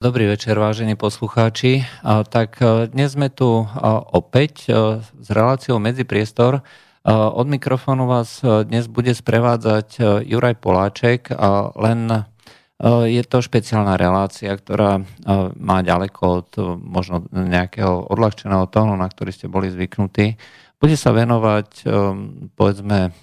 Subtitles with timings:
[0.00, 1.84] Dobrý večer, vážení poslucháči.
[2.32, 3.64] Tak e, dnes sme tu e,
[4.16, 6.64] opäť e, s reláciou Medzipriestor.
[7.04, 11.28] Od mikrofónu vás dnes bude sprevádzať Juraj Poláček.
[11.76, 12.00] Len
[13.08, 15.00] je to špeciálna relácia, ktorá
[15.56, 20.36] má ďaleko od možno nejakého odľahčeného tónu, na ktorý ste boli zvyknutí.
[20.76, 21.88] Bude sa venovať,
[22.52, 23.16] povedzme,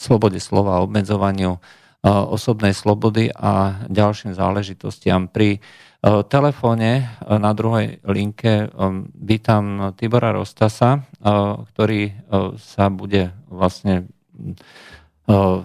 [0.00, 1.60] slobode slova, obmedzovaniu
[2.06, 5.26] osobnej slobody a ďalším záležitostiam.
[5.26, 5.58] Pri
[6.30, 8.70] telefóne na druhej linke
[9.18, 11.02] vítam Tibora Rostasa,
[11.74, 12.14] ktorý
[12.62, 14.06] sa bude vlastne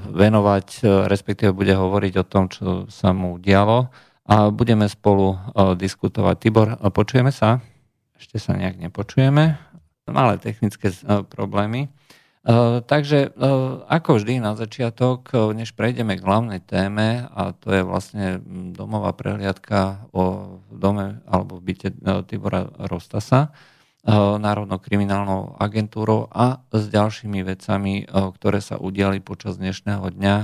[0.09, 0.67] venovať,
[1.05, 3.93] respektíve bude hovoriť o tom, čo sa mu dialo
[4.25, 5.37] a budeme spolu
[5.77, 6.35] diskutovať.
[6.41, 7.61] Tibor, počujeme sa?
[8.17, 9.61] Ešte sa nejak nepočujeme.
[10.09, 10.89] Malé technické
[11.29, 11.93] problémy.
[12.85, 13.37] Takže
[13.85, 18.41] ako vždy na začiatok, než prejdeme k hlavnej téme, a to je vlastne
[18.73, 23.53] domová prehliadka o dome alebo v byte Tibora Rostasa,
[24.41, 30.35] Národnou kriminálnou agentúrou a s ďalšími vecami, ktoré sa udiali počas dnešného dňa,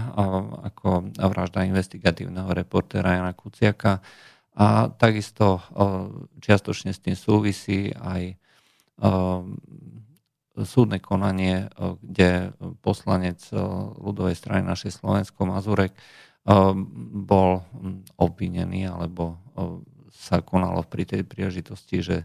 [0.70, 4.06] ako vražda investigatívneho reportéra Jana Kuciaka.
[4.54, 5.66] A takisto
[6.46, 8.38] čiastočne s tým súvisí aj
[10.66, 12.30] súdne konanie, eh, kde
[12.82, 13.60] poslanec eh,
[14.02, 16.00] ľudovej strany našej Slovensko Mazurek eh,
[17.14, 17.62] bol
[18.18, 19.38] obvinený alebo
[20.14, 22.18] sa konalo pri tej príležitosti, že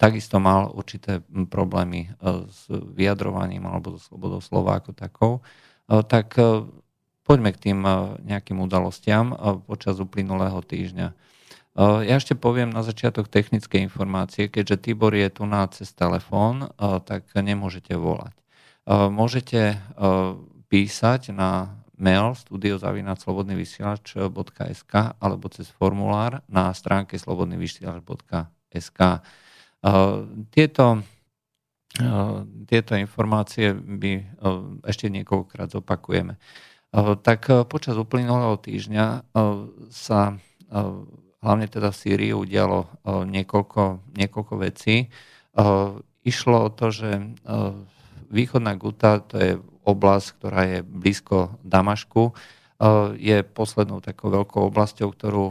[0.00, 2.12] takisto mal určité problémy
[2.48, 5.32] s vyjadrovaním alebo so slobodou slova ako takou,
[5.88, 6.36] tak
[7.24, 7.78] poďme k tým
[8.24, 9.36] nejakým udalostiam
[9.68, 11.12] počas uplynulého týždňa.
[11.78, 14.50] Ja ešte poviem na začiatok technické informácie.
[14.50, 16.66] Keďže Tibor je tu na cez telefón,
[17.06, 18.34] tak nemôžete volať.
[18.90, 19.78] Môžete
[20.66, 29.00] písať na mail studiozavinaclobodnyvysielač.sk alebo cez formulár na stránke slobodnyvysielač.sk.
[30.50, 30.86] Tieto,
[32.66, 34.12] tieto informácie by
[34.90, 36.34] ešte niekoľkokrát zopakujeme.
[37.22, 39.22] Tak počas uplynulého týždňa
[39.92, 40.34] sa
[41.40, 42.88] hlavne teda v Sýrii udialo
[43.24, 45.08] niekoľko, niekoľko vecí.
[46.20, 47.36] Išlo o to, že
[48.28, 49.52] východná Guta, to je
[49.88, 52.36] oblasť, ktorá je blízko Damašku,
[53.16, 55.44] je poslednou takou veľkou oblasťou, ktorú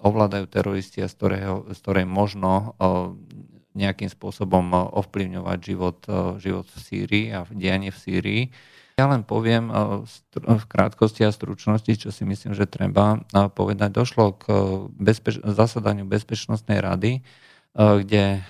[0.00, 2.74] ovládajú teroristi a z, ktorého, z ktorej možno
[3.70, 5.98] nejakým spôsobom ovplyvňovať život,
[6.42, 8.42] život v Sýrii a dianie v Sýrii.
[9.00, 10.04] Ja len poviem eh,
[10.36, 13.88] v krátkosti a stručnosti, čo si myslím, že treba eh, povedať.
[13.96, 14.56] Došlo k eh,
[15.00, 17.24] bezpeč- zasadaniu Bezpečnostnej rady,
[17.70, 18.42] kde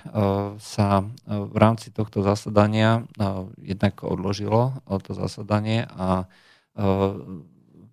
[0.65, 3.05] sa v rámci tohto zasadania
[3.61, 6.25] jednak odložilo to zasadanie a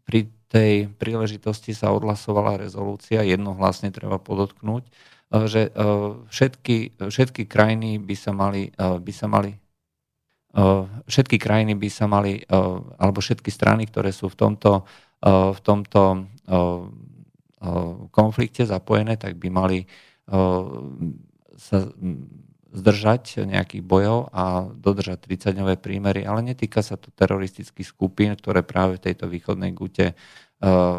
[0.08, 4.88] pri tej príležitosti sa odhlasovala rezolúcia, jednohlasne treba podotknúť,
[5.52, 5.68] že
[6.32, 9.60] všetky, všetky krajiny by sa mali, by sa mali
[11.08, 12.40] všetky krajiny by sa mali,
[13.00, 14.88] alebo všetky strany, ktoré sú v tomto,
[15.26, 16.28] v tomto
[18.14, 19.80] konflikte zapojené, tak by mali
[21.58, 21.90] sa
[22.68, 29.02] zdržať nejakých bojov a dodržať 30-dňové prímery, ale netýka sa to teroristických skupín, ktoré práve
[29.02, 30.14] v tejto východnej gute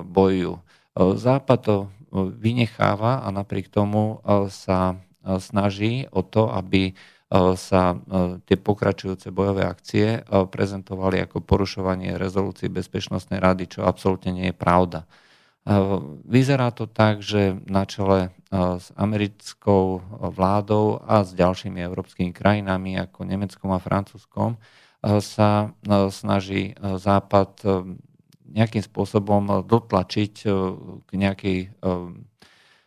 [0.03, 0.59] bojujú.
[0.99, 1.77] Západ to
[2.15, 4.97] vynecháva a napriek tomu sa
[5.39, 6.97] snaží o to, aby
[7.33, 8.01] sa
[8.49, 15.05] tie pokračujúce bojové akcie prezentovali ako porušovanie rezolúcií Bezpečnostnej rady, čo absolútne nie je pravda.
[16.25, 20.01] Vyzerá to tak, že na čele s americkou
[20.33, 24.57] vládou a s ďalšími európskymi krajinami ako Nemeckom a Francúzskom
[25.21, 25.77] sa
[26.09, 27.61] snaží Západ
[28.49, 30.35] nejakým spôsobom dotlačiť
[31.05, 31.77] k nejakej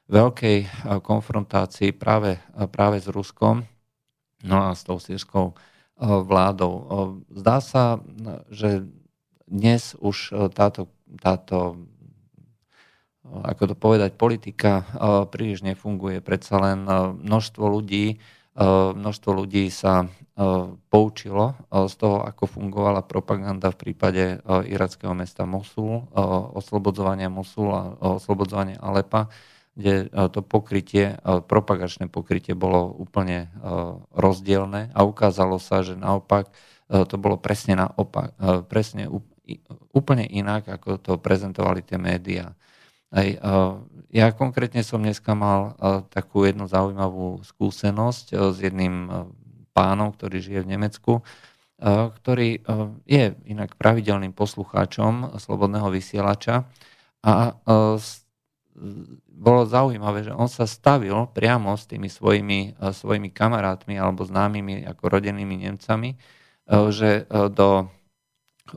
[0.10, 0.58] veľkej
[1.06, 2.42] konfrontácii práve,
[2.74, 3.62] práve s Ruskom
[4.44, 6.74] no a s tou sírskou eh, vládou.
[6.74, 6.86] Eh,
[7.42, 8.02] zdá sa,
[8.50, 8.86] že
[9.46, 11.78] dnes už eh, táto, táto
[13.32, 14.84] ako to povedať, politika
[15.32, 16.20] príliš nefunguje.
[16.20, 16.84] Predsa len
[17.22, 18.20] množstvo ľudí,
[18.98, 20.10] množstvo ľudí sa
[20.92, 26.12] poučilo z toho, ako fungovala propaganda v prípade irackého mesta Mosul,
[26.58, 29.32] oslobodzovania Mosul a oslobodzovania Alepa
[29.82, 33.68] kde e, to pokrytie, e, propagačné pokrytie bolo úplne e,
[34.14, 36.54] rozdielne a ukázalo sa, že naopak
[36.92, 38.36] to bolo presne, naopak,
[38.68, 39.08] presne
[39.96, 42.52] úplne inak, ako to prezentovali tie médiá.
[44.12, 45.72] Ja konkrétne som dneska mal
[46.12, 49.08] takú jednu zaujímavú skúsenosť s jedným
[49.72, 51.14] pánom, ktorý žije v Nemecku,
[52.20, 52.60] ktorý
[53.08, 56.68] je inak pravidelným poslucháčom Slobodného vysielača
[57.24, 57.56] a
[59.42, 65.18] bolo zaujímavé, že on sa stavil priamo s tými svojimi, svojimi kamarátmi alebo známymi ako
[65.18, 66.14] rodenými Nemcami,
[66.94, 67.90] že do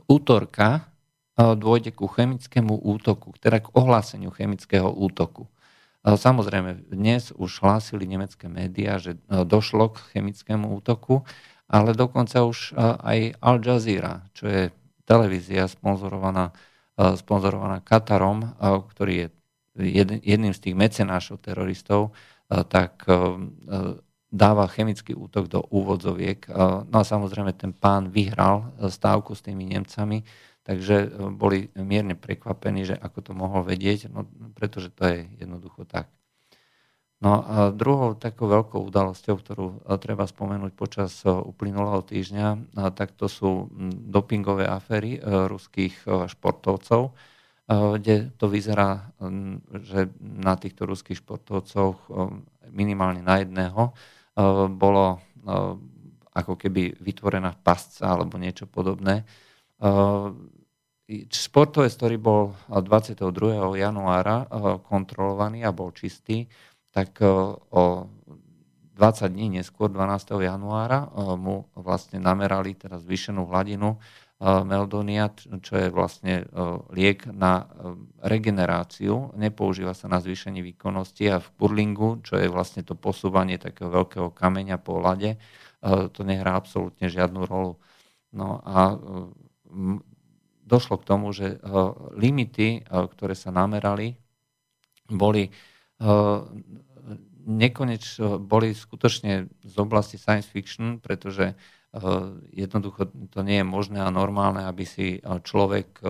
[0.09, 0.89] útorka
[1.37, 5.45] dôjde ku chemickému útoku, teda k ohláseniu chemického útoku.
[6.01, 11.21] Samozrejme, dnes už hlásili nemecké médiá, že došlo k chemickému útoku,
[11.69, 12.73] ale dokonca už
[13.05, 14.73] aj Al Jazeera, čo je
[15.05, 16.53] televízia sponzorovaná,
[16.97, 18.53] sponzorovaná Katarom,
[18.95, 19.27] ktorý je
[19.77, 22.15] jedným z tých mecenášov teroristov,
[22.47, 23.03] tak
[24.31, 26.47] dáva chemický útok do úvodzoviek.
[26.87, 30.23] No a samozrejme ten pán vyhral stávku s tými Nemcami,
[30.65, 34.25] Takže e, boli mierne prekvapení, že ako to mohol vedieť, no,
[34.57, 36.09] pretože to je jednoducho tak.
[37.23, 43.13] No a druhou takou veľkou udalosťou, ktorú e, treba spomenúť počas e, uplynulého týždňa, tak
[43.13, 43.69] to sú
[44.09, 46.01] dopingové aféry ruských
[46.33, 47.13] športovcov,
[47.65, 49.09] kde to vyzerá,
[49.81, 51.97] že na týchto ruských športovcoch
[52.69, 53.89] minimálne na jedného
[54.77, 55.17] bolo
[56.29, 59.25] ako keby vytvorená pasca alebo niečo podobné
[61.29, 63.21] Športovec, ktorý bol 22.
[63.77, 66.49] januára eh, kontrolovaný a bol čistý,
[66.89, 67.29] tak eh,
[67.69, 68.09] o
[68.97, 70.33] 20 dní neskôr, 12.
[70.41, 74.01] januára, eh, mu vlastne namerali teraz zvýšenú hladinu
[74.41, 75.31] Meldonia,
[75.63, 76.43] čo je vlastne
[76.91, 77.71] liek na
[78.19, 79.31] regeneráciu.
[79.39, 84.35] Nepoužíva sa na zvýšenie výkonnosti a v kurlingu, čo je vlastne to posúvanie takého veľkého
[84.35, 85.39] kameňa po lade,
[85.85, 87.79] to nehrá absolútne žiadnu rolu.
[88.35, 88.99] No a
[90.67, 91.55] došlo k tomu, že
[92.19, 94.19] limity, ktoré sa namerali,
[95.07, 95.47] boli
[97.45, 101.55] nekoneč, boli skutočne z oblasti science fiction, pretože
[102.51, 106.03] jednoducho to nie je možné a normálne, aby si človek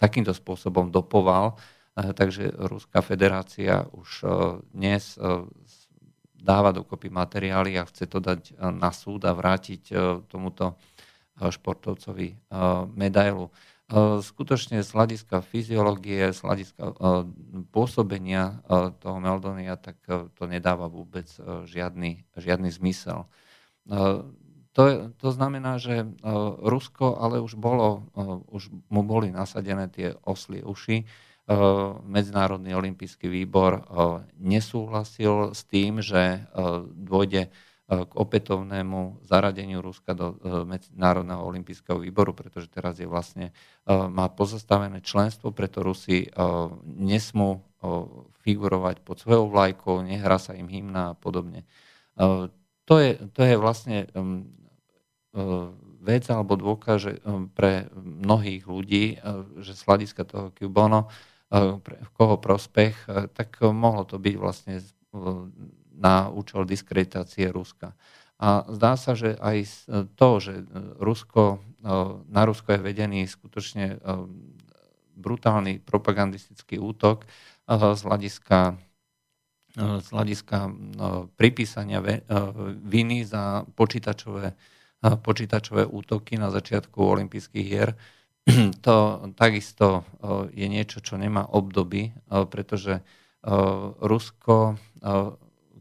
[0.00, 1.60] takýmto spôsobom dopoval.
[1.92, 4.24] Takže Ruská federácia už
[4.72, 5.20] dnes
[6.34, 9.92] dáva dokopy materiály a chce to dať na súd a vrátiť
[10.24, 10.80] tomuto
[11.40, 12.38] športovcovi eh,
[12.94, 13.50] medailu.
[13.50, 16.94] Eh, skutočne z hľadiska fyziológie, z hľadiska eh,
[17.74, 18.62] pôsobenia
[19.02, 21.26] toho Meldonia, tak to nedáva vôbec
[21.66, 23.26] žiadny, žiadny zmysel.
[24.74, 24.82] To,
[25.14, 26.02] to znamená, že
[26.64, 28.10] Rusko ale už, bolo,
[28.50, 31.06] už mu boli nasadené tie oslie uši.
[32.02, 33.84] Medzinárodný olimpijský výbor
[34.40, 36.48] nesúhlasil s tým, že
[36.90, 37.54] dôjde
[37.84, 43.52] k opätovnému zaradeniu Ruska do e, Národného olympijského výboru, pretože teraz je vlastne,
[43.84, 46.24] má pozastavené členstvo, preto Rusi
[46.88, 47.60] nesmú
[48.40, 51.68] figurovať pod svojou vlajkou, nehrá sa im hymna a podobne.
[52.84, 54.04] To je, to je vlastne
[56.04, 57.12] vec alebo dôkaz že
[57.56, 59.18] pre mnohých ľudí,
[59.64, 61.08] že z hľadiska toho Kubono,
[61.54, 64.84] v koho prospech, tak mohlo to byť vlastne
[65.94, 67.96] na účel diskreditácie Ruska.
[68.36, 69.86] A zdá sa, že aj
[70.18, 70.66] to, že
[70.98, 71.62] Rusko,
[72.26, 74.02] na Rusko je vedený skutočne
[75.14, 77.24] brutálny propagandistický útok
[77.70, 78.76] z hľadiska,
[79.74, 80.70] z hľadiska
[81.34, 81.98] pripísania
[82.78, 84.54] viny za počítačové,
[85.02, 87.98] počítačové útoky na začiatku olympijských hier,
[88.86, 88.94] to
[89.34, 90.06] takisto
[90.54, 93.02] je niečo, čo nemá obdoby, pretože
[93.98, 94.78] Rusko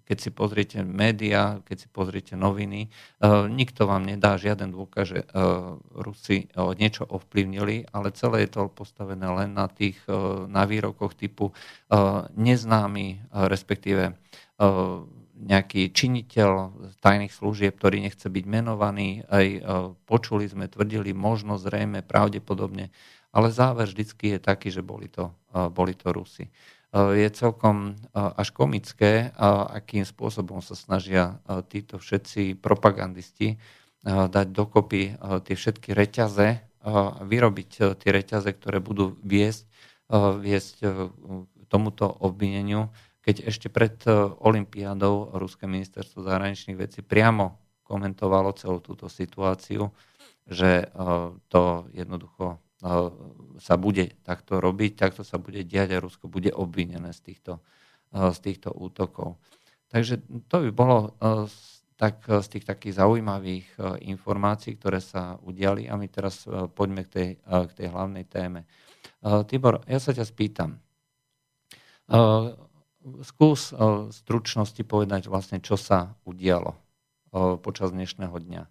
[0.03, 2.91] keď si pozriete médiá, keď si pozriete noviny,
[3.24, 8.60] uh, nikto vám nedá žiaden dôkaz, že uh, Rusi uh, niečo ovplyvnili, ale celé je
[8.60, 9.98] to postavené len na tých,
[10.50, 11.55] na výrokoch typu
[12.36, 14.15] neznámy, respektíve
[15.33, 16.50] nejaký činiteľ
[17.03, 19.48] tajných služieb, ktorý nechce byť menovaný, aj
[20.07, 22.91] počuli sme, tvrdili možno, zrejme, pravdepodobne,
[23.33, 25.33] ale záver vždycky je taký, že boli to,
[25.74, 26.48] boli to Rusi.
[26.93, 33.57] Eh, je celkom eh, až komické, akým spôsobom sa snažia títo všetci propagandisti
[34.03, 35.15] dať dokopy
[35.47, 36.59] tie všetky reťaze,
[37.23, 39.63] vyrobiť tie reťaze, ktoré budú viesť,
[40.43, 40.83] viesť
[41.71, 42.91] tomuto obvineniu,
[43.23, 43.95] keď ešte pred
[44.43, 49.88] Olympiádou Ruské ministerstvo zahraničných vecí priamo komentovalo celú túto situáciu,
[50.51, 50.91] že
[51.47, 52.59] to jednoducho
[53.58, 57.63] sa bude takto robiť, takto sa bude diať a Rusko bude obvinené z týchto,
[58.12, 59.40] z týchto útokov.
[59.88, 60.20] Takže
[60.52, 61.16] to by bolo
[61.96, 66.44] tak, z tých takých zaujímavých informácií, ktoré sa udiali a my teraz
[66.75, 68.68] poďme k tej, k tej hlavnej téme.
[69.48, 70.75] Tibor, ja sa ťa spýtam.
[73.24, 76.75] Skús v stručnosti povedať vlastne, čo sa udialo
[77.63, 78.63] počas dnešného dňa.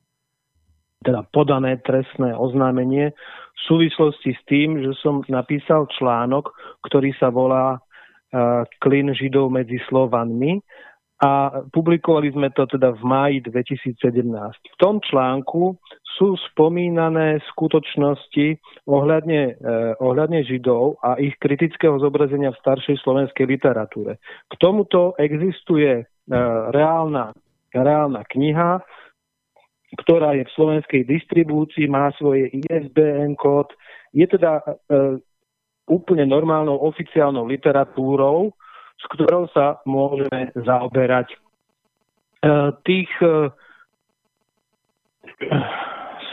[1.03, 6.51] Teda podané trestné oznámenie v súvislosti s tým, že som napísal článok,
[6.89, 10.59] ktorý sa volá uh, Klin Židov medzi Slovanmi
[11.23, 14.27] a publikovali sme to teda v máji 2017.
[14.59, 15.79] V tom článku
[16.19, 18.59] sú spomínané skutočnosti
[18.91, 24.19] ohľadne, eh, ohľadne Židov a ich kritického zobrazenia v staršej slovenskej literatúre.
[24.51, 26.07] K tomuto existuje eh,
[26.75, 27.31] reálna,
[27.71, 28.83] reálna kniha,
[30.01, 33.69] ktorá je v slovenskej distribúcii, má svoje ISBN kód,
[34.17, 35.21] je teda eh,
[35.89, 38.55] úplne normálnou oficiálnou literatúrou,
[38.99, 41.35] s ktorou sa môžeme zaoberať.
[41.35, 41.37] E,
[42.87, 43.51] tých e,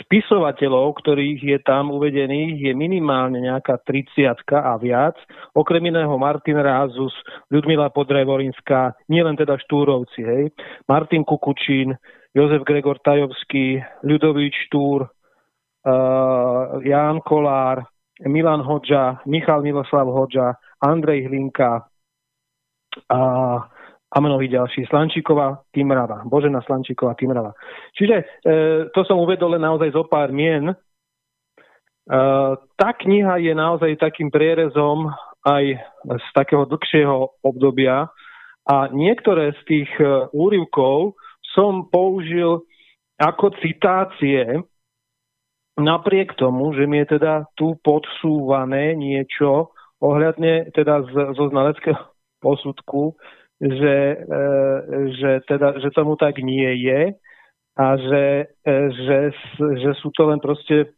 [0.05, 5.17] spisovateľov, ktorých je tam uvedených, je minimálne nejaká 30 a viac.
[5.57, 7.13] Okrem iného Martin Rázus,
[7.49, 10.43] Ľudmila Podrevorinská, nielen teda Štúrovci, hej.
[10.85, 11.97] Martin Kukučín,
[12.35, 17.85] Jozef Gregor Tajovský, Ľudovíč Štúr, uh, Ján Kolár,
[18.27, 21.89] Milan Hodža, Michal Miloslav Hodža, Andrej Hlinka,
[23.09, 23.21] a,
[24.09, 24.85] a mnohí ďalší.
[24.89, 26.25] Slančíková, Timrava.
[26.25, 27.53] Božena Slančíková, Timrava.
[27.93, 28.23] Čiže e,
[28.91, 30.73] to som uvedol len naozaj zo pár mien.
[30.73, 30.75] E,
[32.75, 35.13] tá kniha je naozaj takým prierezom
[35.45, 38.11] aj z takého dlhšieho obdobia
[38.67, 39.91] a niektoré z tých
[40.35, 41.15] úrivkov
[41.55, 42.63] som použil
[43.19, 44.63] ako citácie,
[45.79, 51.99] napriek tomu, že mi je teda tu podsúvané niečo ohľadne teda z, zo znaleckého
[52.43, 53.15] posudku,
[53.59, 54.39] že, e,
[55.19, 57.11] že, teda, že tomu tak nie je
[57.75, 58.23] a že,
[58.63, 59.19] e, že,
[59.59, 60.95] že sú to len proste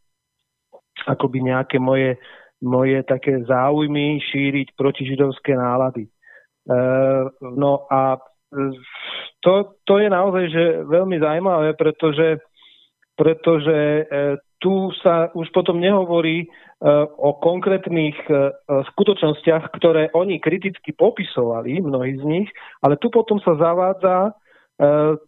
[1.09, 2.21] akoby nejaké moje,
[2.61, 6.05] moje také záujmy šíriť protižidovské nálady.
[6.05, 6.11] E,
[7.41, 8.21] no a
[9.41, 9.53] to,
[9.87, 12.43] to je naozaj že veľmi zaujímavé, pretože,
[13.15, 14.05] pretože
[14.61, 16.45] tu sa už potom nehovorí
[17.17, 22.49] o konkrétnych e, skutočnostiach, ktoré oni kriticky popisovali, mnohí z nich,
[22.81, 24.31] ale tu potom sa zavádza e,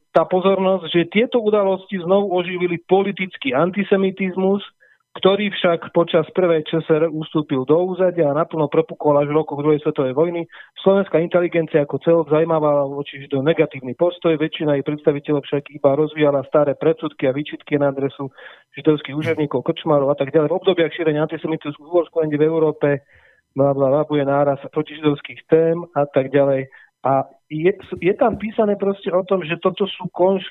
[0.10, 4.65] tá pozornosť, že tieto udalosti znovu oživili politický antisemitizmus,
[5.13, 9.77] ktorý však počas prvej ČSR ustúpil do úzadia a naplno prepukol až v rokoch druhej
[9.86, 10.50] svetovej vojny.
[10.82, 16.41] Slovenská inteligencia ako celok zaujímavá voči do negatívny postoj, väčšina jej predstaviteľov však iba rozvíjala
[16.50, 18.34] staré predsudky a výčitky na adresu
[18.74, 20.50] židovských úžerníkov, krčmárov a tak ďalej.
[20.50, 23.05] V obdobiach šírenia antisemitizmu v Európe
[23.53, 26.74] bla, bla, bla, bude náraz protižidovských tém a tak ďalej.
[27.05, 27.70] A je,
[28.01, 30.41] je tam písané proste o tom, že toto sú konš,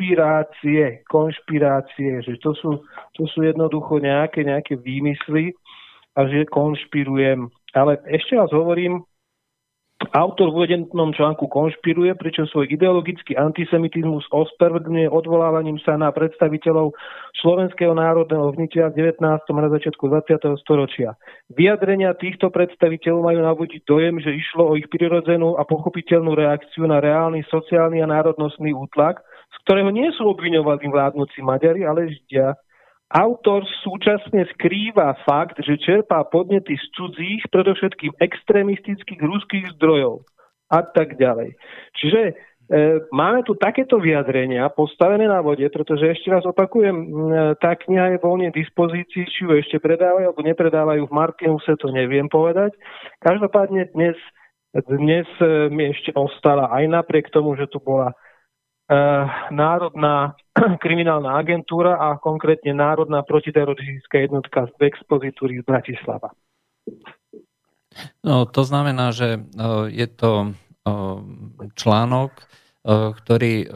[0.00, 2.80] konšpirácie, konšpirácie, že to sú,
[3.12, 5.52] to sú jednoducho nejaké, nejaké výmysly
[6.16, 7.52] a že konšpirujem.
[7.76, 9.04] Ale ešte raz hovorím,
[10.16, 16.96] Autor v uvedenom článku konšpiruje, pričom svoj ideologický antisemitizmus ospravedlňuje odvolávaním sa na predstaviteľov
[17.36, 19.20] slovenského národného vnitra v 19.
[19.20, 20.56] a na začiatku 20.
[20.64, 21.20] storočia.
[21.52, 27.04] Vyjadrenia týchto predstaviteľov majú navodiť dojem, že išlo o ich prirodzenú a pochopiteľnú reakciu na
[27.04, 29.20] reálny sociálny a národnostný útlak,
[29.64, 32.56] ktorého nie sú obviňovaní vládnúci Maďari, ale Židia.
[33.10, 40.22] Autor súčasne skrýva fakt, že čerpá podnety z cudzích, predovšetkým extrémistických ruských zdrojov
[40.70, 41.58] a tak ďalej.
[41.98, 42.32] Čiže e,
[43.10, 47.06] máme tu takéto vyjadrenia postavené na vode, pretože ešte raz opakujem, e,
[47.58, 52.30] tá kniha je voľne dispozícii, či ju ešte predávajú alebo nepredávajú v Martinuse, to neviem
[52.30, 52.70] povedať.
[53.18, 54.14] Každopádne dnes,
[54.86, 58.14] dnes e, mi ešte ostala aj napriek tomu, že tu bola
[59.54, 60.34] Národná
[60.82, 66.34] kriminálna agentúra a konkrétne Národná protiteroristická jednotka z expozitúry z Bratislava.
[68.26, 70.92] No, to znamená, že eh, je to eh,
[71.76, 72.32] článok,
[72.80, 73.68] ktorý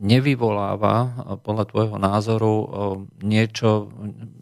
[0.00, 2.54] nevyvoláva podľa tvojho názoru
[3.20, 3.92] niečo,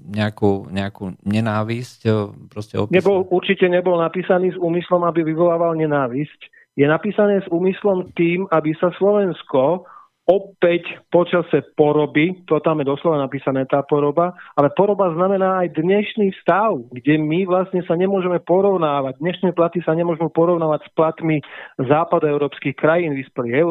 [0.07, 2.01] nejakú, nejakú nenávisť?
[2.47, 6.47] Proste nebol, určite nebol napísaný s úmyslom, aby vyvolával nenávisť.
[6.79, 9.83] Je napísané s úmyslom tým, aby sa Slovensko
[10.29, 16.37] opäť počase poroby, to tam je doslova napísané tá poroba, ale poroba znamená aj dnešný
[16.45, 19.17] stav, kde my vlastne sa nemôžeme porovnávať.
[19.25, 21.41] Dnešné platy sa nemôžeme porovnávať s platmi
[21.81, 23.65] západoeurópskych krajín, vyspelých, e,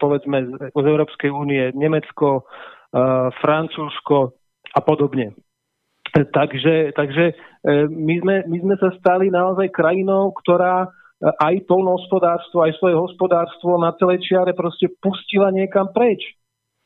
[0.00, 2.42] povedzme z Európskej únie, Nemecko, e,
[3.44, 4.32] Francúzsko
[4.72, 5.36] a podobne.
[6.14, 7.34] Takže, takže e,
[7.92, 10.88] my, sme, my sme sa stali naozaj krajinou, ktorá
[11.22, 16.20] aj polnohospodárstvo, aj svoje hospodárstvo na celej čiare proste pustila niekam preč.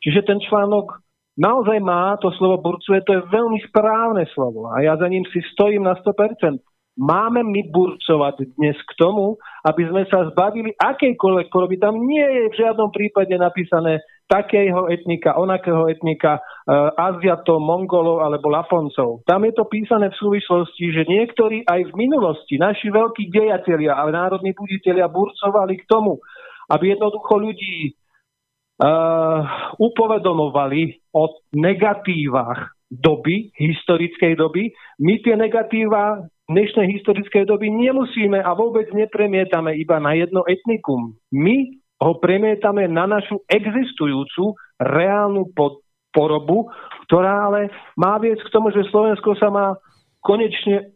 [0.04, 1.00] Čiže ten článok
[1.38, 5.42] naozaj má to slovo burcuje, to je veľmi správne slovo a ja za ním si
[5.54, 6.60] stojím na 100%.
[6.98, 11.78] Máme my burcovať dnes k tomu, aby sme sa zbavili akejkoľvek poroby.
[11.78, 18.52] Tam nie je v žiadnom prípade napísané takého etnika, onakého etnika, uh, Aziatov, Mongolov alebo
[18.52, 19.24] Laponcov.
[19.24, 24.04] Tam je to písané v súvislosti, že niektorí aj v minulosti, naši veľkí dejatelia a
[24.12, 26.20] národní buditeľia burcovali k tomu,
[26.68, 27.96] aby jednoducho ľudí
[28.84, 29.40] uh,
[29.80, 34.72] upovedomovali o negatívach doby, historickej doby.
[35.00, 41.16] My tie negatíva dnešnej historickej doby nemusíme a vôbec nepremietame iba na jedno etnikum.
[41.28, 45.50] My ho premietame na našu existujúcu reálnu
[46.14, 46.70] porobu,
[47.10, 49.74] ktorá ale má viesť k tomu, že Slovensko sa má
[50.22, 50.94] konečne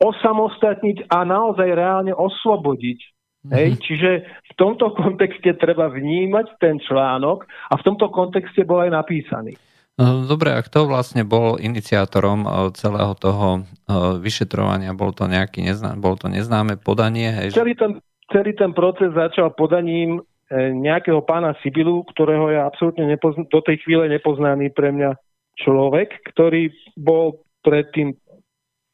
[0.00, 2.98] osamostatniť a naozaj reálne oslobodiť.
[3.40, 3.52] Mm-hmm.
[3.52, 3.68] Hej?
[3.84, 9.56] Čiže v tomto kontexte treba vnímať ten článok a v tomto kontexte bol aj napísaný.
[10.00, 14.96] No, dobre, a kto vlastne bol iniciátorom eh, celého toho eh, vyšetrovania?
[14.96, 17.28] Bol to nejaký neznám, bol to neznáme podanie?
[17.28, 17.52] Hej?
[17.52, 18.00] Celý, ten,
[18.32, 20.24] celý ten proces začal podaním
[20.58, 25.14] nejakého pána Sibilu, ktorého je absolútne nepozna- do tej chvíle nepoznaný pre mňa
[25.62, 28.18] človek, ktorý bol predtým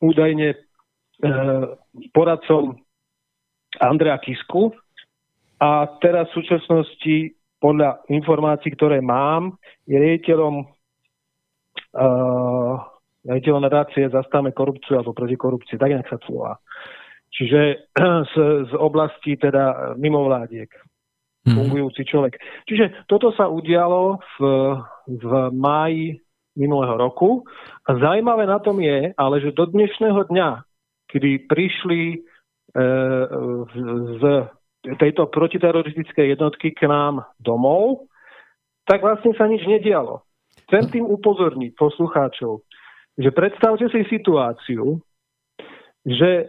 [0.04, 0.56] údajne e,
[2.12, 2.76] poradcom
[3.80, 4.76] Andrea Kisku
[5.56, 7.16] a teraz v súčasnosti
[7.56, 9.56] podľa informácií, ktoré mám,
[9.88, 10.54] je riaditeľom
[11.96, 12.76] uh,
[13.26, 16.60] riaditeľom nadácie Zastáme korupciu alebo proti korupcii, tak nejak sa to volá.
[17.32, 17.90] Čiže
[18.32, 18.34] z,
[18.70, 20.70] z oblasti teda mimovládiek.
[21.54, 22.40] Fungujúci človek.
[22.66, 24.38] Čiže toto sa udialo v,
[25.06, 26.18] v máji
[26.56, 27.44] minulého roku.
[27.86, 30.48] A zaujímavé na tom je, ale že do dnešného dňa,
[31.06, 32.18] kedy prišli e,
[34.16, 34.22] z
[34.96, 38.08] tejto protiteroristickej jednotky k nám domov,
[38.88, 40.24] tak vlastne sa nič nedialo.
[40.66, 42.64] Chcem tým upozorniť poslucháčov,
[43.18, 44.98] že predstavte si situáciu,
[46.06, 46.44] že e,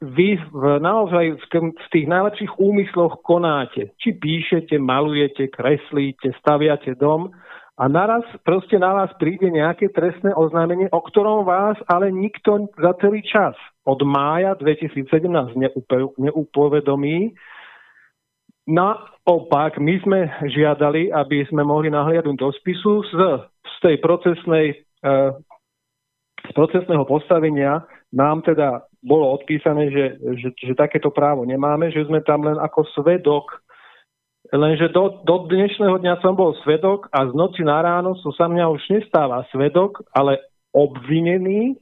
[0.00, 3.92] vy v, naozaj v tých najlepších úmysloch konáte.
[4.00, 7.28] Či píšete, malujete, kreslíte, staviate dom
[7.76, 12.96] a naraz proste na vás príde nejaké trestné oznámenie, o ktorom vás ale nikto za
[12.96, 13.52] celý čas
[13.84, 15.04] od mája 2017
[16.16, 17.36] neupovedomí,
[18.64, 25.14] Naopak, my sme žiadali, aby sme mohli nahliadnúť do spisu z, z tej procesnej, e,
[26.48, 30.04] z procesného postavenia nám teda bolo odpísané, že,
[30.40, 33.60] že, že takéto právo nemáme, že sme tam len ako svedok.
[34.48, 38.48] Lenže do, do dnešného dňa som bol svedok a z noci na ráno som sa
[38.48, 40.40] mňa už nestáva svedok, ale
[40.72, 41.76] obvinený,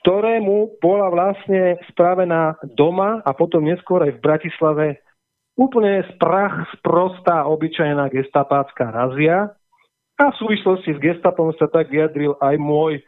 [0.00, 4.86] ktorému bola vlastne spravená doma a potom neskôr aj v Bratislave
[5.56, 9.56] Úplne sprach, sprostá, obyčajná gestapácká razia.
[10.20, 13.00] A v súvislosti s gestapom sa tak vyjadril aj môj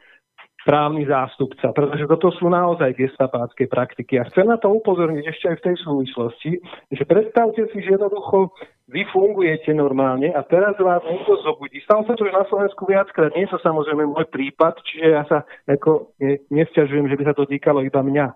[0.69, 4.21] právny zástupca, pretože toto sú naozaj gestapácké praktiky.
[4.21, 6.51] A chcem na to upozorniť ešte aj v tej súvislosti,
[6.93, 8.53] že predstavte si, že jednoducho
[8.93, 11.81] vy fungujete normálne a teraz vás niekto zobudí.
[11.89, 15.25] Stalo sa to už na Slovensku viackrát, nie je to samozrejme môj prípad, čiže ja
[15.25, 18.27] sa ako ne, že by sa to týkalo iba mňa.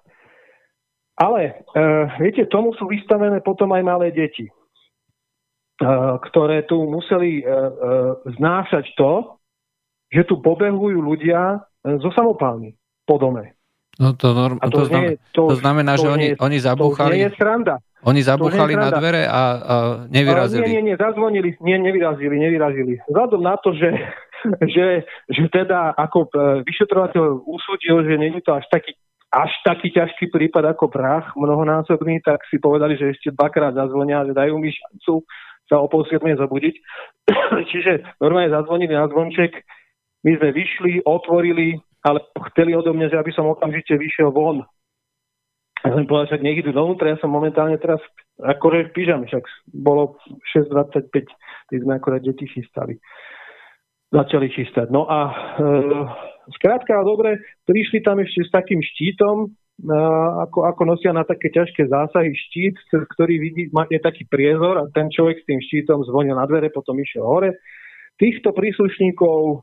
[1.20, 7.44] Ale uh, viete, tomu sú vystavené potom aj malé deti, uh, ktoré tu museli uh,
[7.44, 7.68] uh,
[8.40, 9.36] znášať to,
[10.08, 12.74] že tu pobehujú ľudia uh, so samopálmi
[13.06, 13.58] po dome.
[14.00, 17.12] No to, norm- to, to, znamená, to, to znamená, to že oni, je, oni zabúchali...
[17.12, 17.76] To nie je sranda.
[18.02, 19.74] Oni zabúchali na dvere a, a
[20.10, 20.64] nevyrazili.
[20.64, 22.98] Nie, nie, nie, zazvonili, nie, nevyrazili, nevyrazili.
[23.06, 23.94] Vzhľadom na to, že,
[24.74, 26.32] že, že teda ako
[26.66, 28.96] vyšetrovateľ usúdil, že nie je to až taký
[29.32, 34.36] až taký ťažký prípad ako prach mnohonásobný, tak si povedali, že ešte dvakrát zazvonia, že
[34.36, 35.24] dajú mi šancu
[35.72, 36.74] sa o pol zobudiť.
[37.72, 39.56] Čiže normálne zazvonili na zvonček,
[40.22, 44.62] my sme vyšli, otvorili, ale chceli odo mňa, že aby som okamžite vyšiel von.
[45.82, 47.98] Ja som povedal, však nech idú dovnútra, ja som momentálne teraz
[48.38, 49.42] akorže v pyžame, však
[49.74, 50.14] bolo
[50.54, 53.02] 6.25, keď sme akorát deti chystali.
[54.14, 54.94] Začali chystať.
[54.94, 55.32] No a e,
[56.50, 57.38] Skrátka, dobre,
[57.70, 59.46] prišli tam ešte s takým štítom,
[60.42, 65.06] ako, ako nosia na také ťažké zásahy štít, ktorý vidí, je taký priezor a ten
[65.10, 67.62] človek s tým štítom zvonil na dvere, potom išiel hore.
[68.18, 69.62] Týchto príslušníkov,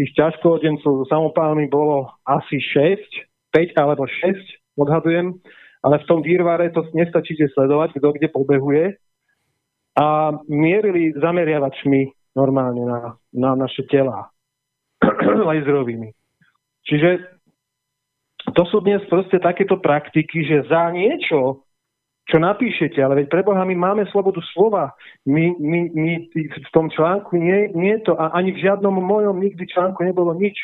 [0.00, 2.96] tých ťažkohodencov so samopálmi bolo asi 6,
[3.52, 4.32] 5 alebo 6,
[4.80, 5.36] odhadujem,
[5.84, 8.96] ale v tom výrvare to nestačíte sledovať, kto kde pobehuje.
[10.00, 13.00] A mierili zameriavačmi normálne na,
[13.36, 14.32] na naše telá.
[15.50, 16.08] laserovými.
[16.88, 17.10] Čiže
[18.56, 21.68] to sú dnes proste takéto praktiky, že za niečo,
[22.30, 24.94] čo napíšete, ale veď pre Boha my máme slobodu slova.
[25.26, 29.42] My, my, my v tom článku nie, nie je to, a ani v žiadnom mojom
[29.42, 30.54] nikdy článku nebolo nič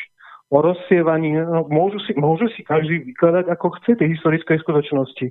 [0.47, 1.35] o rozsievaní.
[1.35, 5.27] No, môžu, si, môžu si každý vykladať, ako chce tie historické skutočnosti.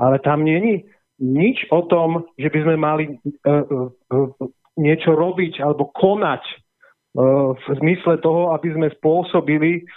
[0.00, 0.74] Ale tam nie je
[1.20, 6.56] nič o tom, že by sme mali uh, uh, uh, niečo robiť alebo konať e,
[7.56, 9.88] v zmysle toho, aby sme spôsobili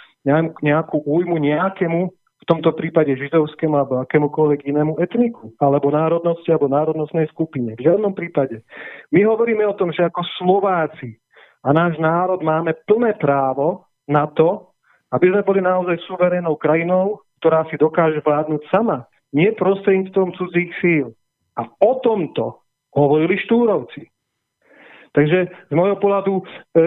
[0.64, 2.12] nejakú újmu nejakému,
[2.50, 7.78] tomto prípade židovskému alebo akémukoľvek inému etniku, alebo národnosti, alebo národnostnej skupine.
[7.78, 8.66] V žiadnom prípade.
[9.14, 11.14] My hovoríme o tom, že ako Slováci
[11.62, 14.74] a náš národ máme plné právo na to,
[15.14, 21.14] aby sme boli naozaj suverénnou krajinou, ktorá si dokáže vládnuť sama, nie prostredníctvom cudzích síl.
[21.54, 24.10] A o tomto hovorili štúrovci.
[25.10, 26.42] Takže z môjho pohľadu, e,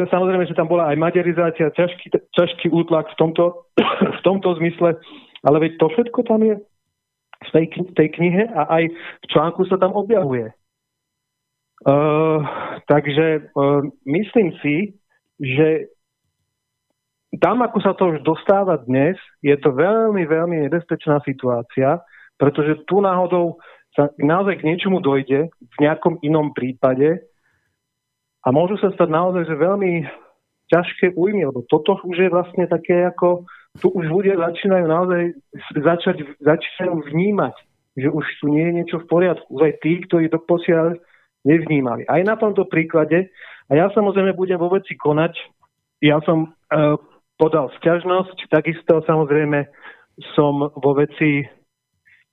[0.08, 3.68] samozrejme, že tam bola aj maďarizácia, ťažký, ťažký útlak v tomto,
[4.20, 4.96] v tomto zmysle,
[5.44, 6.56] ale veď to všetko tam je
[7.44, 7.66] v tej,
[8.00, 10.56] tej knihe a aj v článku sa tam objavuje.
[11.84, 12.40] Uh,
[12.88, 14.96] takže uh, myslím si,
[15.44, 15.92] že
[17.44, 22.00] tam, ako sa to už dostáva dnes, je to veľmi, veľmi nebezpečná situácia,
[22.40, 23.60] pretože tu náhodou
[23.92, 27.20] sa naozaj k niečomu dojde v nejakom inom prípade
[28.44, 29.92] a môžu sa stať naozaj že veľmi
[30.72, 33.46] ťažké újmy, lebo toto už je vlastne také ako,
[33.82, 35.24] tu už ľudia začínajú naozaj
[35.74, 37.56] začať, začínajú vnímať,
[37.98, 39.48] že už tu nie je niečo v poriadku.
[39.50, 40.98] Už aj tí, ktorí to posiaľ
[41.46, 42.06] nevnímali.
[42.06, 43.34] Aj na tomto príklade,
[43.68, 45.34] a ja samozrejme budem vo veci konať,
[46.04, 46.50] ja som e,
[47.40, 49.66] podal sťažnosť, takisto samozrejme
[50.38, 51.42] som vo veci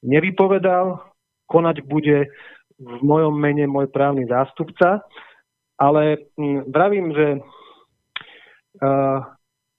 [0.05, 1.01] nevypovedal,
[1.49, 2.29] konať bude
[2.81, 5.05] v mojom mene môj právny zástupca,
[5.81, 6.29] ale
[6.69, 7.41] vravím, že e,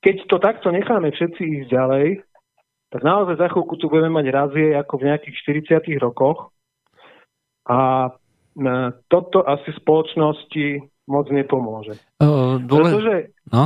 [0.01, 2.07] keď to takto necháme všetci ísť ďalej,
[2.91, 5.35] tak naozaj za chvíľku tu budeme mať razie ako v nejakých
[5.79, 6.51] 40 rokoch
[7.69, 8.11] a
[9.07, 11.95] toto asi spoločnosti moc nepomôže.
[12.19, 12.91] Uh, dole...
[12.91, 13.15] Pretože,
[13.47, 13.63] no?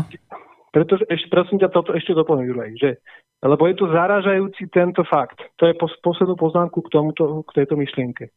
[0.69, 3.02] pretože ešte, prosím ťa, toto ešte doplním, že
[3.45, 5.38] lebo je tu zaražajúci tento fakt.
[5.62, 8.34] To je poslednú poznámku k, tomuto, k tejto myšlienke.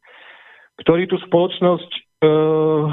[0.84, 1.90] Ktorý tú spoločnosť
[2.24, 2.84] uh,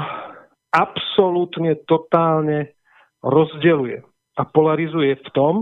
[0.72, 2.72] absolútne, totálne
[3.20, 4.00] rozdeluje
[4.36, 5.54] a polarizuje v tom,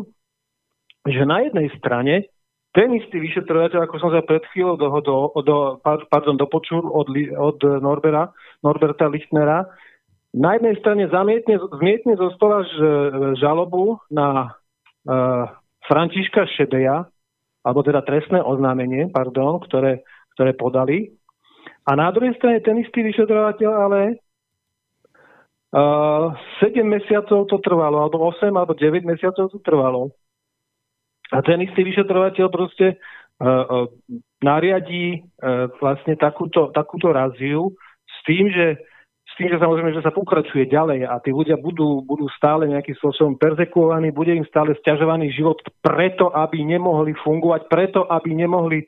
[1.07, 2.27] že na jednej strane
[2.75, 5.57] ten istý vyšetrovateľ, ako som sa pred chvíľou do, do, do,
[6.11, 7.07] pardon, dopočul od,
[7.39, 8.35] od Norbera,
[8.67, 9.71] Norberta Lichtnera,
[10.35, 12.67] na jednej strane zamietne, zmietne zo stola
[13.39, 15.47] žalobu na uh,
[15.87, 17.07] Františka Šebeja,
[17.63, 20.03] alebo teda trestné oznámenie, pardon, ktoré,
[20.35, 21.15] ktoré podali.
[21.87, 24.19] A na druhej strane ten istý vyšetrovateľ ale
[25.75, 30.15] 7 mesiacov to trvalo, alebo 8 alebo 9 mesiacov to trvalo.
[31.35, 32.95] A ten istý vyšetrovateľ proste
[33.43, 33.91] uh,
[34.39, 35.25] nariadí
[35.83, 37.75] vlastne takúto, takúto raziu
[38.07, 38.79] s tým, že
[39.25, 42.95] s tým, že samozrejme, že sa pokračuje ďalej a tí ľudia budú, budú stále nejakým
[43.03, 48.87] spôsobom perzekuovaní, bude im stále stiažovaný život preto, aby nemohli fungovať, preto, aby nemohli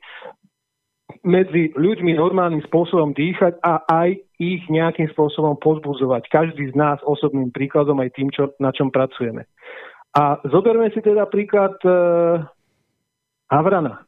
[1.27, 6.29] medzi ľuďmi normálnym spôsobom dýchať a aj ich nejakým spôsobom pozbudzovať.
[6.29, 9.49] Každý z nás osobným príkladom aj tým, čo, na čom pracujeme.
[10.13, 11.89] A zoberme si teda príklad e,
[13.49, 14.05] Havrana.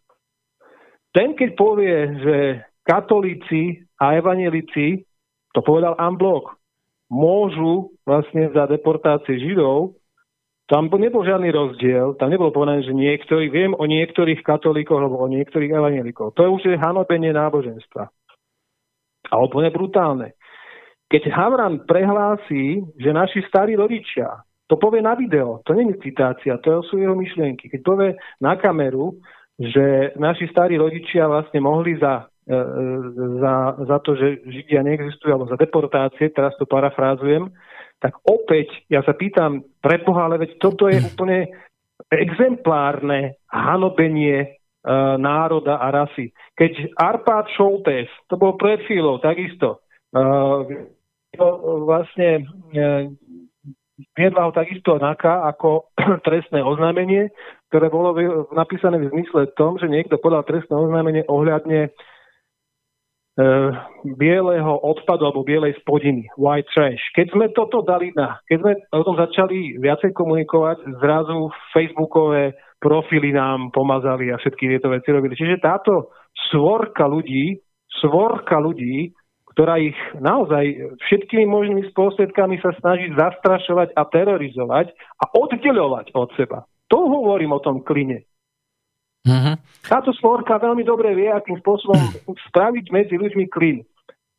[1.13, 2.36] Ten, keď povie, že
[2.86, 5.06] katolíci a evanelici,
[5.54, 6.58] to povedal Amblok,
[7.10, 9.98] môžu vlastne za deportácie Židov,
[10.70, 15.26] tam nebol žiadny rozdiel, tam nebolo povedané, že niektorí, viem o niektorých katolíkoch alebo o
[15.26, 16.38] niektorých evanelikoch.
[16.38, 18.13] To je už je hanobenie náboženstva.
[19.30, 20.34] A úplne brutálne.
[21.10, 26.62] Keď Havran prehlási, že naši starí rodičia to povie na video, to nie je citácia,
[26.62, 27.74] to sú jeho myšlienky.
[27.74, 29.18] Keď povie na kameru,
[29.58, 32.62] že naši starí rodičia vlastne mohli za, e, e,
[33.42, 37.50] za, za to, že Židia neexistujú, alebo za deportácie, teraz to parafrázujem,
[37.98, 41.50] tak opäť ja sa pýtam, preboha, ale veď toto je úplne
[42.13, 44.59] exemplárne hanobenie
[45.20, 46.32] národa a rasy.
[46.56, 49.84] Keď Arpad Šoltés, to bol pred chvíľou, takisto,
[50.15, 50.20] e,
[51.36, 51.46] to
[51.84, 52.82] vlastne e,
[54.15, 55.92] viedla ho takisto NAKA ako
[56.28, 57.30] trestné oznámenie,
[57.70, 58.15] ktoré bolo
[58.56, 61.89] napísané v zmysle tom, že niekto podal trestné oznámenie ohľadne e,
[64.15, 67.04] bieleho odpadu alebo bielej spodiny, white trash.
[67.13, 73.36] Keď sme toto dali na, keď sme o tom začali viacej komunikovať, zrazu facebookové profily
[73.36, 75.36] nám pomazali a všetky tieto veci robili.
[75.36, 76.15] Čiže táto
[76.50, 77.60] svorka ľudí,
[78.00, 79.13] svorka ľudí
[79.60, 86.63] ktorá ich naozaj všetkými možnými spôsobkami sa snaží zastrašovať a terorizovať a oddeľovať od seba.
[86.88, 88.24] To hovorím o tom kline.
[89.28, 89.60] Uh-huh.
[89.84, 92.00] Táto svorka veľmi dobre vie, akým spôsobom
[92.48, 93.84] spraviť medzi ľuďmi klin.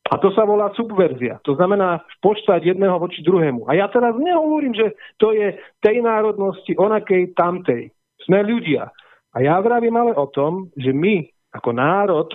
[0.08, 1.36] A to sa volá subverzia.
[1.44, 3.68] To znamená počítať jedného voči druhému.
[3.68, 5.52] A ja teraz nehovorím, že to je
[5.84, 7.92] tej národnosti, onakej, tamtej.
[8.26, 8.90] Sme ľudia.
[9.30, 11.22] A ja vravím ale o tom, že my
[11.54, 12.28] ako národ,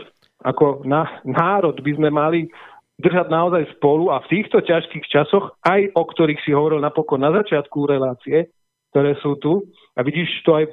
[0.44, 2.48] ako na, národ by sme mali
[2.96, 7.32] držať naozaj spolu a v týchto ťažkých časoch, aj o ktorých si hovoril napokon na
[7.36, 8.48] začiatku relácie,
[8.96, 10.72] ktoré sú tu, a vidíš to aj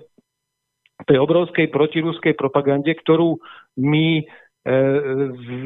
[1.03, 3.43] v tej obrovskej protiruskej propagande, ktorú
[3.83, 4.25] my e,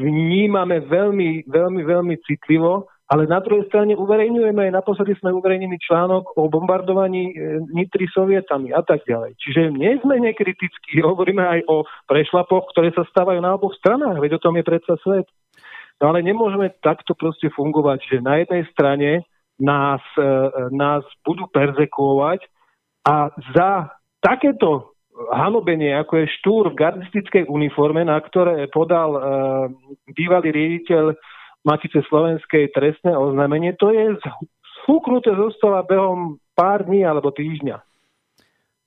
[0.01, 6.35] vnímame veľmi, veľmi, veľmi citlivo, ale na druhej strane uverejňujeme, aj naposledy sme uverejnili článok
[6.35, 9.39] o bombardovaní e, Nitry sovietami a tak ďalej.
[9.39, 14.35] Čiže nie sme nekritickí, hovoríme aj o prešlapoch, ktoré sa stávajú na oboch stranách, veď
[14.35, 15.27] o tom je predsa svet.
[16.03, 19.09] No ale nemôžeme takto proste fungovať, že na jednej strane
[19.55, 20.27] nás, e,
[20.75, 22.43] nás budú perzekuovať
[23.07, 23.87] a za
[24.19, 24.97] takéto
[25.31, 29.21] hanobenie, ako je štúr v gardistickej uniforme, na ktoré podal e,
[30.11, 31.15] bývalý riaditeľ
[31.67, 34.15] Matice Slovenskej trestné oznámenie, to je
[34.87, 37.83] fúknuté zo stola behom pár dní alebo týždňa.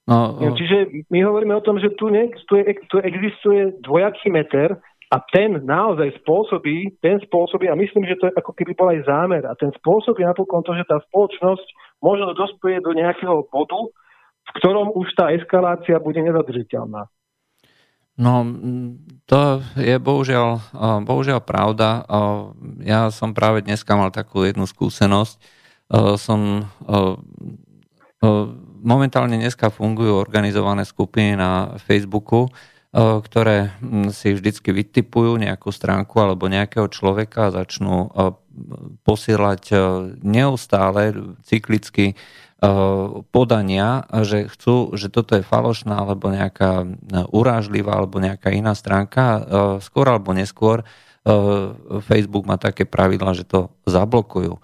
[0.08, 0.56] No, no.
[0.56, 4.74] Čiže my hovoríme o tom, že tu, ne, tu, je, tu existuje dvojaký meter
[5.12, 9.06] a ten naozaj spôsobí, ten spôsobí, a myslím, že to je ako keby bol aj
[9.06, 11.66] zámer, a ten spôsobí napokon to, že tá spoločnosť
[12.02, 13.90] možno dospeje do nejakého bodu,
[14.46, 17.06] v ktorom už tá eskalácia bude nezadržiteľná.
[18.18, 18.42] No,
[19.30, 20.60] to je bohužiaľ,
[21.06, 22.04] bohužiaľ pravda.
[22.82, 25.38] Ja som práve dneska mal takú jednu skúsenosť.
[26.18, 26.70] Som
[28.80, 32.52] momentálne dneska fungujú organizované skupiny na Facebooku,
[32.98, 33.70] ktoré
[34.10, 38.10] si vždycky vytipujú nejakú stránku alebo nejakého človeka a začnú
[39.06, 39.62] posielať
[40.20, 41.14] neustále
[41.46, 42.18] cyklicky
[43.32, 49.24] podania, že chcú, že toto je falošná alebo nejaká eh, urážlivá alebo nejaká iná stránka,
[49.24, 49.40] eh,
[49.80, 50.84] skôr alebo neskôr
[52.08, 54.56] Facebook má také pravidla, že to zablokujú.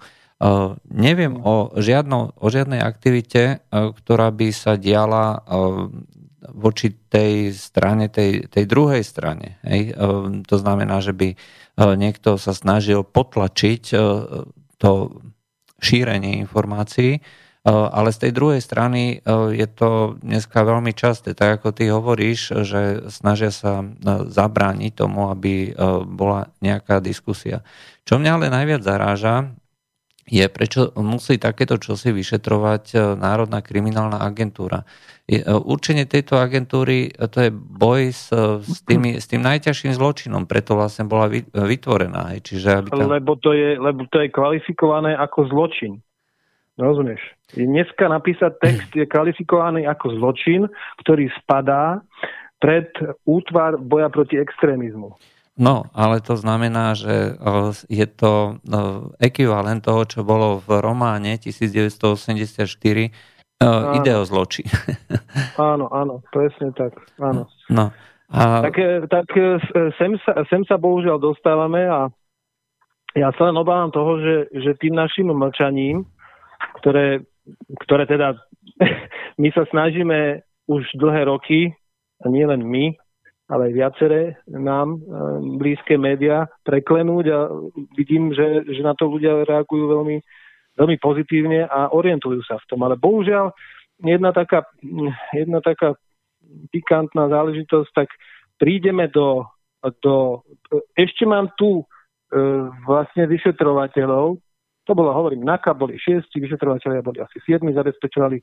[0.89, 5.45] Neviem o, žiadno, o žiadnej aktivite, ktorá by sa diala
[6.49, 9.61] voči tej strane, tej, tej druhej strane.
[9.61, 9.93] Hej?
[10.49, 11.37] To znamená, že by
[11.77, 13.93] niekto sa snažil potlačiť
[14.81, 14.91] to
[15.77, 17.21] šírenie informácií,
[17.67, 19.19] ale z tej druhej strany
[19.51, 23.83] je to dneska veľmi časté, tak ako ty hovoríš, že snažia sa
[24.31, 25.75] zabrániť tomu, aby
[26.07, 27.67] bola nejaká diskusia.
[28.07, 29.51] Čo mňa ale najviac zaráža,
[30.27, 34.83] je, prečo musí takéto čosi vyšetrovať Národná kriminálna agentúra.
[35.47, 38.31] Určenie tejto agentúry to je boj s,
[38.63, 42.35] s, tými, s tým najťažším zločinom, preto vlastne bola vytvorená.
[42.43, 43.07] Čiže aby tam...
[43.07, 46.03] lebo, to je, lebo to je kvalifikované ako zločin.
[46.75, 47.23] Rozumieš?
[47.55, 50.67] Dneska napísať text je kvalifikovaný ako zločin,
[50.99, 52.03] ktorý spadá
[52.59, 52.91] pred
[53.23, 55.15] útvar boja proti extrémizmu.
[55.57, 57.33] No, ale to znamená, že
[57.89, 58.61] je to
[59.17, 62.67] ekvivalent toho, čo bolo v románe 1984
[63.57, 63.95] áno.
[63.97, 64.67] ide o zločin.
[65.71, 66.93] áno, áno, presne tak.
[67.17, 67.49] Áno.
[67.73, 67.89] No,
[68.29, 68.69] a...
[68.69, 68.75] Tak,
[69.09, 69.57] tak e,
[69.97, 72.11] sem, sa, sem sa bohužiaľ dostávame a
[73.17, 76.05] ja sa len obávam toho, že, že tým našim mlčaním
[76.81, 77.25] ktoré,
[77.87, 78.35] ktoré teda
[79.41, 81.71] my sa snažíme už dlhé roky,
[82.23, 82.97] a nie len my,
[83.47, 84.99] ale aj viaceré nám e,
[85.55, 87.39] blízke médiá preklenúť a
[87.95, 90.17] vidím, že, že na to ľudia reagujú veľmi,
[90.75, 92.83] veľmi pozitívne a orientujú sa v tom.
[92.83, 93.55] Ale bohužiaľ
[94.03, 94.67] jedna taká,
[95.31, 95.95] jedna taká
[96.75, 98.09] pikantná záležitosť, tak
[98.59, 99.47] prídeme do,
[100.03, 100.43] do
[100.99, 101.83] ešte mám tu e,
[102.83, 104.43] vlastne vyšetrovateľov,
[104.87, 108.39] to bolo, hovorím, NAKA boli šiesti, vyšetrovateľia boli asi siedmi, zabezpečovali,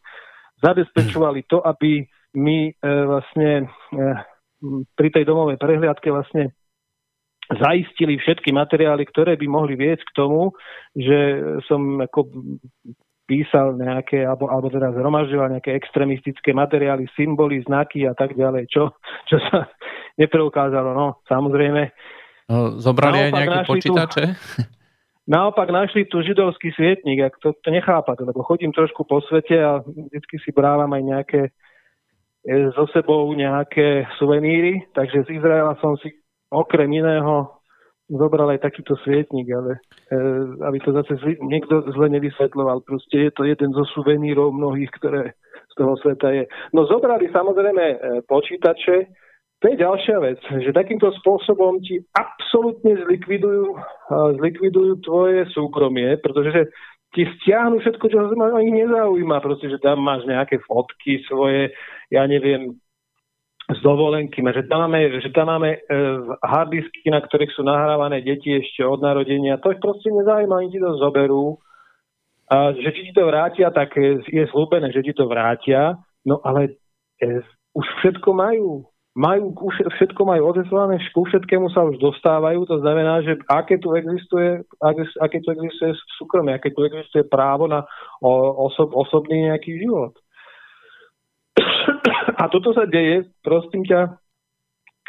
[0.60, 2.04] zabezpečovali to, aby
[2.36, 2.72] my e,
[3.08, 3.66] vlastne e,
[4.92, 6.52] pri tej domovej prehliadke vlastne
[7.48, 10.56] zaistili všetky materiály, ktoré by mohli viesť k tomu,
[10.96, 12.28] že som ako
[13.24, 18.92] písal nejaké, alebo, alebo teda zhromažďoval nejaké extremistické materiály, symboly, znaky a tak ďalej, čo,
[19.28, 19.68] čo sa
[20.20, 20.92] nepreukázalo.
[20.92, 21.92] No, samozrejme.
[22.48, 24.24] No, zobrali aj nejaké počítače?
[24.36, 24.60] Tu,
[25.24, 29.80] Naopak našli tu židovský svietnik, ak to, to nechápate, lebo chodím trošku po svete a
[29.80, 31.50] vždy si brávam aj nejaké e,
[32.76, 36.12] so sebou nejaké suveníry, takže z Izraela som si
[36.52, 37.56] okrem iného
[38.12, 39.80] zobral aj takýto svietnik, ale
[40.12, 40.18] e,
[40.60, 45.32] aby to zase zli, niekto zle nevysvetloval, proste je to jeden zo suvenírov mnohých, ktoré
[45.72, 46.44] z toho sveta je.
[46.76, 47.96] No zobrali samozrejme e,
[48.28, 49.08] počítače,
[49.64, 53.72] to je ďalšia vec, že takýmto spôsobom ti absolútne zlikvidujú,
[54.36, 56.68] zlikvidujú tvoje súkromie, pretože
[57.16, 61.72] ti stiahnu všetko, čo sa ich nezaujíma, proste, že tam máš nejaké fotky svoje,
[62.12, 62.76] ja neviem,
[63.72, 65.98] z dovolenky, že tam máme, že tam máme e,
[66.44, 69.56] hardisky, na ktorých sú nahrávané deti ešte od narodenia.
[69.64, 71.56] To ich proste nezaujíma, oni ti to zoberú.
[72.52, 73.96] A že ti to vrátia, tak
[74.28, 75.96] je slúbené, že ti to vrátia,
[76.28, 76.76] no ale
[77.16, 77.40] e,
[77.72, 83.38] už všetko majú majú, všetko majú odeslané, ku všetkému sa už dostávajú, to znamená, že
[83.46, 84.66] aké tu existuje,
[85.22, 87.86] aké tu existuje súkromie, aké tu existuje právo na
[88.58, 90.18] osob, osobný nejaký život.
[92.42, 94.18] A toto sa deje, prosím ťa,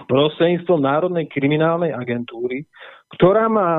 [0.05, 2.67] prostredníctvom Národnej kriminálnej agentúry,
[3.15, 3.71] ktorá má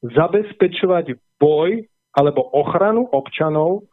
[0.00, 1.82] zabezpečovať boj
[2.14, 3.90] alebo ochranu občanov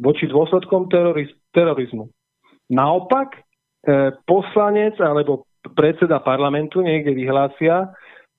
[0.00, 2.08] voči dôsledkom teroriz- terorizmu.
[2.72, 3.44] Naopak,
[4.26, 7.90] poslanec alebo predseda parlamentu niekde vyhlásia,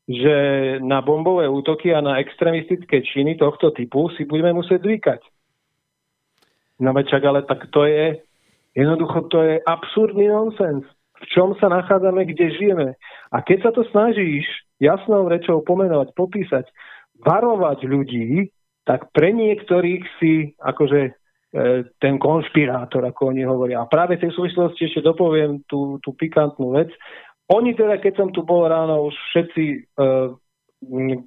[0.07, 0.35] že
[0.83, 5.21] na bombové útoky a na extremistické činy tohto typu si budeme musieť zvykať.
[6.83, 8.19] No večak, ale tak to je,
[8.75, 10.83] jednoducho to je absurdný nonsens
[11.23, 12.87] v čom sa nachádzame, kde žijeme.
[13.31, 14.43] A keď sa to snažíš
[14.83, 16.67] jasnou rečou pomenovať, popísať,
[17.23, 18.51] varovať ľudí,
[18.83, 21.11] tak pre niektorých si akože e,
[22.01, 23.85] ten konšpirátor, ako oni hovoria.
[23.85, 26.89] A práve v tej súvislosti ešte dopoviem tú, tú pikantnú vec.
[27.53, 29.63] Oni teda, keď som tu bol ráno, už všetci
[30.01, 30.33] uh,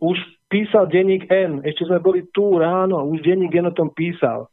[0.02, 0.18] už
[0.50, 4.50] písal denník N, ešte sme boli tu ráno, už denník N o tom písal.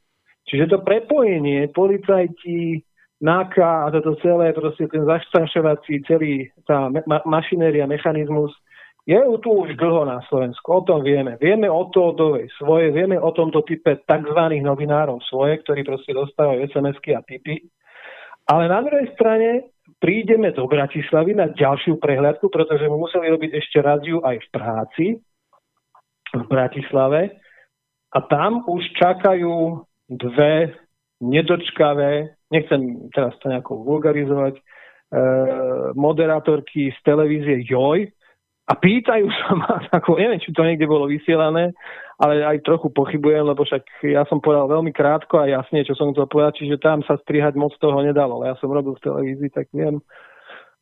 [0.47, 2.83] Čiže to prepojenie, policajti,
[3.23, 8.51] NAKA a toto celé, proste ten zastrašovací celý tá ma- mašinéria, mechanizmus,
[9.03, 11.35] je tu už dlho na Slovensku, o tom vieme.
[11.35, 14.39] Vieme o Tódovej svoje, vieme o tomto type tzv.
[14.63, 17.67] novinárov svoje, ktorí proste dostávajú SMS-ky a typy.
[18.47, 23.77] Ale na druhej strane prídeme do Bratislavy na ďalšiu prehľadku, pretože my museli robiť ešte
[23.83, 25.05] rádiu aj v práci
[26.33, 27.39] v Bratislave
[28.15, 30.75] a tam už čakajú dve
[31.23, 34.61] nedočkavé nechcem teraz to nejako vulgarizovať, e,
[35.97, 38.13] moderátorky z televízie Joj
[38.63, 41.75] a pýtajú sa ma, ako, neviem, či to niekde bolo vysielané,
[42.17, 46.13] ale aj trochu pochybujem, lebo však ja som povedal veľmi krátko a jasne, čo som
[46.15, 49.49] chcel povedať, čiže tam sa strihať moc toho nedalo, ale ja som robil v televízii,
[49.51, 49.99] tak viem.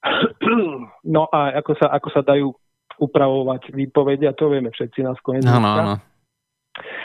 [1.05, 2.49] No a ako sa, ako sa dajú
[2.97, 5.45] upravovať výpovede, a to vieme všetci nás konec.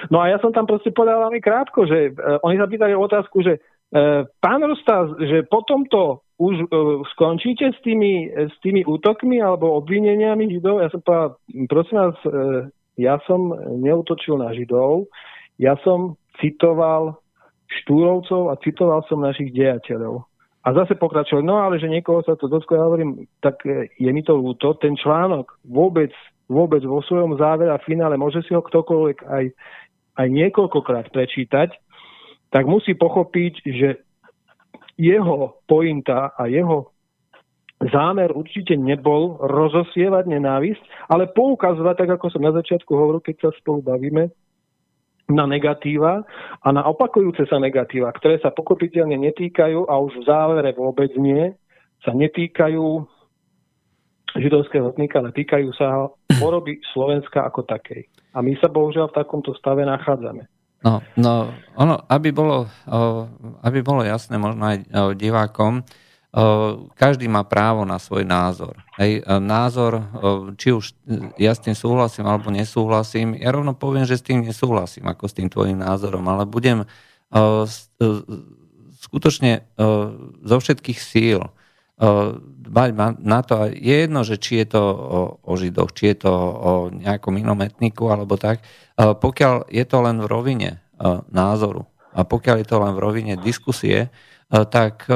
[0.09, 3.45] No, a ja som tam proste povedal veľmi krátko, že uh, oni sa pýtali otázku,
[3.45, 9.41] že E, pán Rosta, že po tomto už uh, skončíte s tými, s tými útokmi
[9.41, 10.85] alebo obvineniami Židov?
[10.85, 12.33] Ja som povedal, prosím vás, uh,
[13.01, 15.09] ja som neutočil na Židov,
[15.57, 17.17] ja som citoval
[17.67, 20.29] Štúrovcov a citoval som našich dejateľov.
[20.67, 23.63] A zase pokračoval, no ale že niekoho sa to dotklo, ja hovorím, tak
[23.95, 26.11] je mi to ľúto, ten článok vôbec,
[26.51, 29.45] vôbec vo svojom závere a finále môže si ho ktokoľvek aj,
[30.19, 31.71] aj niekoľkokrát prečítať,
[32.51, 34.06] tak musí pochopiť, že
[34.97, 36.93] jeho pointa a jeho
[37.93, 43.51] zámer určite nebol rozosievať nenávisť, ale poukazovať, tak ako som na začiatku hovoril, keď sa
[43.61, 44.33] spolu bavíme,
[45.27, 46.23] na negatíva
[46.63, 51.51] a na opakujúce sa negatíva, ktoré sa pochopiteľne netýkajú a už v závere vôbec nie,
[52.07, 53.03] sa netýkajú
[54.39, 56.07] židovského etnika, ale týkajú sa
[56.39, 58.07] poroby Slovenska ako takej.
[58.37, 60.47] A my sa bohužiaľ v takomto stave nachádzame.
[60.87, 62.71] No, no ono, aby bolo,
[63.67, 64.87] aby bolo jasné možno aj
[65.19, 65.83] divákom,
[66.95, 68.79] každý má právo na svoj názor.
[68.95, 70.07] Hej, názor,
[70.55, 70.95] či už
[71.43, 75.35] ja s tým súhlasím alebo nesúhlasím, ja rovno poviem, že s tým nesúhlasím ako s
[75.35, 76.87] tým tvojim názorom, ale budem
[79.03, 79.67] skutočne
[80.47, 81.43] zo všetkých síl
[81.97, 82.91] dbať
[83.25, 86.73] na to, je jedno, že či je to o, o Židoch, či je to o
[86.93, 88.61] nejakom inom etniku alebo tak,
[88.97, 90.71] pokiaľ je to len v rovine
[91.33, 94.13] názoru a pokiaľ je to len v rovine diskusie,
[94.49, 95.09] tak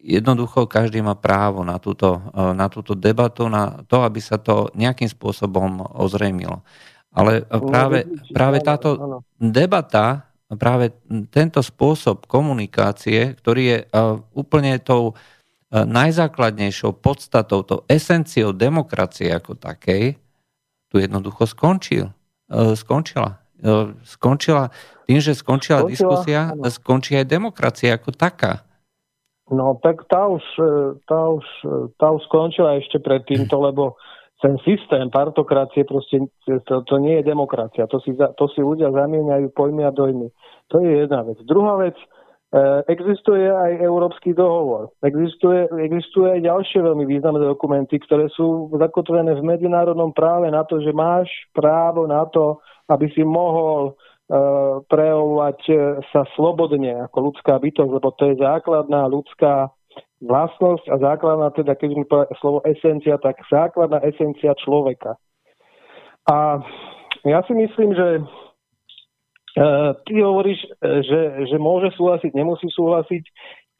[0.00, 5.08] jednoducho každý má právo na túto, na túto debatu, na to, aby sa to nejakým
[5.08, 6.64] spôsobom ozrejmilo.
[7.12, 10.96] Ale práve, práve táto debata, práve
[11.28, 13.78] tento spôsob komunikácie, ktorý je
[14.32, 15.12] úplne tou
[15.70, 20.18] najzákladnejšou podstatou, to esenciou demokracie ako takej,
[20.90, 22.10] tu jednoducho skončil.
[22.50, 23.38] E, skončila.
[23.62, 24.74] E, skončila
[25.06, 26.66] tým, že skončila, skončila diskusia, áno.
[26.66, 28.66] skončí aj demokracia ako taká.
[29.50, 31.46] No tak tá už, e, tá už,
[31.94, 33.94] tá už skončila ešte pred týmto, lebo
[34.42, 37.84] ten systém partokracie proste, to, to nie je demokracia.
[37.86, 40.32] To si, to si ľudia zamieňajú pojmy a dojmy.
[40.72, 41.38] To je jedna vec.
[41.44, 41.94] Druhá vec,
[42.90, 44.90] existuje aj Európsky dohovor.
[45.06, 50.82] Existuje, existuje aj ďalšie veľmi významné dokumenty, ktoré sú zakotvené v medzinárodnom práve na to,
[50.82, 52.58] že máš právo na to,
[52.90, 55.78] aby si mohol uh, prejavovať eh,
[56.10, 59.70] sa slobodne ako ľudská bytosť, lebo to je základná ľudská
[60.18, 65.14] vlastnosť a základná, teda keď mi povedať slovo esencia, tak základná esencia človeka.
[66.26, 66.60] A
[67.24, 68.49] ja si myslím, že E,
[70.06, 71.20] ty hovoríš, e, že,
[71.50, 73.24] že môže súhlasiť, nemusí súhlasiť.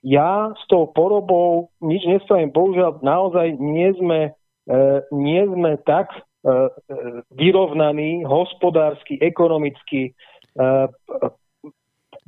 [0.02, 2.50] ja s tou porobou nič nespravím.
[2.50, 4.34] Bohužiaľ, naozaj nie sme,
[4.66, 4.80] e,
[5.14, 6.18] nie sme tak e,
[6.48, 6.56] e
[7.36, 10.10] vyrovnaní hospodársky, ekonomicky,
[10.56, 10.70] e,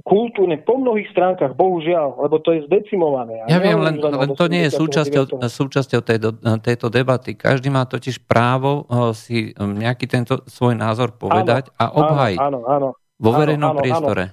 [0.03, 3.47] kultúrne, po mnohých stránkach, bohužiaľ, lebo to je zdecimované.
[3.47, 6.29] Ja, ja viem, len, len to nie je súčasťou, súčasťou tejto,
[6.59, 7.39] tejto debaty.
[7.39, 8.83] Každý má totiž právo
[9.15, 12.89] si nejaký tento svoj názor povedať áno, a obhajiť áno, áno,
[13.23, 14.25] vo verejnom áno, priestore.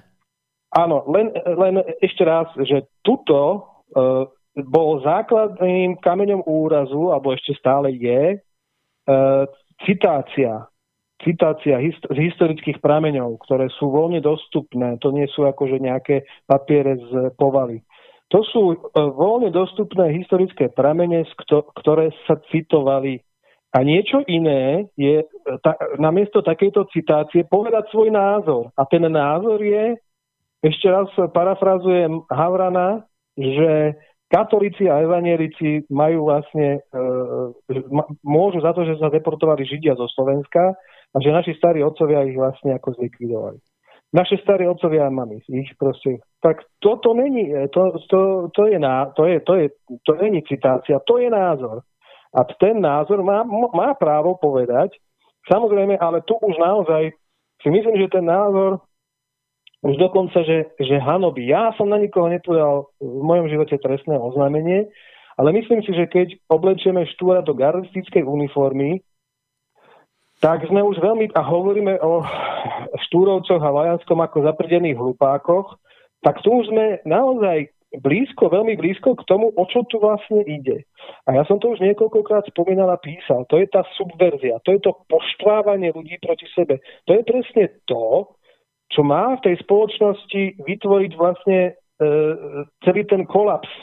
[0.74, 3.62] Áno, len, len ešte raz, že tuto
[3.94, 4.26] uh,
[4.66, 9.46] bol základným kameňom úrazu, alebo ešte stále je, uh,
[9.86, 10.66] citácia
[11.20, 14.96] citácia z historických prameňov, ktoré sú voľne dostupné.
[15.04, 17.84] To nie sú akože nejaké papiere z povaly.
[18.30, 21.26] To sú e, voľne dostupné historické pramene,
[21.76, 23.20] ktoré sa citovali.
[23.70, 25.26] A niečo iné je e,
[25.62, 28.74] ta, namiesto takejto citácie povedať svoj názor.
[28.74, 29.94] A ten názor je,
[30.60, 33.06] ešte raz parafrazujem Havrana,
[33.38, 33.94] že
[34.26, 37.78] katolíci a evanielici majú vlastne, e,
[38.26, 40.74] môžu za to, že sa deportovali Židia zo Slovenska,
[41.10, 43.58] a že naši starí otcovia ich vlastne ako zlikvidovali.
[44.10, 46.18] Naše starí otcovia a mami ich proste...
[46.42, 49.66] Tak toto není, to, to, to, je, ná, to, je, to, je,
[50.02, 51.86] to není citácia, to je názor.
[52.30, 53.42] A ten názor má,
[53.74, 54.94] má právo povedať,
[55.50, 57.10] samozrejme, ale tu už naozaj
[57.60, 58.80] si myslím, že ten názor
[59.80, 61.48] už dokonca, že, že hanobí.
[61.48, 64.92] Ja som na nikoho nepodal v mojom živote trestné oznámenie,
[65.40, 69.00] ale myslím si, že keď oblečieme štúra do gardistickej uniformy,
[70.40, 72.24] tak sme už veľmi, a hovoríme o
[73.08, 75.76] Štúrovcoch a Vajanskom ako zaprdených hlupákoch,
[76.20, 80.86] tak tu už sme naozaj blízko, veľmi blízko k tomu, o čo tu vlastne ide.
[81.26, 83.42] A ja som to už niekoľkokrát spomínal a písal.
[83.50, 86.78] To je tá subverzia, to je to poštvávanie ľudí proti sebe.
[87.10, 88.30] To je presne to,
[88.94, 91.72] čo má v tej spoločnosti vytvoriť vlastne e,
[92.86, 93.70] celý ten kolaps.
[93.70, 93.82] E,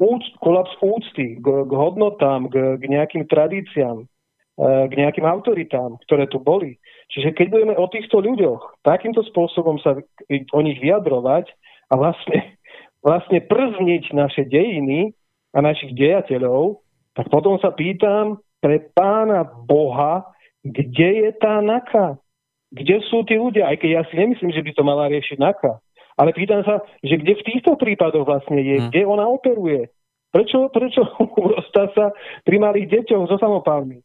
[0.00, 4.08] úc, kolaps úcty k, k hodnotám, k, k nejakým tradíciám,
[4.56, 6.80] k nejakým autoritám, ktoré tu boli.
[7.12, 10.00] Čiže keď budeme o týchto ľuďoch takýmto spôsobom sa
[10.32, 11.52] o nich vyjadrovať
[11.90, 12.58] a vlastne,
[13.00, 15.14] vlastne przniť naše dejiny
[15.54, 16.82] a našich dejateľov,
[17.16, 20.26] tak potom sa pýtam pre pána Boha,
[20.66, 22.18] kde je tá naka?
[22.74, 23.70] Kde sú tí ľudia?
[23.70, 25.78] Aj keď ja si nemyslím, že by to mala riešiť naka.
[26.16, 28.88] Ale pýtam sa, že kde v týchto prípadoch vlastne je, hmm.
[28.90, 29.92] kde ona operuje?
[30.32, 31.06] Prečo, prečo
[31.96, 32.12] sa
[32.44, 34.02] pri malých deťoch so samopálmi?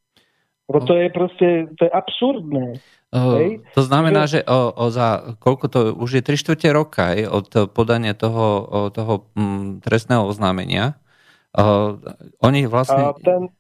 [0.72, 2.80] Lebo to je proste, to je absurdné.
[3.12, 7.28] Uh, to znamená, že o, o za koľko to už je 3 čtvrte roka je,
[7.28, 8.64] od podania toho,
[8.96, 10.96] toho m, trestného oznámenia.
[11.52, 12.00] Uh,
[12.40, 13.12] oni vlastne...
[13.12, 13.52] A ten,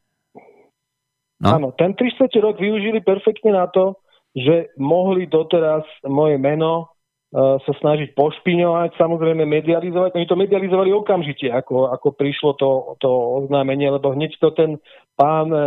[1.43, 1.49] no?
[1.51, 3.99] Áno, ten 3 čtvrte rok využili perfektne na to,
[4.32, 6.95] že mohli doteraz moje meno
[7.32, 10.19] sa snažiť pošpiňovať, samozrejme medializovať.
[10.19, 14.75] Oni to medializovali okamžite, ako, ako prišlo to, to oznámenie, lebo hneď to ten
[15.15, 15.59] pán e,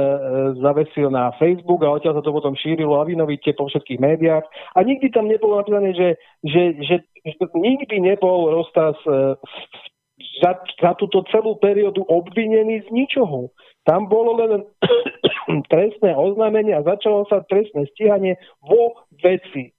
[0.61, 4.45] zavesil na Facebook a odtiaľ sa to potom šírilo lavinovite po všetkých médiách.
[4.77, 6.09] A nikdy tam nebolo napísané, že,
[6.45, 9.41] že, že, že nikdy nebol Rostas e,
[10.45, 13.51] za, za túto celú periódu obvinený z ničoho.
[13.85, 14.65] Tam bolo len
[15.73, 19.74] trestné oznámenie a začalo sa trestné stíhanie vo veci.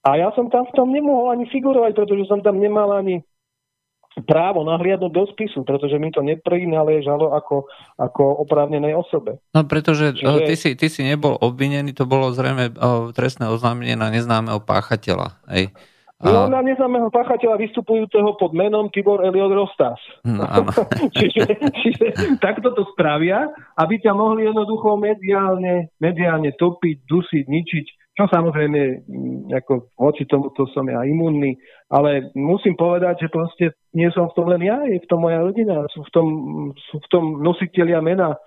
[0.00, 3.20] A ja som tam v tom nemohol ani figurovať, pretože som tam nemal ani
[4.26, 9.38] právo nahliadnúť do spisu, pretože mi to neprináležalo ako, ako oprávnenej osobe.
[9.54, 10.46] No pretože Čiže...
[10.50, 12.74] ty, si, ty si nebol obvinený, to bolo zrejme
[13.14, 15.38] trestné oznámenie na neznámeho páchateľa.
[15.52, 15.70] Hej.
[16.20, 20.00] No na neznámeho páchateľa vystupujúceho pod menom Tibor Eliot Rostas.
[20.28, 20.44] No,
[21.16, 23.48] čiže, čiže takto to spravia,
[23.80, 27.86] aby ťa mohli jednoducho mediálne, mediálne topiť, dusiť, ničiť
[28.18, 29.06] čo samozrejme,
[29.54, 31.54] ako voči tomuto som ja imunný,
[31.88, 35.40] ale musím povedať, že proste nie som v tom len ja, je v tom moja
[35.40, 36.26] rodina, sú v tom,
[36.90, 38.38] sú v tom nositeľia mena e,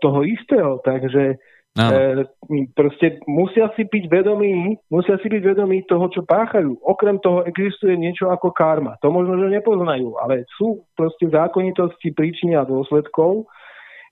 [0.00, 1.36] toho istého, takže
[1.76, 1.84] no.
[1.84, 2.24] e,
[2.72, 6.80] proste musia si byť vedomí, musia si byť vedomí toho, čo páchajú.
[6.80, 8.96] Okrem toho existuje niečo ako karma.
[9.04, 13.46] To možno, že nepoznajú, ale sú proste zákonitosti príčiny a dôsledkov,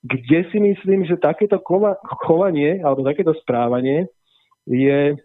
[0.04, 1.62] kde si myslím, že takéto
[2.26, 4.10] chovanie alebo takéto správanie
[4.66, 5.16] je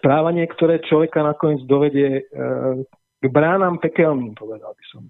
[0.00, 2.22] správanie, ktoré človeka nakoniec dovedie e,
[3.20, 5.02] k bránam pekelným, povedal by som.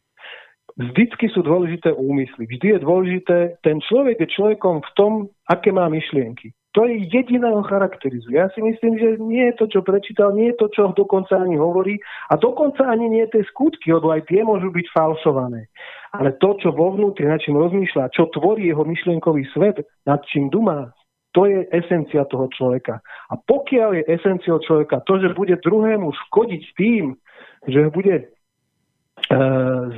[0.75, 2.51] Vždycky sú dôležité úmysly.
[2.51, 5.13] Vždy je dôležité, ten človek je človekom v tom,
[5.47, 6.51] aké má myšlienky.
[6.75, 8.35] To je jediné ho charakterizuje.
[8.35, 11.55] Ja si myslím, že nie je to, čo prečítal, nie je to, čo dokonca ani
[11.55, 15.71] hovorí a dokonca ani nie tie skutky, lebo aj tie môžu byť falšované.
[16.11, 20.51] Ale to, čo vo vnútri, nad čím rozmýšľa, čo tvorí jeho myšlienkový svet, nad čím
[20.51, 20.91] dumá,
[21.35, 23.03] to je esencia toho človeka.
[23.29, 27.19] A pokiaľ je esenciou človeka to, že bude druhému škodiť tým,
[27.67, 28.31] že bude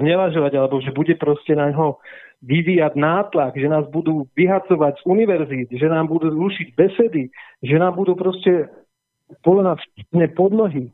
[0.00, 2.00] znevažovať, alebo že bude proste na ňo
[2.44, 7.32] vyvíjať nátlak, že nás budú vyhacovať z univerzít, že nám budú rušiť besedy,
[7.64, 8.70] že nám budú proste
[9.42, 9.82] polenať
[10.38, 10.92] pod nohy,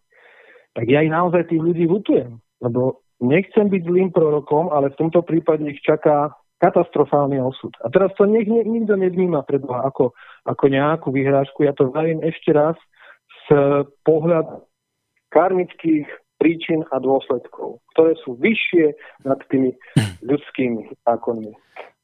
[0.72, 2.40] tak ja ich naozaj tých ľudí lutujem.
[2.62, 6.32] Lebo nechcem byť zlým prorokom, ale v tomto prípade ich čaká
[6.62, 7.74] katastrofálny osud.
[7.82, 10.14] A teraz to nech, nech nikto nevníma pred ako,
[10.46, 11.66] ako nejakú vyhrážku.
[11.66, 12.78] Ja to vravím ešte raz
[13.50, 14.62] z pohľad
[15.34, 16.06] karmických
[16.38, 18.94] príčin a dôsledkov, ktoré sú vyššie
[19.26, 19.74] nad tými
[20.30, 21.50] ľudskými zákonmi.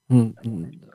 [0.08, 0.32] Hm,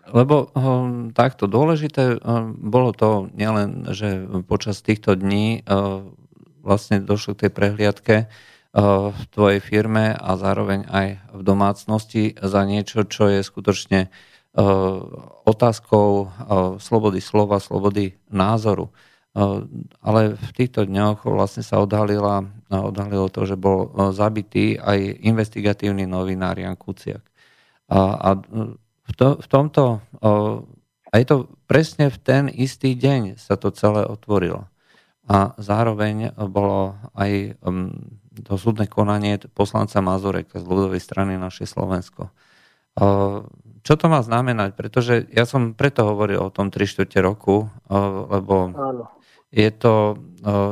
[0.10, 6.02] lebo um, takto dôležité um, bolo to nielen, že počas týchto dní uh,
[6.66, 8.16] vlastne došlo k tej prehliadke
[8.74, 15.02] v tvojej firme a zároveň aj v domácnosti za niečo, čo je skutočne uh,
[15.46, 16.28] otázkou uh,
[16.82, 18.90] slobody slova, slobody názoru.
[20.06, 26.54] Ale v týchto dňoch vlastne sa odhalila, odhalilo to, že bol zabitý aj investigatívny novinár
[26.54, 27.26] Jan Kuciak.
[27.90, 30.06] A, a v, to, v tomto,
[31.10, 34.70] a je to presne v ten istý deň sa to celé otvorilo.
[35.26, 37.58] A zároveň bolo aj
[38.42, 42.34] to súdne konanie poslanca Mazureka z ľudovej strany naše Slovensko.
[43.84, 44.74] Čo to má znamenať?
[44.74, 47.70] Pretože ja som preto hovoril o tom 3 čtvrte roku,
[48.30, 49.06] lebo Áno
[49.54, 50.18] je to,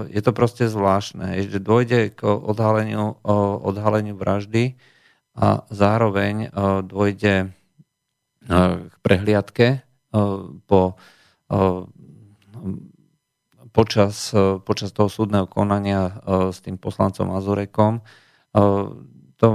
[0.09, 3.22] je to proste zvláštne, že dôjde k odhaleniu,
[3.62, 4.74] odhaleniu vraždy
[5.38, 6.49] a zároveň
[6.89, 7.53] dôjde
[8.89, 9.86] k prehliadke
[10.66, 10.97] po,
[13.72, 14.36] počas,
[14.68, 16.20] počas toho súdneho konania
[16.52, 18.04] s tým poslancom Azurekom.
[19.40, 19.48] To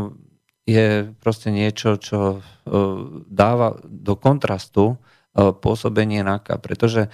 [0.67, 0.89] je
[1.21, 2.41] proste niečo, čo
[3.29, 4.99] dáva do kontrastu
[5.37, 7.11] E, pôsobenie NAKA, pretože e,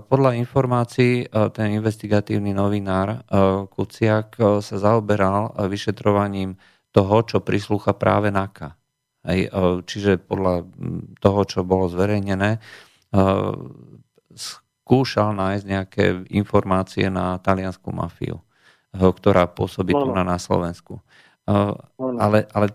[0.00, 3.28] podľa informácií e, ten investigatívny novinár
[3.68, 6.56] Kuciak sa zaoberal vyšetrovaním
[6.88, 8.72] toho, čo prislúcha práve NAKA.
[9.84, 10.64] čiže podľa
[11.20, 12.56] toho, čo bolo zverejnené,
[14.88, 18.40] skúšal nájsť nejaké informácie na taliansku mafiu,
[18.96, 21.04] ktorá pôsobí tu na, na Slovensku.
[21.44, 22.66] Ale, ale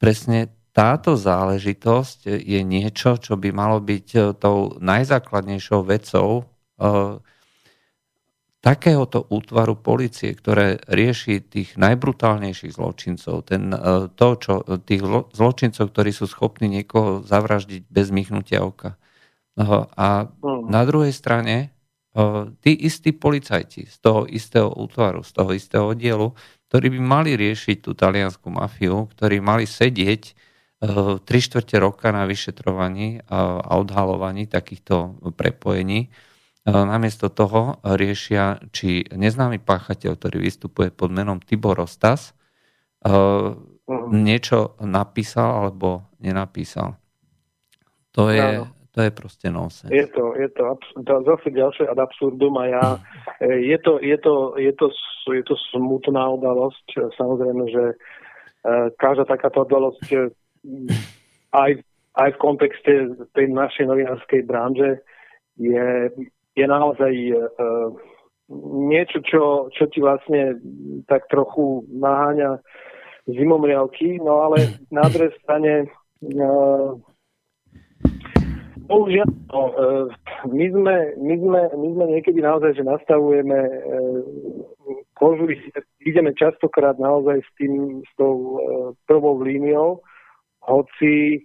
[0.00, 6.46] presne táto záležitosť je niečo, čo by malo byť e, tou najzákladnejšou vecou
[8.62, 13.70] takéhoto útvaru policie, ktoré rieši tých najbrutálnejších zločincov, ten,
[14.18, 15.02] to, čo, tých
[15.34, 18.98] zločincov, ktorí sú schopní niekoho zavraždiť bez mychnutia oka.
[19.98, 20.70] A mm.
[20.70, 21.74] na druhej strane
[22.62, 26.34] tí istí policajti z toho istého útvaru, z toho istého oddielu,
[26.68, 30.22] ktorí by mali riešiť tú taliansku mafiu, ktorí mali sedieť
[31.26, 36.10] tri štvrte roka na vyšetrovaní a odhalovaní takýchto prepojení.
[36.68, 42.34] Namiesto toho riešia, či neznámy páchateľ, ktorý vystupuje pod menom Tibor Rostas,
[43.02, 44.10] mhm.
[44.10, 46.98] niečo napísal alebo nenapísal.
[48.14, 48.66] To je,
[48.98, 49.94] to je proste nonsense.
[49.94, 50.74] Je to, je to,
[51.06, 52.86] to zase ďalšie ad absurdum a ja,
[53.38, 54.90] je to, je to, je to,
[55.30, 57.14] je to smutná udalosť.
[57.14, 57.84] Samozrejme, že
[58.98, 60.34] každá takáto udalosť
[61.54, 61.70] aj,
[62.18, 62.92] aj v kontexte
[63.38, 64.98] tej našej novinárskej branže
[65.62, 66.10] je,
[66.58, 67.14] je naozaj
[68.90, 70.58] niečo, čo, čo ti vlastne
[71.06, 72.58] tak trochu naháňa
[73.30, 76.98] zimomriavky, no ale na druhej strane uh,
[78.88, 80.06] bohužiaľ, no, uh,
[80.48, 84.20] my, sme, my, sme, my sme niekedy naozaj, že nastavujeme uh,
[85.14, 85.52] kožu,
[86.00, 88.58] ideme častokrát naozaj s tým, s tou uh,
[89.04, 90.00] prvou líniou,
[90.64, 91.44] hoci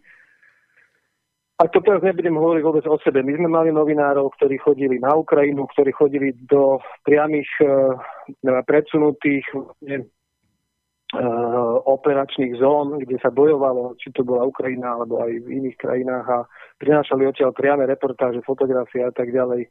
[1.61, 3.21] a to teraz nebudem hovoriť vôbec o sebe.
[3.21, 7.93] My sme mali novinárov, ktorí chodili na Ukrajinu, ktorí chodili do priamých uh,
[8.65, 10.01] predsunutých uh,
[11.85, 16.39] operačných zón, kde sa bojovalo, či to bola Ukrajina alebo aj v iných krajinách a
[16.81, 19.69] prinášali odtiaľ priame reportáže, fotografie a tak ďalej.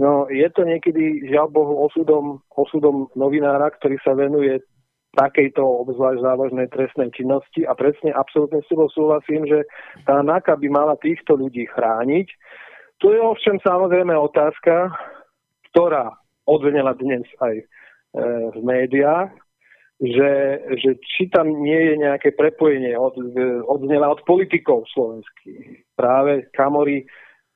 [0.00, 4.64] No je to niekedy, žiaľ Bohu, osudom, osudom novinára, ktorý sa venuje
[5.12, 9.66] takejto obzvlášť závažnej trestnej činnosti a presne absolútne s tebou súhlasím, že
[10.06, 12.28] tá NAKA by mala týchto ľudí chrániť.
[13.02, 14.94] Tu je ovšem samozrejme otázka,
[15.72, 16.14] ktorá
[16.46, 17.64] odvenela dnes aj e,
[18.54, 19.34] v médiách,
[20.00, 20.32] že,
[20.80, 23.20] že či tam nie je nejaké prepojenie od,
[23.68, 27.04] odznela od politikov slovenských, práve Kamory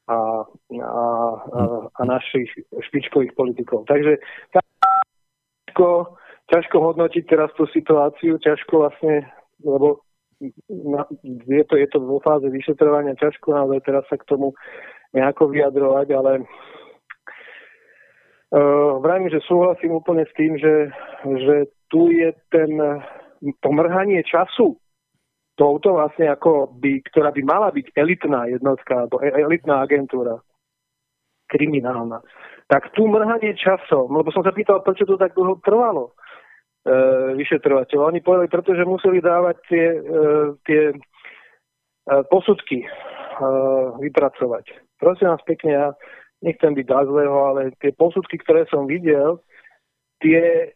[0.04, 1.04] a, a,
[1.40, 3.88] a, a našich špičkových politikov.
[3.88, 4.20] Takže
[6.52, 9.24] ťažko hodnotiť teraz tú situáciu, ťažko vlastne,
[9.64, 10.04] lebo
[11.48, 14.52] je to, je to vo fáze vyšetrovania, ťažko naozaj teraz sa k tomu
[15.16, 16.32] nejako vyjadrovať, ale
[18.52, 20.90] uh, vravím, že súhlasím úplne s tým, že,
[21.24, 21.56] že
[21.94, 22.74] tu je ten
[23.62, 24.74] pomrhanie času
[25.54, 30.42] touto vlastne ako by, ktorá by mala byť elitná jednotka alebo e, elitná agentúra
[31.46, 32.18] kriminálna.
[32.66, 36.12] Tak tu mrhanie časom, lebo som sa pýtal, prečo to tak dlho trvalo e,
[37.38, 37.98] vyšetrovateľ.
[38.02, 40.00] Oni povedali, pretože museli dávať tie, e,
[40.66, 40.96] tie e,
[42.26, 42.88] posudky e,
[44.02, 44.98] vypracovať.
[44.98, 45.86] Prosím vás pekne, ja
[46.42, 49.38] nechcem byť zlého, ale tie posudky, ktoré som videl,
[50.18, 50.72] tie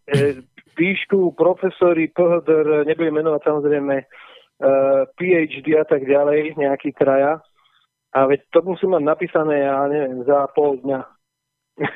[0.77, 7.41] píšu profesori PHDR, nebudem menovať samozrejme, uh, PhD a tak ďalej, nejaký kraja.
[8.17, 11.01] A veď to musím mať napísané, ja neviem, za pol dňa.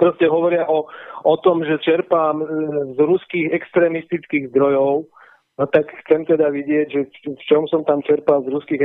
[0.00, 0.88] Proste hovoria o,
[1.24, 2.46] o tom, že čerpám e,
[2.94, 5.10] z ruských extrémistických zdrojov
[5.58, 7.00] No tak chcem teda vidieť, že
[7.34, 8.78] v čom som tam čerpal z ruských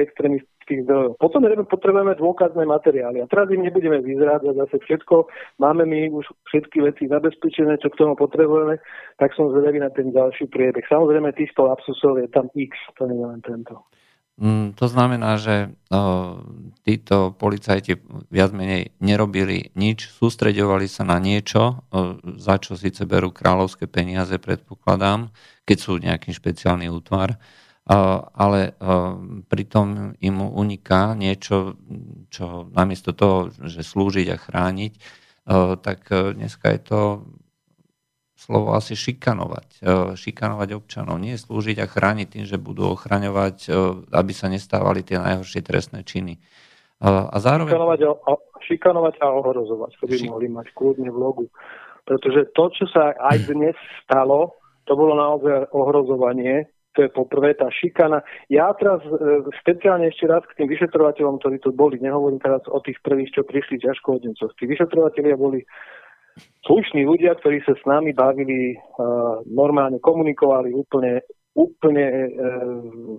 [0.64, 1.20] extremistických zdrojov.
[1.20, 3.20] Potom potrebujeme dôkazné materiály.
[3.22, 5.28] A teraz im nebudeme vyzrádzať zase všetko.
[5.60, 8.80] Máme my už všetky veci zabezpečené, čo k tomu potrebujeme,
[9.20, 10.88] tak som zvedavý na ten ďalší priebeh.
[10.88, 13.84] Samozrejme, týchto lapsusov je tam x, to nie je len tento.
[14.34, 15.78] Mm, to znamená, že
[16.82, 18.02] títo policajti
[18.34, 21.86] viac menej nerobili nič, sústreďovali sa na niečo,
[22.42, 25.30] za čo síce berú kráľovské peniaze, predpokladám,
[25.70, 27.38] keď sú nejaký špeciálny útvar,
[27.88, 28.80] ale
[29.52, 31.76] pritom im uniká niečo,
[32.32, 34.94] čo namiesto toho, že slúžiť a chrániť,
[35.84, 37.02] tak dneska je to
[38.44, 39.68] slovo asi šikanovať.
[39.80, 41.16] E, šikanovať občanov.
[41.24, 43.80] Nie slúžiť a chrániť tým, že budú ochraňovať, e,
[44.12, 46.36] aby sa nestávali tie najhoršie trestné činy.
[46.36, 46.40] E,
[47.08, 47.72] a zároveň...
[47.72, 48.34] Šikanovať a,
[48.68, 49.92] šikanovať a ohrozovať.
[49.96, 50.28] To by Šik...
[50.28, 51.46] mohli mať kľudne v logu.
[52.04, 56.68] Pretože to, čo sa aj dnes stalo, to bolo naozaj ohrozovanie.
[56.94, 58.22] To je poprvé tá šikana.
[58.54, 59.02] Ja teraz
[59.66, 63.42] špeciálne ešte raz k tým vyšetrovateľom, ktorí tu boli, nehovorím teraz o tých prvých, čo
[63.42, 64.54] prišli ťažkohodnicov.
[64.62, 65.66] Tí vyšetrovateľia boli
[66.66, 71.26] slušní ľudia, ktorí sa s nami bavili, uh, normálne komunikovali úplne,
[71.58, 73.18] úplne uh,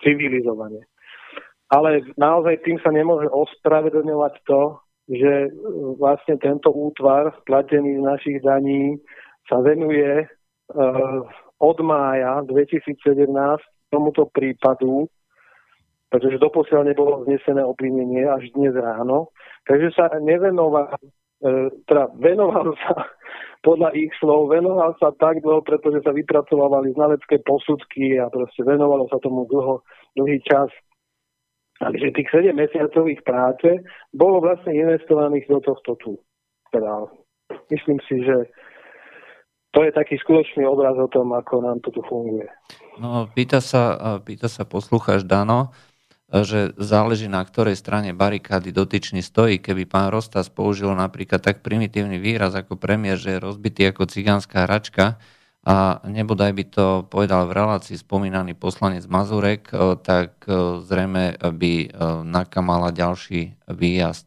[0.00, 0.84] civilizovane.
[1.70, 4.62] Ale naozaj tým sa nemôže ospravedlňovať to,
[5.10, 5.32] že
[5.98, 8.98] vlastne tento útvar, platený z našich daní,
[9.44, 11.20] sa venuje uh,
[11.60, 13.28] od mája 2017
[13.92, 15.06] tomuto prípadu,
[16.08, 19.30] pretože doposiaľ nebolo vznesené obvinenie až dnes ráno.
[19.68, 20.96] Takže sa nevenoval
[21.40, 23.08] E, teda venoval sa
[23.64, 29.08] podľa ich slov, venoval sa tak dlho, pretože sa vypracovávali znalecké posudky a proste venovalo
[29.08, 29.80] sa tomu dlho,
[30.16, 30.68] dlhý čas.
[31.80, 33.80] Takže tých 7 mesiacov ich práce
[34.12, 36.12] bolo vlastne investovaných do tohto tu.
[36.68, 37.08] Teda
[37.72, 38.44] myslím si, že
[39.70, 42.46] to je taký skutočný obraz o tom, ako nám to tu funguje.
[42.98, 45.70] No, pýta sa, pýta sa poslucháč Dano,
[46.30, 49.58] že záleží na ktorej strane barikády dotyčný stojí.
[49.58, 54.66] Keby pán Rostas použil napríklad tak primitívny výraz ako premiér, že je rozbitý ako cigánska
[54.66, 55.18] hračka
[55.60, 61.74] a nebodaj by to povedal v relácii spomínaný poslanec Mazurek, eh, tak eh, zrejme by
[61.84, 61.88] eh,
[62.24, 64.26] nakamala ďalší výjazd.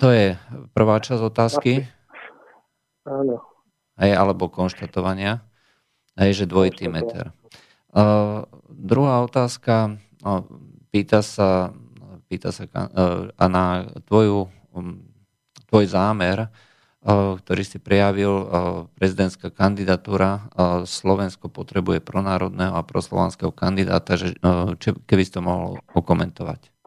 [0.00, 0.36] To je
[0.76, 1.88] prvá časť otázky.
[3.08, 3.40] Áno.
[4.00, 5.44] Hej, alebo konštatovania.
[6.16, 7.32] Hej, že dvojitý meter.
[7.90, 10.46] Uh, druhá otázka, no,
[10.94, 11.74] pýta sa,
[12.30, 15.04] pýta sa uh, a na tvoju, um,
[15.66, 18.46] tvoj zámer, uh, ktorý si prejavil, uh,
[18.94, 25.42] prezidentská kandidatúra, uh, Slovensko potrebuje pronárodného a proslovanského kandidáta, že, uh, či, keby si to
[25.42, 26.79] mohol okomentovať.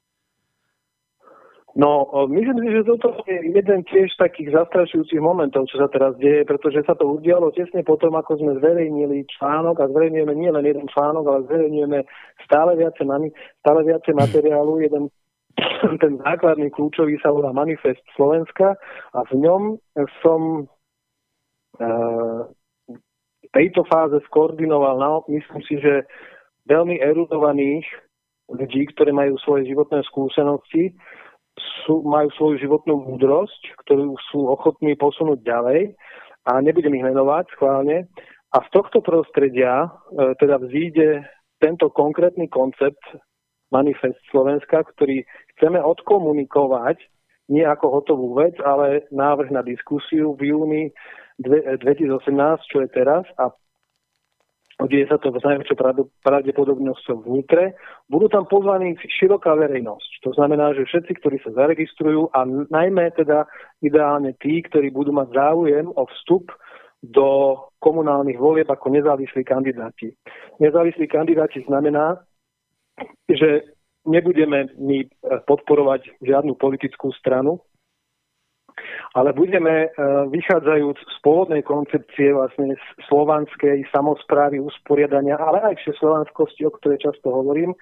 [1.74, 6.46] No, myslím si, že toto je jeden tiež takých zastrašujúcich momentov, čo sa teraz deje,
[6.46, 10.86] pretože sa to udialo tesne potom, ako sme zverejnili článok a zverejňujeme nie len jeden
[10.94, 12.00] článok, ale zverejňujeme
[12.46, 13.10] stále viacej,
[13.66, 14.86] stále viacej materiálu.
[14.86, 15.10] Jeden
[16.02, 18.78] ten základný kľúčový sa volá Manifest Slovenska
[19.18, 19.82] a v ňom
[20.22, 20.70] som
[21.82, 21.90] e,
[23.42, 26.06] v tejto fáze skoordinoval, no, myslím si, že
[26.70, 27.86] veľmi erudovaných
[28.50, 30.94] ľudí, ktorí majú svoje životné skúsenosti,
[31.86, 35.98] sú, majú svoju životnú múdrosť, ktorú sú ochotní posunúť ďalej
[36.46, 38.08] a nebudem ich menovať schválne.
[38.54, 41.26] A z tohto prostredia e, teda vzíde
[41.58, 43.02] tento konkrétny koncept
[43.74, 45.26] Manifest Slovenska, ktorý
[45.58, 47.02] chceme odkomunikovať
[47.50, 50.84] nie ako hotovú vec, ale návrh na diskusiu v júni
[51.42, 52.24] 2018,
[52.72, 53.52] čo je teraz, a
[54.74, 55.78] Deje sa to v najväčšou
[56.26, 57.78] pravdepodobnosťou vnitre.
[58.10, 60.26] Budú tam pozvaní široká verejnosť.
[60.26, 62.44] To znamená, že všetci, ktorí sa zaregistrujú a
[62.74, 63.46] najmä teda
[63.86, 66.50] ideálne tí, ktorí budú mať záujem o vstup
[67.06, 70.16] do komunálnych volieb ako nezávislí kandidáti.
[70.58, 72.18] Nezávislí kandidáti znamená,
[73.30, 73.76] že
[74.10, 75.06] nebudeme my
[75.48, 77.62] podporovať žiadnu politickú stranu,
[79.14, 79.90] ale budeme
[80.30, 82.74] vychádzajúc z pôvodnej koncepcie vlastne
[83.10, 87.74] slovanskej samozprávy, usporiadania, ale aj všeslovanskosti, o ktorej často hovorím,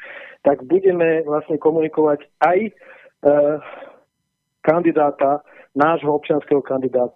[0.43, 2.59] tak budeme vlastne komunikovať aj
[4.61, 5.41] kandidáta,
[5.75, 7.15] nášho občianského kandidáta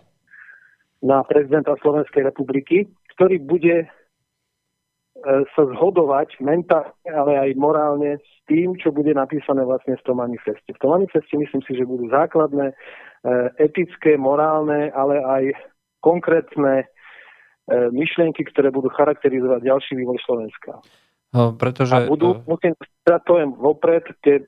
[1.04, 4.05] na prezidenta Slovenskej republiky, ktorý bude E,
[5.24, 10.76] sa zhodovať mentálne, ale aj morálne s tým, čo bude napísané vlastne v tom manifeste.
[10.76, 12.76] V tom manifeste myslím si, že budú základné, e,
[13.64, 15.44] etické, morálne, ale aj
[16.04, 16.86] konkrétne e,
[17.96, 20.84] myšlienky, ktoré budú charakterizovať ďalší vývoj Slovenska.
[21.32, 21.96] No, pretože...
[21.96, 22.76] A budú, musím
[23.24, 24.44] poviem vopred, tie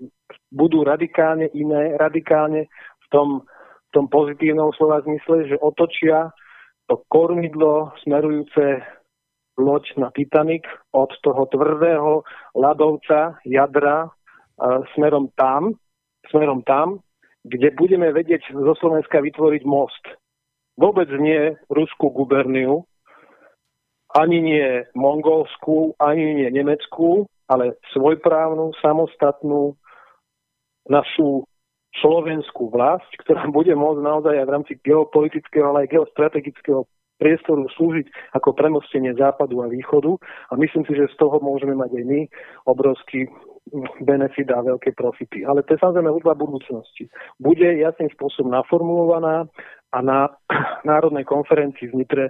[0.51, 3.28] budú radikálne iné, radikálne v tom,
[3.88, 6.28] v tom pozitívnom slova zmysle, že otočia
[6.88, 8.84] to kormidlo smerujúce
[9.58, 12.22] loď na Titanic od toho tvrdého
[12.53, 14.14] ľadovca, jadra,
[14.93, 15.74] smerom tam,
[16.30, 17.01] smerom tam,
[17.41, 20.03] kde budeme vedieť zo Slovenska vytvoriť most.
[20.78, 22.86] Vôbec nie ruskú guberniu,
[24.14, 29.74] ani nie mongolskú, ani nie nemeckú, ale svojprávnu, samostatnú
[30.88, 31.47] našu
[31.97, 36.86] slovenskú vlast, ktorá bude môcť naozaj aj v rámci geopolitického, ale aj geostrategického
[37.18, 40.15] priestoru slúžiť ako premostenie západu a východu
[40.49, 42.22] a myslím si, že z toho môžeme mať aj my
[42.70, 43.28] obrovský
[44.01, 45.43] benefit a veľké profity.
[45.43, 47.11] Ale to je samozrejme hudba budúcnosti.
[47.36, 49.49] Bude jasným spôsobom naformulovaná
[49.91, 50.32] a na
[50.89, 52.26] Národnej konferencii v Nitre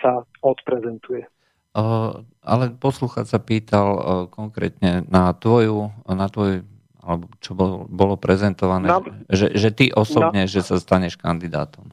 [0.00, 1.24] sa odprezentuje.
[1.72, 6.68] Uh, ale poslúchať sa pýtal uh, konkrétne na tvoju, na tvoj,
[7.00, 9.00] alebo čo bolo, bolo prezentované, na,
[9.32, 11.88] že, že ty osobne, na, že sa staneš kandidátom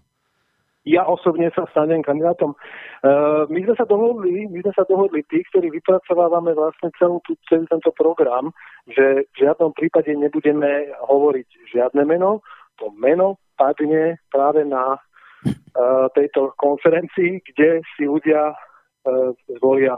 [0.90, 2.58] ja osobne sa stanem kandidátom.
[3.06, 7.38] Uh, my sme sa dohodli, my sme sa dohodli tí, ktorí vypracovávame vlastne celú tú,
[7.46, 8.50] celý tento program,
[8.90, 12.42] že v žiadnom prípade nebudeme hovoriť žiadne meno.
[12.82, 19.32] To meno padne práve na uh, tejto konferencii, kde si ľudia uh,
[19.62, 19.96] zvolia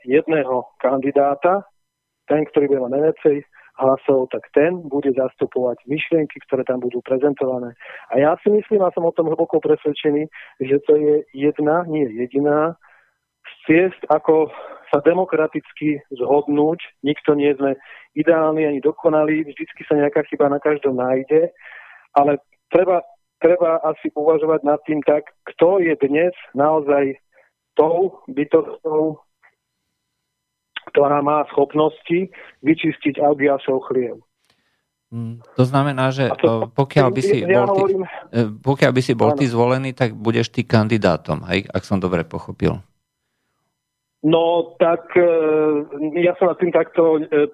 [0.00, 1.60] jedného kandidáta,
[2.24, 3.36] ten, ktorý bude mať najviacej
[3.78, 7.72] hlasov, tak ten bude zastupovať myšlienky, ktoré tam budú prezentované.
[8.10, 10.26] A ja si myslím, a som o tom hlboko presvedčený,
[10.62, 12.74] že to je jedna, nie jediná
[13.46, 14.50] z ciest, ako
[14.90, 16.80] sa demokraticky zhodnúť.
[17.04, 17.76] Nikto nie sme
[18.16, 21.52] ideálni ani dokonalí, vždycky sa nejaká chyba na každom nájde,
[22.16, 22.40] ale
[22.72, 23.04] treba,
[23.38, 27.14] treba asi uvažovať nad tým tak, kto je dnes naozaj
[27.78, 29.22] tou bytostou,
[30.90, 32.32] ktorá má schopnosti
[32.64, 34.24] vyčistiť Albiašov chliev.
[35.08, 39.00] Mm, to znamená, že to, pokiaľ, by si ja bol ty, hovorím, e, pokiaľ by
[39.00, 42.76] si bol ty zvolený, tak budeš ty kandidátom, hej, ak som dobre pochopil.
[44.20, 45.30] No tak e,
[46.20, 47.48] ja som nad tým takto e,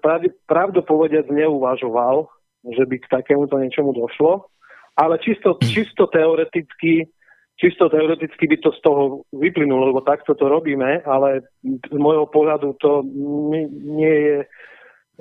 [0.51, 2.27] pravdu povediac neuvažoval,
[2.75, 4.51] že by k takémuto niečomu došlo,
[4.99, 7.07] ale čisto, čisto teoreticky
[7.57, 12.75] čisto teoreticky by to z toho vyplynulo, lebo takto to robíme, ale z môjho pohľadu
[12.83, 13.07] to
[13.95, 14.39] nie je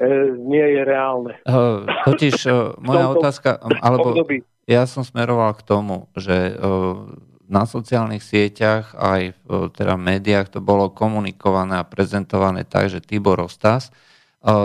[0.01, 0.07] e,
[0.41, 1.34] nie je reálne.
[1.45, 4.41] Uh, totiž uh, moja otázka, alebo období.
[4.65, 7.05] ja som smeroval k tomu, že uh,
[7.45, 13.38] na sociálnych sieťach aj v teda médiách to bolo komunikované a prezentované tak, že Tibor
[13.38, 13.93] Ostas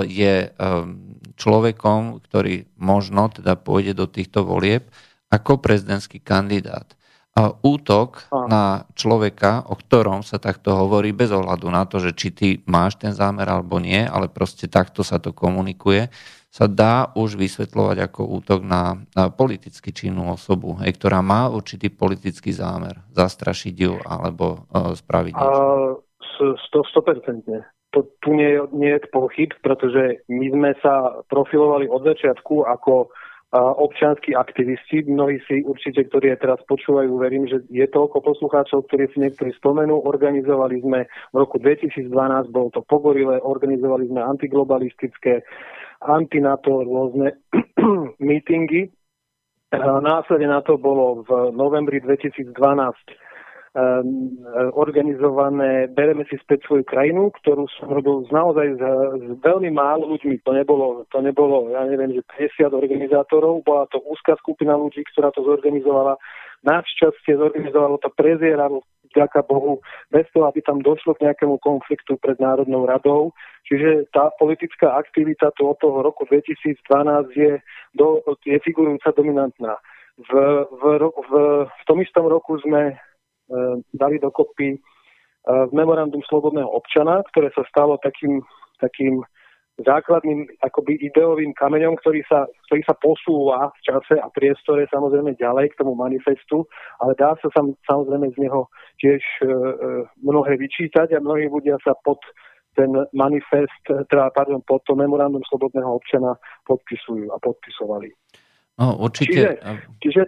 [0.08, 0.50] je
[1.38, 4.88] človekom, ktorý možno teda pôjde do týchto volieb
[5.28, 6.97] ako prezidentský kandidát
[7.62, 12.49] útok na človeka, o ktorom sa takto hovorí bez ohľadu na to, že či ty
[12.66, 16.11] máš ten zámer alebo nie, ale proste takto sa to komunikuje,
[16.49, 21.93] sa dá už vysvetľovať ako útok na, na politicky činnú osobu, hej, ktorá má určitý
[21.93, 25.62] politický zámer, zastrašiť ju alebo uh, spraviť niečo.
[25.62, 26.09] Uh,
[26.39, 26.87] 100%.
[27.97, 33.09] To, tu nie, nie je pochyb, pretože my sme sa profilovali od začiatku ako
[33.57, 35.09] občanskí aktivisti.
[35.09, 39.57] Mnohí si určite, ktorí aj teraz počúvajú, verím, že je toľko poslucháčov, ktorí si niektorí
[39.57, 40.05] spomenú.
[40.05, 42.12] Organizovali sme v roku 2012,
[42.53, 45.40] bolo to pogorilé, organizovali sme antiglobalistické,
[46.05, 47.40] antinato, rôzne
[48.20, 48.92] mítingy.
[49.76, 53.28] Následne na to bolo v novembri 2012 Ehm,
[54.74, 58.82] organizované Bereme si späť svoju krajinu, ktorú som robil naozaj s,
[59.20, 60.40] s veľmi málo ľuďmi.
[60.48, 62.24] To nebolo, to nebolo, ja neviem, že
[62.56, 66.16] 50 organizátorov, bola to úzka skupina ľudí, ktorá to zorganizovala.
[66.64, 68.82] Našťastie zorganizovalo to prezieralo
[69.14, 69.80] vďaka Bohu,
[70.12, 73.32] bez toho, aby tam došlo k nejakému konfliktu pred Národnou radou.
[73.64, 76.76] Čiže tá politická aktivita tu od toho roku 2012
[77.32, 77.52] je,
[77.96, 79.80] do, je figurujúca dominantná.
[80.18, 80.32] V,
[80.66, 81.32] v, v,
[81.66, 82.98] v tom istom roku sme
[83.94, 84.78] dali dokopy e,
[85.72, 88.44] memorandum slobodného občana, ktoré sa stalo takým,
[88.80, 89.24] takým
[89.78, 95.70] základným akoby ideovým kameňom, ktorý sa, ktorý sa posúva v čase a priestore samozrejme ďalej
[95.70, 96.66] k tomu manifestu,
[96.99, 98.66] ale dá sa sam, samozrejme z neho
[98.99, 99.51] tiež e, e,
[100.26, 102.18] mnohé vyčítať a mnohí ľudia sa pod
[102.78, 108.07] ten manifest, teda, pardon, pod to memorandum slobodného občana podpisujú a podpisovali.
[108.78, 109.34] No, určite.
[109.34, 109.51] Čiže,
[109.99, 110.22] čiže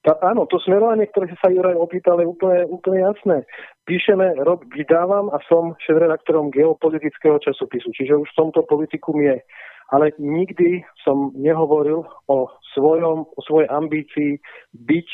[0.00, 3.44] tá, áno, to smerovanie, ktoré sa Juraj opýtal, je úplne, úplne jasné.
[3.84, 9.36] Píšeme, rok vydávam a som šéf-redaktorom geopolitického časopisu, čiže už v tomto politikum je.
[9.92, 12.36] Ale nikdy som nehovoril o,
[12.72, 14.38] svojom, o svojej ambícii
[14.72, 15.08] byť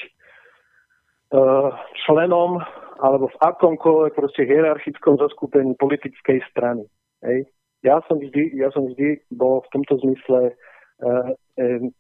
[1.33, 1.73] uh,
[2.07, 2.61] členom
[3.01, 6.85] alebo v akomkoľvek proste hierarchickom zoskupení politickej strany.
[7.25, 7.49] Hej.
[7.85, 10.57] Ja som vždy, ja som vždy bol v tomto zmysle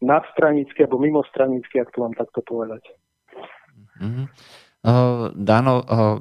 [0.00, 2.84] nadstranický alebo mimostranický, ak to mám takto povedať.
[4.00, 4.26] Mm-hmm.
[5.34, 5.74] Dano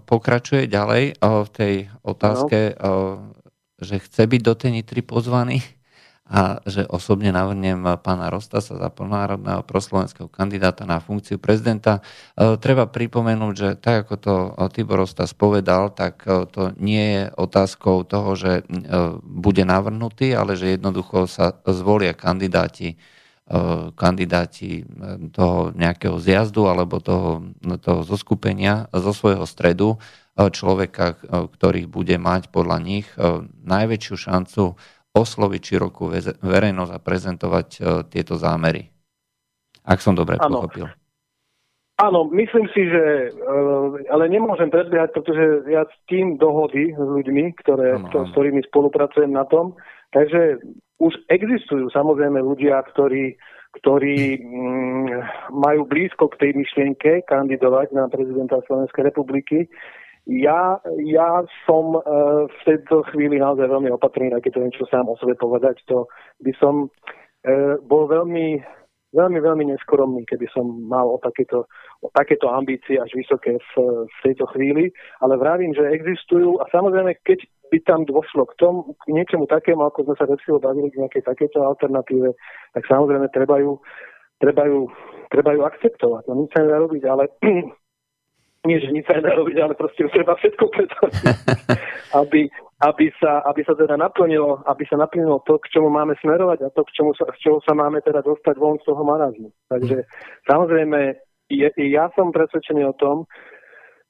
[0.07, 3.35] pokračuje ďalej v tej otázke, no.
[3.77, 5.61] že chce byť do tej Nitry pozvaný
[6.25, 12.01] a že osobne navrhnem pána Rostasa za plnonárodného proslovenského kandidáta na funkciu prezidenta.
[12.35, 14.33] Treba pripomenúť, že tak ako to
[14.73, 18.65] Tibor Rostas povedal, tak to nie je otázkou toho, že
[19.21, 22.97] bude navrhnutý, ale že jednoducho sa zvolia kandidáti
[23.93, 24.89] kandidáti
[25.29, 27.45] toho nejakého zjazdu alebo toho,
[27.77, 30.01] toho zoskupenia zo svojho stredu
[30.33, 31.13] človeka,
[31.53, 33.05] ktorý bude mať podľa nich
[33.61, 34.73] najväčšiu šancu
[35.15, 36.11] osloviť širokú
[36.43, 37.67] verejnosť a prezentovať
[38.11, 38.83] tieto zámery.
[39.87, 40.59] Ak som dobre ano.
[40.59, 40.91] pochopil.
[41.95, 43.31] Áno, myslím si, že,
[44.11, 48.27] ale nemôžem predbiehať, pretože ja s tým dohody s ľuďmi, ktoré, ano, ano.
[48.27, 49.79] s ktorými spolupracujem na tom,
[50.11, 50.59] takže
[50.99, 53.39] už existujú samozrejme ľudia, ktorí,
[53.79, 55.07] ktorí mm,
[55.55, 59.71] majú blízko k tej myšlienke kandidovať na prezidenta Slovenskej republiky.
[60.25, 62.01] Ja, ja som e,
[62.49, 65.85] v tejto chvíli naozaj veľmi opatrný, keď to niečo sám o sebe povedať.
[65.85, 66.09] To
[66.41, 66.89] by som
[67.45, 68.57] e, bol veľmi
[69.15, 71.71] veľmi, veľmi neskoromný, keby som mal o takéto,
[72.03, 73.71] o takéto ambície až vysoké v,
[74.11, 74.91] v tejto chvíli,
[75.23, 79.87] ale vravím, že existujú a samozrejme, keď by tam došlo k tomu, k niečomu takému,
[79.87, 82.35] ako sme sa dnes bavili, k nejakej takéto alternatíve,
[82.75, 83.79] tak samozrejme treba ju,
[84.43, 84.91] treba ju,
[85.31, 86.23] treba ju akceptovať.
[86.27, 87.23] No nič sa nedá robiť, ale
[88.65, 90.99] nie, že nič sa nedá robiť, ale proste treba všetko preto,
[92.21, 92.49] aby,
[92.83, 96.73] aby sa, aby sa teda naplnilo, aby sa naplnilo to, k čomu máme smerovať a
[96.73, 99.49] to, k čomu sa, z čoho sa máme teda dostať von z toho marazmu.
[99.69, 100.03] Takže
[100.49, 101.15] samozrejme,
[101.49, 103.29] je, ja som presvedčený o tom,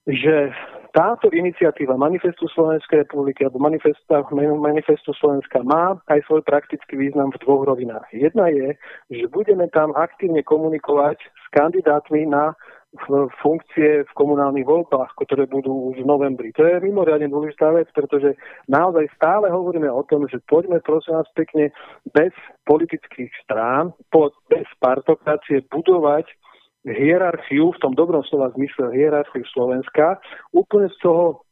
[0.07, 0.53] že
[0.95, 7.41] táto iniciatíva Manifestu Slovenskej republiky alebo manifesta, Manifestu Slovenska má aj svoj praktický význam v
[7.43, 8.07] dvoch rovinách.
[8.15, 8.79] Jedna je,
[9.11, 12.55] že budeme tam aktívne komunikovať s kandidátmi na
[13.43, 16.49] funkcie v komunálnych voľbách, ktoré budú už v novembri.
[16.55, 18.35] To je mimoriadne dôležitá vec, pretože
[18.71, 21.71] naozaj stále hovoríme o tom, že poďme prosím vás pekne
[22.15, 22.31] bez
[22.63, 23.91] politických strán,
[24.47, 26.25] bez partokracie budovať
[26.85, 30.21] hierarchiu, v tom dobrom slova zmysle hierarchiu Slovenska,
[30.53, 31.45] úplne z toho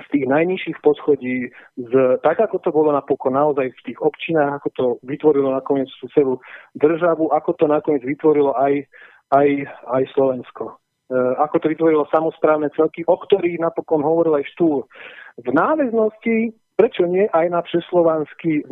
[0.00, 1.92] z tých najnižších poschodí, z,
[2.24, 6.34] tak ako to bolo napokon naozaj v tých občinách, ako to vytvorilo nakoniec tú celú
[6.76, 8.88] državu, ako to nakoniec vytvorilo aj
[9.30, 9.48] aj,
[9.90, 10.74] aj Slovensko.
[11.10, 14.86] E, ako to vytvorilo samozprávne celky, o ktorých napokon hovoril aj Štúr.
[15.40, 17.60] V náväznosti prečo nie aj na,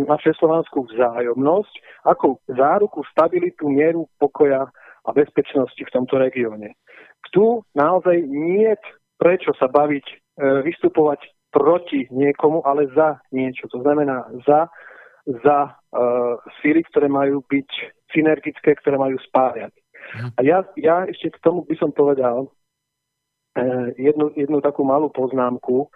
[0.00, 1.74] na všeslovanskú vzájomnosť,
[2.08, 4.64] ako záruku, stabilitu, mieru, pokoja
[5.04, 6.72] a bezpečnosti v tomto regióne.
[7.28, 7.44] Tu
[7.76, 8.72] naozaj nie
[9.18, 10.14] prečo sa baviť, e,
[10.62, 13.66] vystupovať proti niekomu, ale za niečo.
[13.74, 14.70] To znamená za,
[15.26, 15.70] za e,
[16.62, 17.68] síly, ktoré majú byť
[18.14, 19.74] synergické, ktoré majú spájať.
[20.36, 22.48] A ja, ja ešte k tomu by som povedal
[23.58, 25.88] eh, jednu, jednu takú malú poznámku,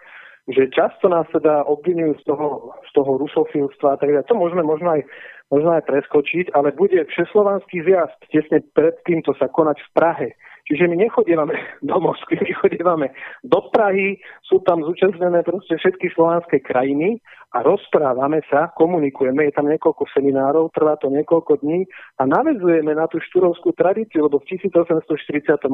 [0.51, 4.27] že často nás teda obvinujú z toho, z toho rusofilstva a.
[4.27, 5.01] To môžeme možno aj,
[5.47, 10.29] možno aj preskočiť, ale bude všeslovanský zjazd tesne pred týmto sa konať v Prahe.
[10.63, 11.55] Čiže my nechodívame
[11.89, 13.07] do Moskvy, my chodívame
[13.43, 17.23] do Prahy, sú tam zúčastnené proste všetky slovanské krajiny
[17.53, 21.85] a rozprávame sa, komunikujeme, je tam niekoľko seminárov, trvá to niekoľko dní
[22.17, 25.69] a navezujeme na tú štúrovskú tradíciu, lebo v 1848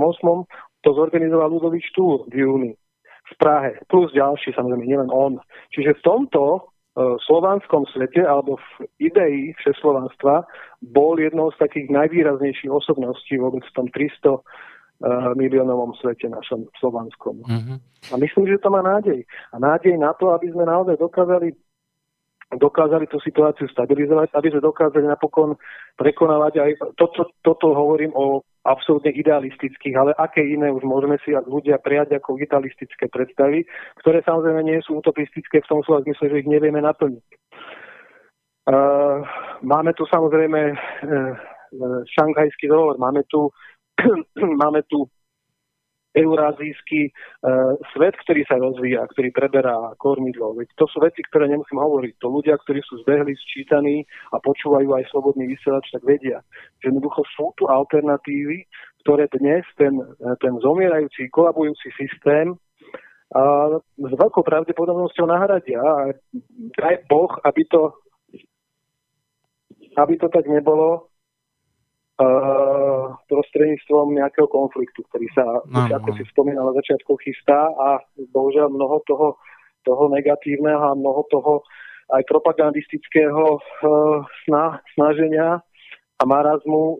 [0.83, 2.71] to zorganizoval Ludový Štúr v júni
[3.29, 5.37] v Prahe, plus ďalší, samozrejme, nielen on.
[5.69, 6.59] Čiže v tomto e,
[7.29, 10.49] slovanskom svete alebo v idei všeslovanstva
[10.81, 14.41] bol jednou z takých najvýraznejších osobností vôbec v tom 300
[14.99, 17.39] Eh, miliónovom svete našom slovanskom.
[17.47, 17.79] Uh-huh.
[18.11, 19.23] A myslím, že to má nádej.
[19.55, 21.55] A nádej na to, aby sme naozaj dokázali
[22.49, 25.53] dokázali tú situáciu stabilizovať, aby sme dokázali napokon
[26.01, 31.29] prekonávať aj to, čo, toto hovorím o absolútne idealistických, ale aké iné už môžeme si
[31.31, 33.69] ľudia prijať ako idealistické predstavy,
[34.01, 37.25] ktoré samozrejme nie sú utopistické v tom slova zmysle, že ich nevieme naplniť.
[38.69, 39.25] Uh,
[39.65, 41.33] máme tu samozrejme uh,
[42.17, 43.49] šanghajský dohovor, máme tu,
[44.61, 45.05] máme tu
[46.15, 50.57] eurázijský uh, svet, ktorý sa rozvíja, ktorý preberá kormidlo.
[50.57, 52.13] Veď to sú veci, ktoré nemusím hovoriť.
[52.21, 56.41] To ľudia, ktorí sú zbehli, sčítaní a počúvajú aj slobodný vysielač, tak vedia,
[56.81, 58.65] že jednoducho sú tu alternatívy,
[59.05, 59.95] ktoré dnes ten,
[60.41, 62.57] ten zomierajúci, kolabujúci systém
[63.29, 65.77] a s veľkou pravdepodobnosťou nahradia.
[65.77, 66.17] A
[66.73, 67.93] daj Boh, aby to,
[69.93, 71.08] aby to tak nebolo,
[73.31, 76.15] prostredníctvom nejakého konfliktu, ktorý sa, no, ako no.
[76.19, 78.03] si spomínal na začiatku, chystá a
[78.35, 79.27] bohužiaľ mnoho toho,
[79.87, 81.63] toho negatívneho a mnoho toho
[82.11, 85.63] aj propagandistického uh, sna, snaženia
[86.19, 86.97] a marazmu uh,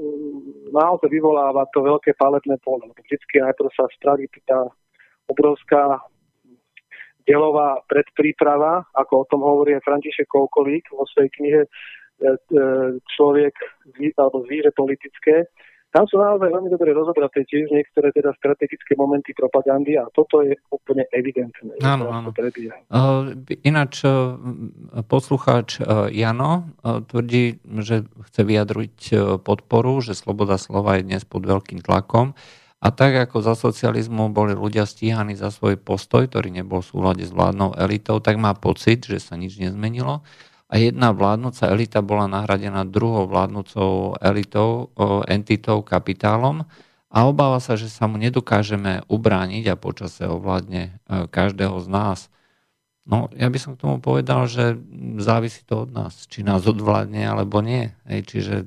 [0.72, 2.88] naozaj vyvoláva to veľké paletné pole.
[2.88, 4.72] Vždycky najprv sa spraví tá
[5.28, 6.00] obrovská
[7.28, 11.99] delová predpríprava, ako o tom hovorí František Koukolík vo svojej knihe E, e,
[13.16, 13.54] človek
[14.18, 15.48] alebo zvíře politické.
[15.90, 20.54] Tam sú naozaj veľmi dobre rozobraté tiež niektoré teda strategické momenty propagandy a toto je
[20.70, 21.82] úplne evidentné.
[21.82, 22.30] Áno, áno.
[22.30, 23.34] Uh,
[23.66, 24.38] ináč uh,
[25.10, 28.98] poslucháč uh, Jano tvrdí, že chce vyjadriť
[29.42, 32.38] podporu, že sloboda slova je dnes pod veľkým tlakom.
[32.80, 37.26] A tak ako za socializmu boli ľudia stíhaní za svoj postoj, ktorý nebol v súlade
[37.26, 40.22] s vládnou elitou, tak má pocit, že sa nič nezmenilo
[40.70, 44.94] a jedna vládnúca elita bola nahradená druhou vládnúcou elitou,
[45.26, 46.70] entitou, kapitálom
[47.10, 50.92] a obáva sa, že sa mu nedokážeme ubrániť a počase ovládne e,
[51.26, 52.20] každého z nás.
[53.10, 54.78] No, ja by som k tomu povedal, že
[55.18, 57.90] závisí to od nás, či nás odvládne alebo nie.
[58.06, 58.66] Hej, čiže e,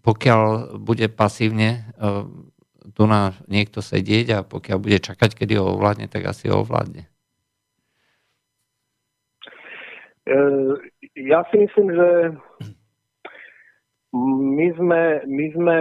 [0.00, 0.40] pokiaľ
[0.80, 2.24] bude pasívne e,
[2.96, 7.04] tu na niekto sedieť a pokiaľ bude čakať, kedy ho ovládne, tak asi ho ovládne.
[7.04, 7.08] E,
[11.14, 12.08] ja si myslím, že
[14.54, 15.76] my sme, my sme,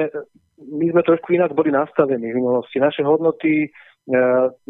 [0.57, 2.81] my sme trošku inak boli nastavení v minulosti.
[2.81, 3.69] Naše hodnoty, e,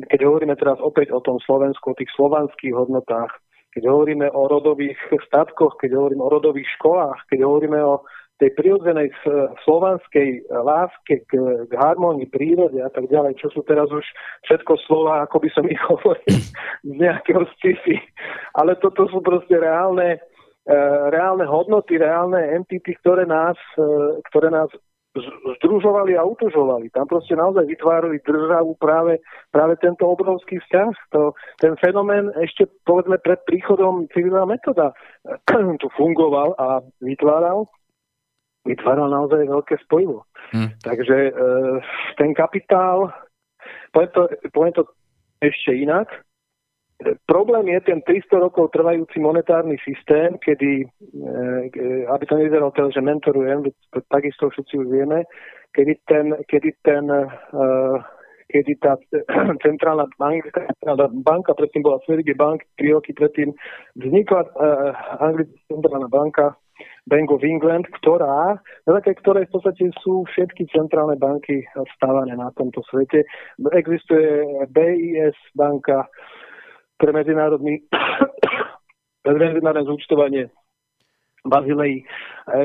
[0.09, 3.31] keď hovoríme teraz opäť o tom Slovensku, o tých slovanských hodnotách,
[3.73, 8.05] keď hovoríme o rodových statkoch, keď hovoríme o rodových školách, keď hovoríme o
[8.41, 9.13] tej prirodzenej
[9.63, 11.31] slovanskej láske k,
[11.69, 14.03] k harmonii, prírode a tak ďalej, čo sú teraz už
[14.49, 16.37] všetko slova, ako by som ich hovoril,
[16.81, 17.77] z nejakého sci
[18.57, 20.17] Ale toto sú proste reálne,
[20.65, 20.75] e,
[21.13, 24.69] reálne hodnoty, reálne entity, ktoré nás, e, ktoré nás
[25.61, 26.89] združovali a utužovali.
[26.89, 29.21] Tam proste naozaj vytvárali državu práve,
[29.53, 30.89] práve tento obrovský vzťah.
[31.13, 34.89] To, ten fenomén ešte povedzme pred príchodom civilná metóda
[35.81, 37.69] tu fungoval a vytváral
[38.63, 40.23] vytváral naozaj veľké spojivo.
[40.55, 40.71] Hmm.
[40.83, 41.31] Takže e,
[42.15, 43.11] ten kapitál,
[43.91, 44.21] poviem to,
[44.55, 44.83] poviem to
[45.43, 46.07] ešte inak,
[47.03, 50.87] e, problém je ten 300 rokov trvajúci monetárny systém, kedy, e,
[52.07, 55.27] aby to nevyzeralo teda, že mentorujem, to takisto všetci už vieme,
[55.75, 57.21] kedy ten, kedy ten e,
[58.53, 58.93] kedy tá
[59.65, 60.69] centrálna banka,
[61.25, 63.49] banka predtým bola Sverige Bank, tri roky predtým
[63.97, 64.45] vznikla
[65.17, 66.53] anglická centrálna banka
[67.07, 68.57] Bank of England, ktorá,
[68.87, 71.67] na také ktorej v podstate sú všetky centrálne banky
[71.99, 73.27] stávané na tomto svete.
[73.75, 76.07] Existuje BIS banka
[76.97, 77.83] pre medzinárodný
[79.23, 80.43] pre medzinárodné zúčtovanie
[81.43, 82.07] Bazilei.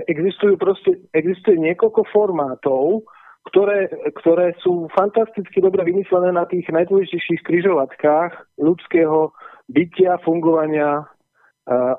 [0.07, 3.03] Existujú proste, existuje niekoľko formátov,
[3.51, 3.91] ktoré,
[4.23, 9.35] ktoré sú fantasticky dobre vymyslené na tých najdôležitejších križovatkách ľudského
[9.71, 11.07] bytia, fungovania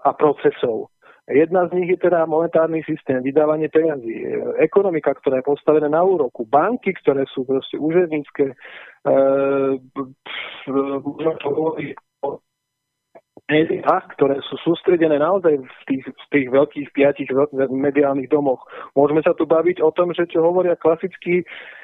[0.04, 0.90] a procesov.
[1.30, 4.26] Jedna z nich je teda monetárny systém, vydávanie peniazí,
[4.58, 8.54] ekonomika, ktorá je postavená na úroku, banky, ktoré sú proste úžasnícke, e,
[14.18, 17.30] ktoré sú sústredené naozaj v tých, v tých veľkých piatich
[17.70, 18.66] mediálnych domoch.
[18.98, 21.79] Môžeme sa tu baviť o tom, že čo hovoria klasickí E,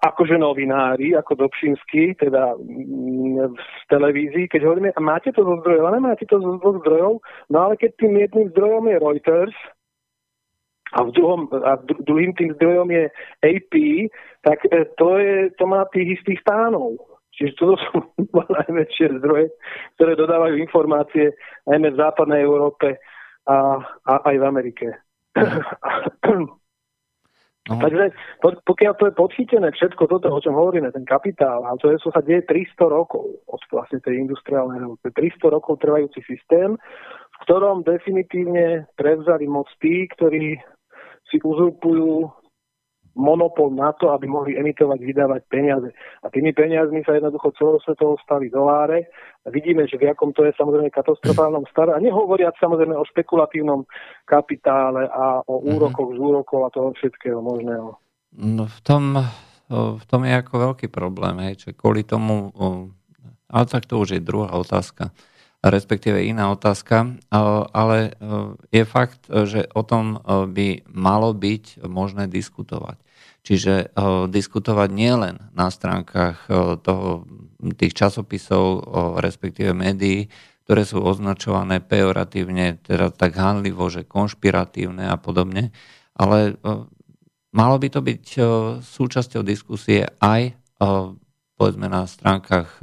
[0.00, 5.84] akože novinári, ako Dobšinský, teda mm, v televízii, keď hovoríme, a máte to zo zdrojov,
[5.84, 7.20] ale máte to zo dvoch zdrojov,
[7.52, 9.56] no ale keď tým jedným zdrojom je Reuters,
[10.90, 13.04] a, v druhom, a druhým tým zdrojom je
[13.46, 13.74] AP,
[14.42, 16.98] tak e, to, je, to má tých istých pánov.
[17.30, 17.94] Čiže to sú
[18.58, 19.54] najväčšie zdroje,
[19.94, 21.30] ktoré dodávajú informácie
[21.70, 22.98] najmä v západnej Európe
[23.46, 24.86] a, a aj v Amerike.
[27.70, 27.78] No.
[27.78, 28.10] Takže
[28.66, 32.18] pokiaľ to je podchytené všetko toto, o čom hovoríme, ten kapitál, a to je, sa
[32.18, 38.90] deje 300 rokov od vlastne tej industriálnej revolúcie, 300 rokov trvajúci systém, v ktorom definitívne
[38.98, 40.58] prevzali moc tí, ktorí
[41.30, 42.39] si uzurpujú
[43.20, 45.92] monopol na to, aby mohli emitovať, vydávať peniaze.
[46.24, 49.12] A tými peniazmi sa jednoducho celosvetovo stali doláre.
[49.44, 51.92] A vidíme, že v akom to je samozrejme katastrofálnom stave.
[51.92, 53.84] A nehovoriac samozrejme o špekulatívnom
[54.24, 55.76] kapitále a o mhm.
[55.76, 58.00] úrokoch z úrokov a toho všetkého možného.
[58.30, 59.18] No, v, tom,
[59.70, 62.54] v tom je ako veľký problém, hej, že kvôli tomu,
[63.50, 65.10] ale tak to už je druhá otázka,
[65.60, 67.18] respektíve iná otázka,
[67.74, 68.14] ale
[68.70, 73.02] je fakt, že o tom by malo byť možné diskutovať.
[73.40, 73.96] Čiže
[74.28, 76.44] diskutovať nielen na stránkach
[76.84, 77.24] toho,
[77.76, 78.84] tých časopisov,
[79.20, 80.28] respektíve médií,
[80.64, 85.74] ktoré sú označované pejoratívne, teda tak hanlivo, že konšpiratívne a podobne,
[86.14, 86.60] ale
[87.50, 88.24] malo by to byť
[88.84, 90.54] súčasťou diskusie aj
[91.58, 92.78] povedzme na stránkach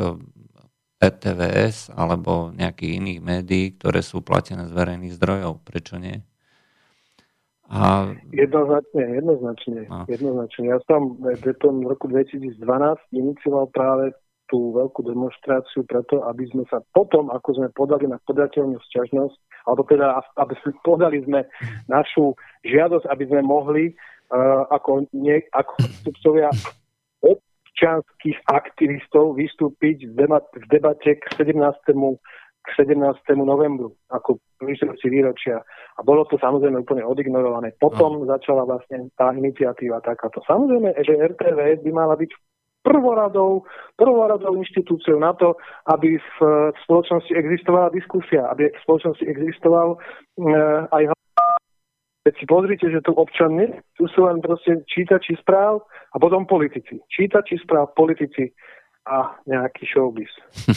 [0.98, 5.62] RTVS alebo nejakých iných médií, ktoré sú platené z verejných zdrojov.
[5.62, 6.26] Prečo nie?
[7.68, 8.16] A...
[8.32, 10.08] Jednoznačne, jednoznačne, a...
[10.08, 10.64] jednoznačne.
[10.72, 12.64] Ja som v tom roku 2012
[13.12, 14.16] inicioval práve
[14.48, 19.84] tú veľkú demonstráciu preto, aby sme sa potom, ako sme podali na podateľnú sťažnosť, alebo
[19.84, 21.40] teda, aby sme podali sme
[21.92, 25.74] našu žiadosť, aby sme mohli uh, ako, nie, ako
[26.08, 26.50] sudcovia
[27.20, 30.18] občanských aktivistov vystúpiť v
[30.72, 31.60] debate k 17.
[32.68, 33.00] k 17.
[33.40, 35.64] novembru ako výsledci výročia.
[35.96, 37.72] A bolo to samozrejme úplne odignorované.
[37.80, 38.28] Potom no.
[38.28, 40.44] začala vlastne tá iniciatíva takáto.
[40.44, 42.32] Samozrejme, že RTV by mala byť
[42.84, 43.64] prvoradou,
[43.96, 45.56] prvoradou inštitúciou na to,
[45.92, 46.38] aby v
[46.84, 50.48] spoločnosti existovala diskusia, aby v spoločnosti existoval e,
[50.92, 51.04] aj
[52.28, 56.44] Veď si pozrite, že tu občan nie, tu sú len proste čítači správ a potom
[56.44, 57.00] politici.
[57.08, 58.52] Čítači správ, politici
[59.08, 60.28] a nejaký showbiz.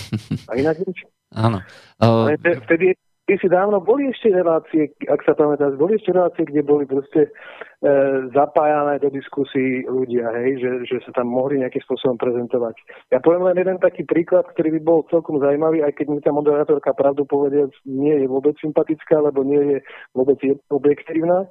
[0.49, 1.03] A inak nič.
[1.35, 1.63] Áno.
[2.03, 2.35] Uh...
[2.39, 2.99] Vtedy,
[3.39, 7.91] si dávno boli ešte relácie, ak sa pamätáš, boli ešte relácie, kde boli proste e,
[8.35, 12.75] zapájané do diskusí ľudia, hej, že, že sa tam mohli nejakým spôsobom prezentovať.
[13.15, 16.35] Ja poviem len jeden taký príklad, ktorý by bol celkom zaujímavý, aj keď mi tá
[16.35, 19.79] moderátorka pravdu povedia, nie je vôbec sympatická, lebo nie je
[20.17, 20.41] vôbec
[20.73, 21.47] objektívna.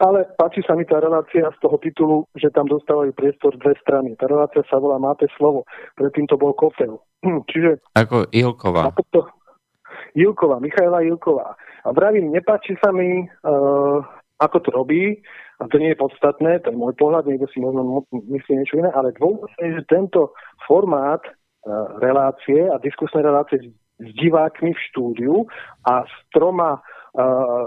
[0.00, 4.16] Ale páči sa mi tá relácia z toho titulu, že tam dostávajú priestor dve strany.
[4.16, 7.04] Tá relácia sa volá Máte slovo, predtým to bol Kofel.
[7.52, 7.84] Čiže...
[7.92, 8.88] Ako Ilková.
[9.12, 9.28] To,
[10.16, 11.52] Ilková, Michaela Ilková.
[11.84, 13.98] A vravím, nepáči sa mi, uh,
[14.40, 15.20] ako to robí,
[15.60, 18.88] a to nie je podstatné, to je môj pohľad, niekto si možno myslí niečo iné,
[18.96, 20.32] ale dôležité je, že tento
[20.64, 23.68] formát uh, relácie a diskusné relácie
[24.00, 25.34] s divákmi v štúdiu
[25.84, 26.80] a s troma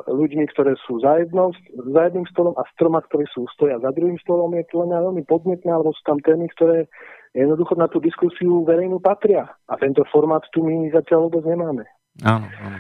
[0.08, 3.92] ľuďmi, ktoré sú za, jednou, za jedným stolom a s troma, ktorí sú stoja za
[3.92, 6.88] druhým stolom, je to len veľmi podnetné, alebo sú tam témy, ktoré
[7.36, 9.52] jednoducho na tú diskusiu verejnú patria.
[9.68, 11.84] A tento formát tu my zatiaľ vôbec nemáme.
[12.24, 12.80] Áno, áno.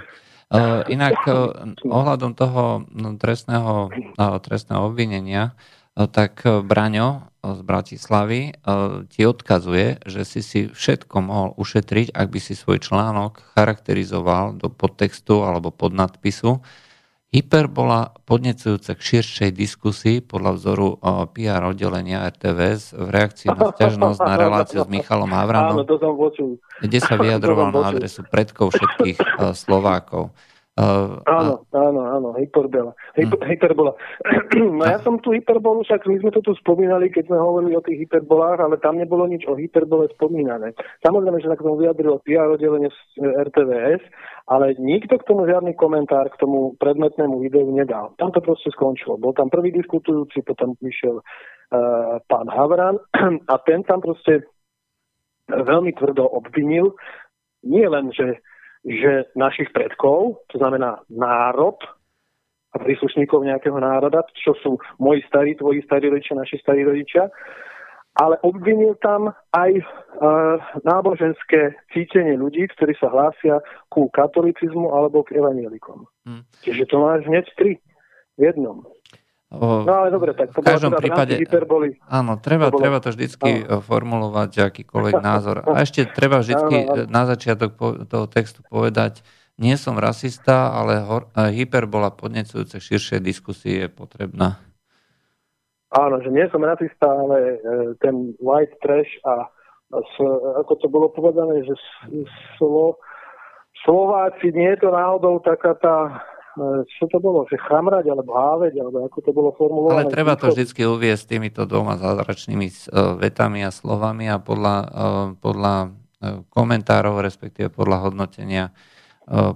[0.54, 1.50] Uh, inak uh,
[1.82, 3.90] ohľadom toho no, trestného,
[4.22, 5.58] uh, trestného obvinenia,
[5.94, 8.56] tak uh, Braňo z Bratislavy
[9.12, 14.72] ti odkazuje, že si si všetko mohol ušetriť, ak by si svoj článok charakterizoval do
[14.72, 16.64] podtextu alebo podnadpisu,
[17.34, 21.02] Hyperbola podnecujúca k širšej diskusii podľa vzoru
[21.34, 25.82] PR oddelenia RTVS v reakcii na stiažnosť na reláciu s Michalom Havranom,
[26.78, 29.18] kde sa vyjadroval na adresu predkov všetkých
[29.58, 30.30] Slovákov.
[30.74, 31.86] Uh, áno, a...
[31.86, 32.98] áno, áno, hyperbola.
[33.14, 33.46] Hyper, hmm.
[33.46, 33.94] hyperbola.
[34.74, 37.86] no ja som tu hyperbolu, však my sme to tu spomínali, keď sme hovorili o
[37.86, 40.74] tých hyperbolách, ale tam nebolo nič o hyperbole spomínané.
[41.06, 42.90] Samozrejme, že sa k tomu vyjadrilo PR oddelenie
[43.22, 44.02] RTVS,
[44.50, 48.18] ale nikto k tomu žiadny komentár k tomu predmetnému videu nedal.
[48.18, 49.22] Tam to proste skončilo.
[49.22, 52.98] Bol tam prvý diskutujúci, potom vyšiel uh, pán Havran
[53.54, 54.42] a ten tam proste
[55.54, 56.98] veľmi tvrdo obvinil
[57.62, 58.42] nie len, že
[58.84, 61.80] že našich predkov, to znamená národ
[62.74, 67.30] a príslušníkov nejakého národa, čo sú moji starí, tvoji starí rodičia, naši starí rodičia,
[68.14, 69.84] ale obvinil tam aj e,
[70.86, 73.58] náboženské cítenie ľudí, ktorí sa hlásia
[73.90, 76.06] ku katolicizmu alebo k evanielikom.
[76.26, 76.46] Hmm.
[76.62, 77.82] Čiže to máš hneď tri
[78.38, 78.86] v jednom.
[79.54, 82.02] No ale dobre, tak to v každom prípade, hyperboli.
[82.10, 83.86] Áno, treba, to treba to vždycky áno.
[83.86, 85.62] formulovať, akýkoľvek názor.
[85.62, 87.14] A ešte treba vždycky áno, áno.
[87.14, 87.78] na začiatok
[88.10, 89.22] toho textu povedať,
[89.62, 91.06] nie som rasista, ale
[91.54, 94.58] hyperbola podnecujúce širšie diskusie je potrebná.
[95.94, 97.58] Áno, že nie som rasista, ale e,
[98.02, 99.46] ten white trash a
[100.58, 101.78] ako to bolo povedané, že
[102.58, 102.98] slo,
[103.86, 106.33] Slováci nie je to náhodou taká tá E,
[106.86, 110.06] čo to bolo, že chamrať alebo háveť, alebo ako to bolo formulované.
[110.06, 112.74] Ale treba to vždy uviesť týmito dvoma zázračnými e,
[113.18, 114.88] vetami a slovami a podľa, e,
[115.42, 115.76] podľa
[116.56, 118.72] komentárov, respektíve podľa hodnotenia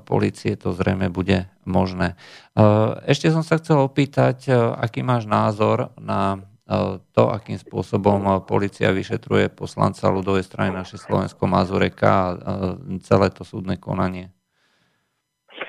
[0.04, 2.16] policie to zrejme bude možné.
[3.04, 6.40] Ešte som sa chcel opýtať, aký máš názor na
[7.16, 12.32] to, akým spôsobom policia vyšetruje poslanca ľudovej strany naše Slovensko Mazureka a
[13.04, 14.32] celé to súdne konanie?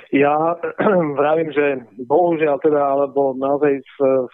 [0.09, 0.57] Ja
[1.21, 3.85] vravím, že bohužiaľ teda, alebo naozaj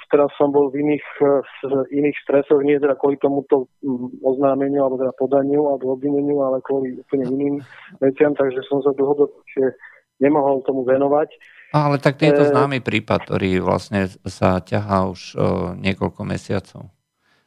[0.06, 5.02] teraz som bol v iných, v iných stresoch, nie teda kvôli tomuto mm, oznámeniu, alebo
[5.02, 7.56] teda podaniu, alebo obvineniu, ale kvôli úplne iným
[7.98, 9.74] veciam, takže som sa dlhodobšie
[10.22, 11.34] nemohol tomu venovať.
[11.74, 15.34] Ale tak je to e, známy prípad, ktorý vlastne sa ťahá už
[15.82, 16.94] niekoľko mesiacov.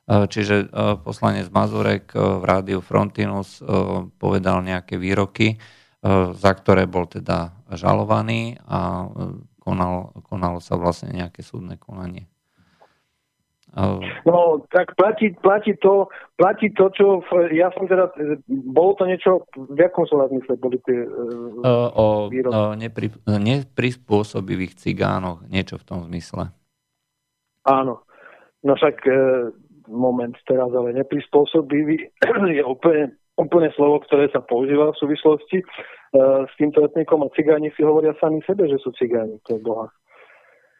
[0.07, 0.71] Čiže
[1.03, 3.59] poslanec Mazurek v rádiu Frontinus
[4.15, 5.59] povedal nejaké výroky,
[6.37, 9.09] za ktoré bol teda žalovaný a
[9.59, 12.29] konal, konalo sa vlastne nejaké súdne konanie.
[14.25, 16.09] No, tak platí, platí, to,
[16.39, 17.21] platí to, čo...
[17.53, 18.09] Ja som teda...
[18.47, 19.45] Bolo to niečo...
[19.53, 25.45] V akom slova zmysle boli tie uh, O nepri, neprispôsobivých cigánoch.
[25.45, 26.49] Niečo v tom zmysle.
[27.69, 28.01] Áno.
[28.65, 29.13] No však e,
[29.93, 32.09] moment teraz, ale neprispôsobivý
[32.57, 37.69] je úplne, úplne slovo, ktoré sa používa v súvislosti uh, s týmto etnikom a cigáni
[37.77, 39.87] si hovoria sami sebe, že sú cigáni, to je boha.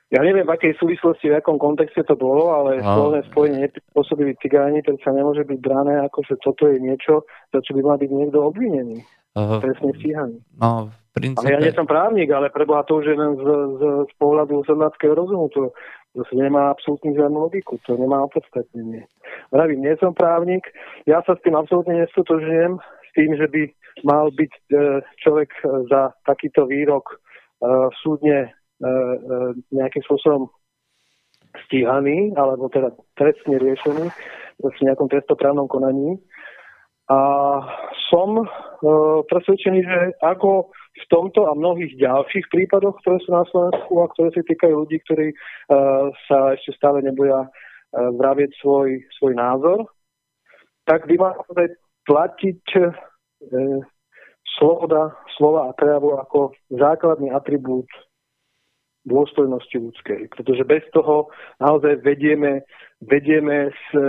[0.08, 4.80] Ja neviem, v akej súvislosti, v akom kontexte to bolo, ale slovné spojenie neprispôsobili cigáni,
[4.80, 8.12] to sa nemôže byť brané ako, že toto je niečo, za čo by mal byť
[8.16, 9.04] niekto obvinený.
[9.36, 10.40] Uh, Presne stíhaný.
[10.58, 11.44] No, v princípe...
[11.44, 14.64] Ale ja nie som právnik, ale preboha to už je len z, z, z pohľadu
[14.64, 15.52] sedláckého rozumu.
[15.54, 15.76] To,
[16.14, 19.06] to nemá absolútne žiadnu logiku, to nemá opodstatnenie.
[19.52, 20.66] Vravím, nie som právnik,
[21.06, 23.62] ja sa s tým absolútne nestotožujem, s tým, že by
[24.06, 24.64] mal byť e,
[25.26, 27.16] človek e, za takýto výrok e,
[28.02, 28.54] súdne
[29.74, 30.54] nejakým spôsobom
[31.66, 34.06] stíhaný, alebo teda trestne riešený
[34.62, 36.22] v nejakom trestoprávnom konaní.
[37.08, 37.20] A
[38.12, 38.46] som e,
[39.32, 44.30] presvedčený, že ako v tomto a mnohých ďalších prípadoch, ktoré sú na Slovensku a ktoré
[44.34, 45.36] sa týkajú ľudí, ktorí e,
[46.26, 47.50] sa ešte stále neboja e,
[48.18, 49.86] vravieť svoj, svoj názor,
[50.90, 51.36] tak by mal
[52.08, 52.90] platiť e,
[54.58, 57.86] sloboda, slova a prejavu ako základný atribút
[59.08, 60.22] dôstojnosti ľudskej.
[60.36, 61.32] Pretože bez toho
[61.64, 62.68] naozaj vedieme,
[63.04, 64.04] vedieme s, e,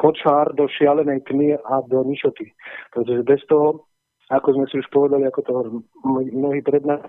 [0.00, 2.52] kočár do šialenej tmy a do ničoty.
[2.92, 3.84] Pretože bez toho,
[4.30, 5.52] ako sme si už povedali, ako to
[6.34, 7.06] mnohí pred nás,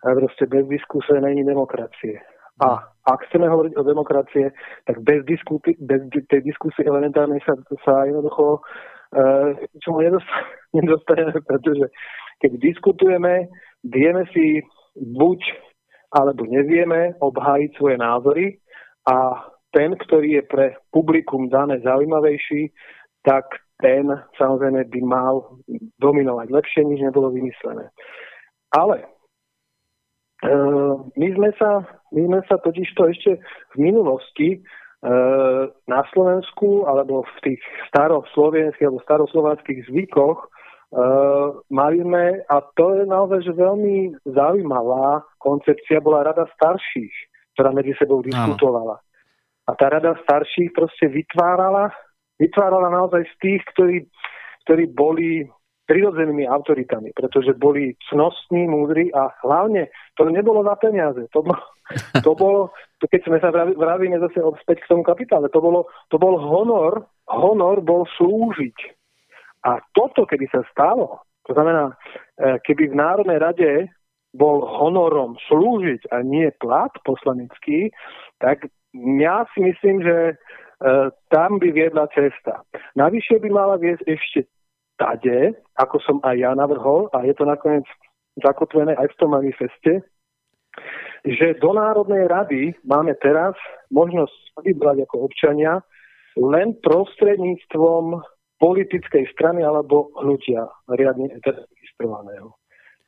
[0.00, 2.20] proste bez diskusie není demokracie.
[2.64, 4.48] A ak chceme hovoriť o demokracie,
[4.88, 7.52] tak bez, diskusy, bez tej diskusie elementárnej sa,
[7.84, 9.52] sa jednoducho uh,
[9.84, 10.00] čomu
[10.76, 11.92] nedostaneme, pretože
[12.40, 13.52] keď diskutujeme,
[13.84, 14.64] vieme si
[14.96, 15.40] buď
[16.16, 18.46] alebo nevieme obhájiť svoje názory
[19.04, 19.44] a
[19.76, 22.72] ten, ktorý je pre publikum dané zaujímavejší,
[23.20, 23.44] tak
[23.80, 24.08] ten
[24.40, 25.60] samozrejme by mal
[26.00, 27.92] dominovať lepšie, než nebolo vymyslené.
[28.72, 29.08] Ale e,
[31.12, 33.30] my sme sa, my sme sa totiž to ešte
[33.72, 34.58] v minulosti e,
[35.88, 37.60] na Slovensku alebo v tých
[37.92, 40.48] staroslovenských alebo staroslovenských zvykoch
[40.86, 47.10] Uh, mali sme, a to je naozaj že veľmi zaujímavá koncepcia, bola rada starších,
[47.58, 49.02] ktorá medzi sebou diskutovala.
[49.66, 51.90] A tá rada starších proste vytvárala,
[52.40, 53.96] vytvárala naozaj z tých, ktorí,
[54.64, 55.44] ktorí boli
[55.86, 59.86] prirodzenými autoritami, pretože boli cnostní, múdri a hlavne
[60.18, 61.30] to nebolo na peniaze.
[61.30, 61.62] To bolo,
[62.26, 62.60] to bolo
[63.04, 67.84] keď sme sa vravíme zase späť k tomu kapitále, to, bolo, to bol honor, honor
[67.84, 68.96] bol slúžiť
[69.68, 71.92] a toto, keby sa stalo, to znamená,
[72.40, 73.70] e, keby v Národnej rade
[74.32, 77.92] bol honorom slúžiť a nie plat poslanecký,
[78.40, 78.64] tak
[79.20, 80.40] ja si myslím, že
[81.32, 82.62] tam by viedla cesta.
[82.96, 84.40] Navyše by mala viesť ešte
[84.96, 87.84] tade, ako som aj ja navrhol, a je to nakoniec
[88.40, 89.92] zakotvené aj v tom manifeste,
[91.24, 93.56] že do Národnej rady máme teraz
[93.88, 95.80] možnosť vybrať ako občania
[96.36, 98.20] len prostredníctvom
[98.60, 102.52] politickej strany alebo hnutia riadne registrovaného.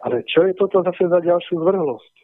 [0.01, 2.15] Ale čo je toto zase za ďalšiu zvrhlosť?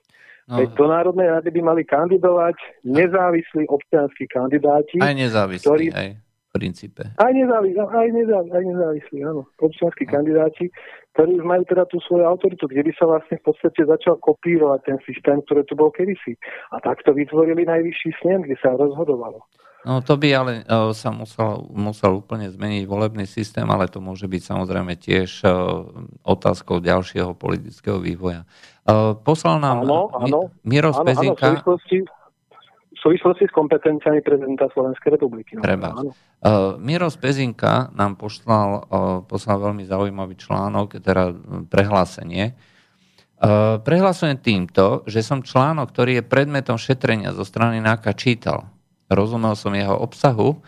[0.45, 0.61] No.
[0.61, 5.01] Veď do Národnej rady by mali kandidovať nezávislí občianskí kandidáti.
[5.01, 7.03] Aj nezávislí, ktorí, aj v princípe.
[7.16, 9.43] Aj nezávislí, aj nezávislí, aj nezávislí áno.
[9.57, 10.12] Občianskí no.
[10.12, 10.69] kandidáti,
[11.16, 14.81] ktorí už majú teda tú svoju autoritu, kde by sa vlastne v podstate začal kopírovať
[14.85, 16.37] ten systém, ktorý tu bol kedysi.
[16.77, 19.41] A takto vytvorili najvyšší snem, kde sa rozhodovalo.
[19.85, 24.25] No to by ale uh, sa musel, musel úplne zmeniť volebný systém, ale to môže
[24.25, 25.85] byť samozrejme tiež uh,
[26.25, 28.49] otázkou ďalšieho politického vývoja.
[28.85, 31.40] Uh, poslal nám áno, áno, Miro Spezinka...
[31.40, 31.98] Áno, v, súvislosti,
[32.93, 35.56] v súvislosti s kompetenciami prezidenta Slovenskej republiky.
[35.56, 35.97] No, Treba.
[35.97, 36.12] Áno.
[36.44, 41.32] Uh, Miro Spezinka nám poslal, uh, poslal veľmi zaujímavý článok, teda
[41.69, 42.52] prehlásenie.
[43.85, 48.73] Prehlasujem týmto, že som článok, ktorý je predmetom šetrenia zo strany NAKA čítal
[49.15, 50.61] rozumel som jeho obsahu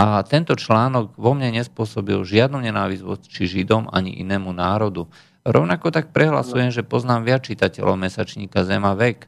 [0.00, 5.10] a tento článok vo mne nespôsobil žiadnu nenávisť voči Židom ani inému národu.
[5.40, 9.24] Rovnako tak prehlasujem, že poznám viac čitateľov mesačníka Zema vek,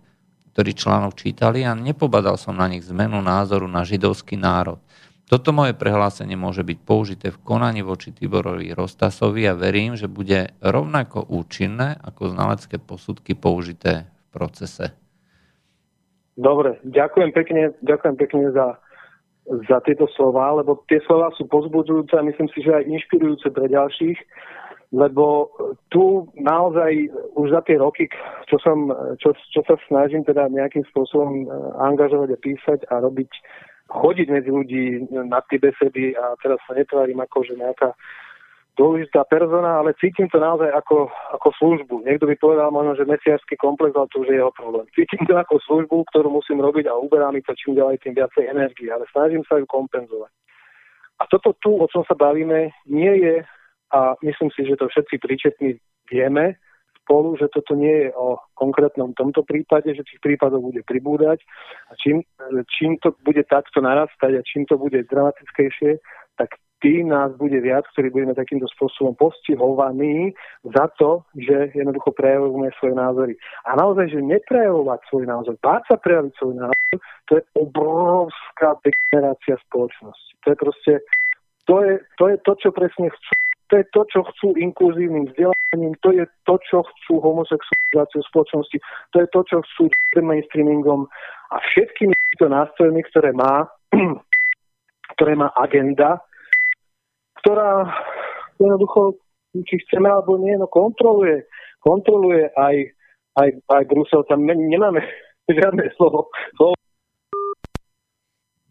[0.52, 4.76] ktorí článok čítali a nepobadal som na nich zmenu názoru na židovský národ.
[5.24, 10.52] Toto moje prehlásenie môže byť použité v konaní voči Tiborovi Rostasovi a verím, že bude
[10.60, 14.92] rovnako účinné ako znalecké posudky použité v procese.
[16.36, 18.76] Dobre, ďakujem pekne, ďakujem pekne za,
[19.64, 23.72] za tieto slova, lebo tie slova sú pozbudzujúce a myslím si, že aj inšpirujúce pre
[23.72, 24.20] ďalších
[24.92, 25.48] lebo
[25.88, 28.12] tu naozaj už za tie roky,
[28.44, 31.46] čo, som, čo, čo sa snažím teda nejakým spôsobom e,
[31.80, 33.32] angažovať a písať a robiť,
[33.88, 37.96] chodiť medzi ľudí na tie besedy a teraz sa netvárim ako, že nejaká
[38.76, 41.08] dôležitá persona, ale cítim to naozaj ako,
[41.40, 41.94] ako službu.
[42.04, 44.84] Niekto by povedal možno, že mesiarský komplex, ale to už je jeho problém.
[44.96, 48.44] Cítim to ako službu, ktorú musím robiť a uberá mi to čím ďalej tým viacej
[48.48, 50.32] energie, ale snažím sa ju kompenzovať.
[51.20, 53.34] A toto tu, o čom sa bavíme, nie je
[53.92, 55.68] a myslím si, že to všetci príčetní
[56.08, 56.56] vieme
[57.02, 61.42] spolu, že toto nie je o konkrétnom tomto prípade, že tých prípadov bude pribúdať
[61.90, 62.22] a čím,
[62.78, 65.98] čím to bude takto narastať a čím to bude dramatickejšie,
[66.38, 70.34] tak tým nás bude viac, ktorí budeme takýmto spôsobom postihovaní
[70.66, 73.34] za to, že jednoducho prejavujeme svoje názory.
[73.70, 76.94] A naozaj, že neprejavovať svoj názor, báť sa prejaviť svoj názor,
[77.30, 80.30] to je obrovská degenerácia spoločnosti.
[80.42, 80.92] To je proste,
[81.70, 85.94] to je, to je to, čo presne chcú to je to, čo chcú inkluzívnym vzdelaním,
[86.02, 88.78] to je to, čo chcú homosexualizáciu spoločnosti,
[89.12, 89.84] to je to, čo chcú
[90.20, 91.08] mainstreamingom
[91.52, 93.68] a všetkými týmito nástrojmi, ktoré má,
[95.16, 96.20] ktoré má agenda,
[97.42, 97.90] ktorá
[98.60, 99.16] jednoducho,
[99.66, 101.44] či chceme alebo nie, no kontroluje,
[101.84, 102.76] kontroluje aj,
[103.36, 104.24] aj, aj Brusel.
[104.30, 105.02] Tam nemáme
[105.50, 106.76] žiadne slovo, slovo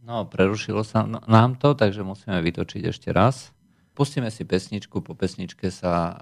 [0.02, 3.54] No, prerušilo sa nám to, takže musíme vytočiť ešte raz.
[3.92, 6.16] Pustíme si pesničku, po pesničke sa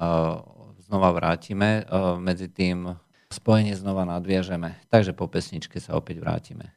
[0.89, 1.85] znova vrátime.
[2.17, 2.97] Medzi tým
[3.29, 4.81] spojenie znova nadviažeme.
[4.89, 6.73] Takže po pesničke sa opäť vrátime.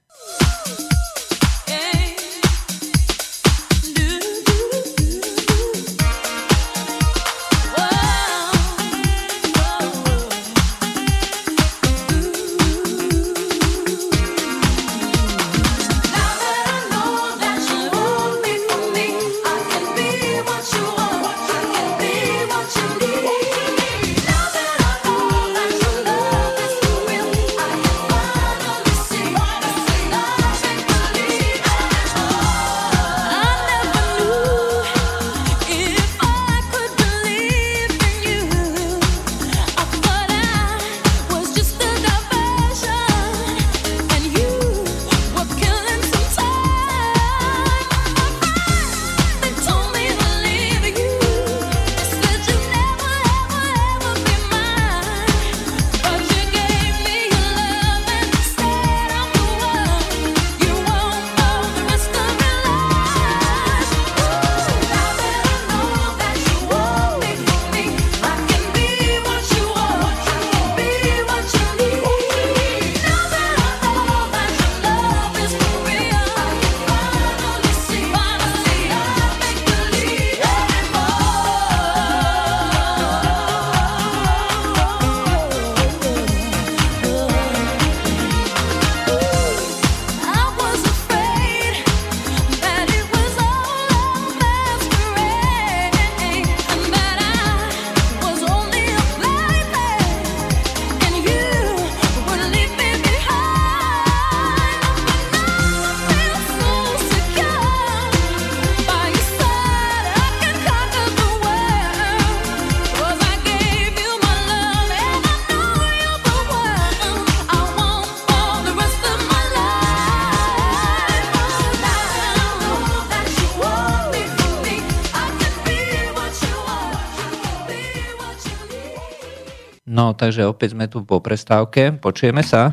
[130.23, 131.99] Takže opäť sme tu po prestávke.
[131.99, 132.71] Počujeme sa?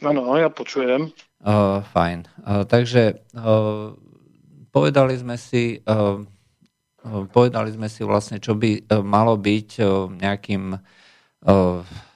[0.00, 1.12] Áno, ja počujem.
[1.44, 2.24] Uh, fajn.
[2.40, 3.92] Uh, takže uh,
[4.72, 6.16] povedali sme si, uh,
[7.28, 9.68] povedali sme si vlastne, čo by malo byť
[10.16, 10.80] nejakým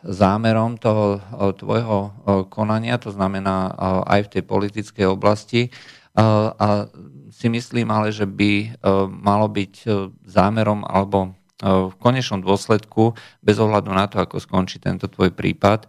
[0.06, 1.18] zámerom toho
[1.58, 2.14] tvojho
[2.46, 3.74] konania, to znamená
[4.06, 5.66] aj v tej politickej oblasti.
[6.14, 6.86] A
[7.34, 8.78] si myslím ale, že by
[9.10, 9.82] malo byť
[10.30, 15.88] zámerom alebo v konečnom dôsledku, bez ohľadu na to, ako skončí tento tvoj prípad,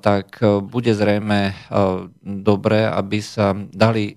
[0.00, 1.52] tak bude zrejme
[2.24, 4.16] dobré, aby sa dali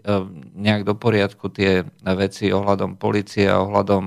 [0.56, 1.84] nejak do poriadku tie
[2.16, 4.04] veci ohľadom policie a ohľadom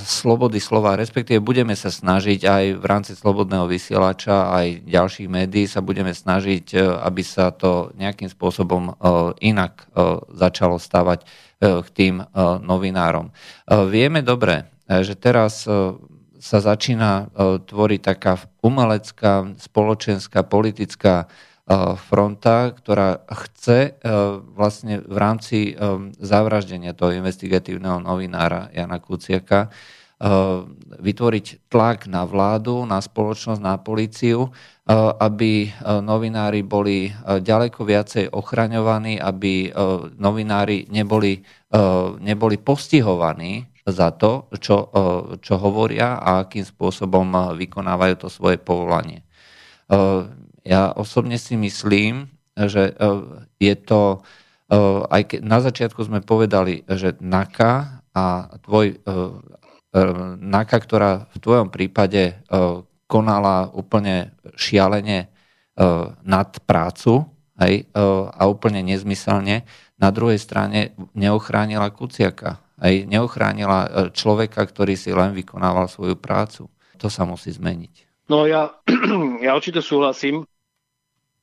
[0.00, 5.84] slobody slova, respektíve budeme sa snažiť aj v rámci slobodného vysielača, aj ďalších médií sa
[5.84, 6.72] budeme snažiť,
[7.04, 8.96] aby sa to nejakým spôsobom
[9.44, 9.84] inak
[10.32, 11.28] začalo stavať
[11.60, 12.24] k tým
[12.64, 13.28] novinárom.
[13.68, 15.68] Vieme dobre, že teraz
[16.38, 17.28] sa začína
[17.66, 21.28] tvoriť taká umelecká, spoločenská, politická
[22.08, 24.00] fronta, ktorá chce
[24.56, 25.58] vlastne v rámci
[26.16, 29.68] zavraždenia toho investigatívneho novinára Jana Kuciaka
[30.98, 34.50] vytvoriť tlak na vládu, na spoločnosť, na políciu,
[35.20, 39.70] aby novinári boli ďaleko viacej ochraňovaní, aby
[40.18, 41.44] novinári neboli,
[42.18, 44.90] neboli postihovaní za to, čo,
[45.38, 49.22] čo hovoria a akým spôsobom vykonávajú to svoje povolanie.
[50.68, 52.94] Ja osobne si myslím, že e,
[53.56, 54.20] je to,
[54.68, 54.76] e,
[55.08, 58.24] aj keď na začiatku sme povedali, že NAKA a
[58.60, 58.96] tvoj e,
[60.36, 62.44] NAKA, ktorá v tvojom prípade
[63.08, 65.32] konala úplne šialene
[66.28, 67.24] nad prácu
[67.56, 67.88] hej,
[68.36, 69.64] a úplne nezmyselne,
[69.96, 72.60] na druhej strane neochránila Kuciaka.
[72.84, 76.68] Hej, neochránila človeka, ktorý si len vykonával svoju prácu.
[77.00, 78.28] To sa musí zmeniť.
[78.28, 78.76] No ja,
[79.46, 80.44] ja určite súhlasím.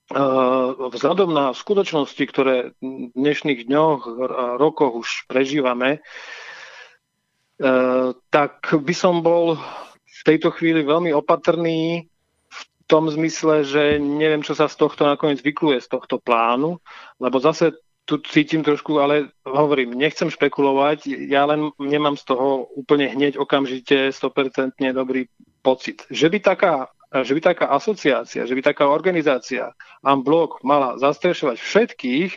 [0.06, 8.94] Eh, vzhľadom na skutočnosti, ktoré v dnešných dňoch a rokoch už prežívame, eh, tak by
[8.94, 9.58] som bol
[10.06, 12.06] v tejto chvíli veľmi opatrný
[12.38, 16.78] v tom zmysle, že neviem, čo sa z tohto nakoniec vykluje, z tohto plánu,
[17.18, 17.74] lebo zase
[18.06, 24.14] tu cítim trošku, ale hovorím, nechcem špekulovať, ja len nemám z toho úplne hneď okamžite
[24.14, 25.26] 100% dobrý
[25.66, 26.06] pocit.
[26.14, 29.72] Že by taká že by taká asociácia, že by taká organizácia
[30.02, 32.32] Amblok mala zastrešovať všetkých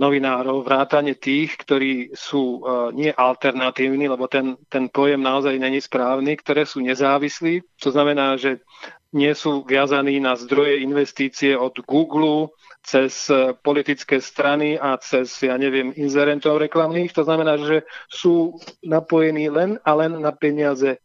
[0.00, 6.40] novinárov, vrátane tých, ktorí sú uh, nie alternatívni, lebo ten, ten pojem naozaj není správny,
[6.40, 7.60] ktoré sú nezávislí.
[7.84, 8.64] To znamená, že
[9.12, 15.56] nie sú viazaní na zdroje investície od Google, cez e, politické strany a cez, ja
[15.60, 17.12] neviem, inzerentov reklamných.
[17.12, 20.96] To znamená, že sú napojení len a len na peniaze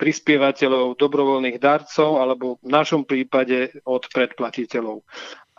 [0.00, 5.04] prispievateľov, dobrovoľných darcov alebo v našom prípade od predplatiteľov.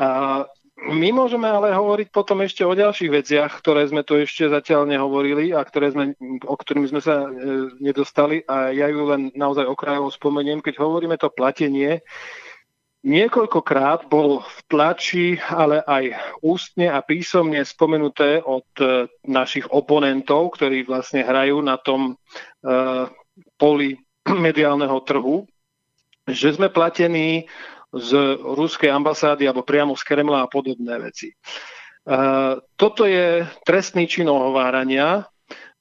[0.02, 0.42] A
[0.84, 5.56] my môžeme ale hovoriť potom ešte o ďalších veciach, ktoré sme tu ešte zatiaľ nehovorili
[5.56, 7.28] a ktoré sme, o ktorými sme sa e,
[7.80, 10.60] nedostali a ja ju len naozaj okrajovo spomeniem.
[10.60, 12.04] Keď hovoríme to platenie,
[13.06, 20.84] niekoľkokrát bol v tlači, ale aj ústne a písomne spomenuté od e, našich oponentov, ktorí
[20.84, 22.20] vlastne hrajú na tom
[23.58, 23.98] poli
[24.46, 25.48] mediálneho trhu,
[26.28, 27.48] že sme platení
[27.94, 28.10] z
[28.42, 31.30] ruskej ambasády alebo priamo z Kremla a podobné veci.
[31.30, 31.36] E,
[32.74, 35.30] toto je trestný čin ohovárania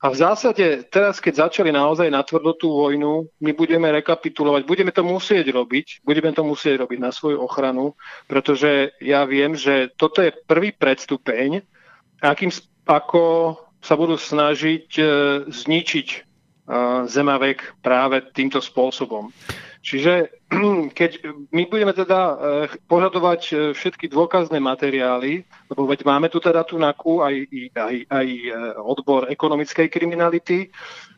[0.03, 5.07] a v zásade teraz, keď začali naozaj na tú vojnu, my budeme rekapitulovať, budeme to
[5.07, 7.95] musieť robiť, budeme to musieť robiť na svoju ochranu,
[8.27, 11.62] pretože ja viem, že toto je prvý predstupeň,
[12.19, 12.51] akým,
[12.83, 15.05] ako sa budú snažiť e,
[15.49, 16.32] zničiť
[17.10, 19.34] Zemavek práve týmto spôsobom.
[19.82, 20.30] Čiže
[20.98, 21.10] keď
[21.51, 22.34] my budeme teda e,
[22.86, 27.34] požadovať e, všetky dôkazné materiály, lebo veď máme tu teda tu NAKU aj,
[27.74, 30.70] aj, aj e, odbor ekonomickej kriminality,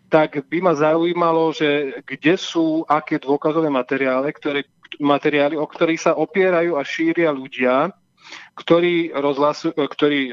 [0.08, 4.64] tak by ma zaujímalo, že kde sú aké dôkazové materiály, ktoré,
[4.96, 7.92] materiály, o ktorých sa opierajú a šíria ľudia,
[8.56, 10.32] ktorí, rozhlasujú, ktorí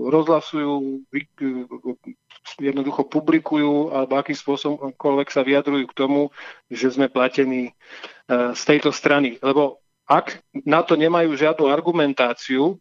[0.00, 1.04] rozhlasujú
[2.58, 6.20] jednoducho publikujú alebo akým spôsobomkoľvek sa vyjadrujú k tomu,
[6.70, 7.72] že sme platení e,
[8.54, 9.36] z tejto strany.
[9.42, 12.78] Lebo ak na to nemajú žiadnu argumentáciu,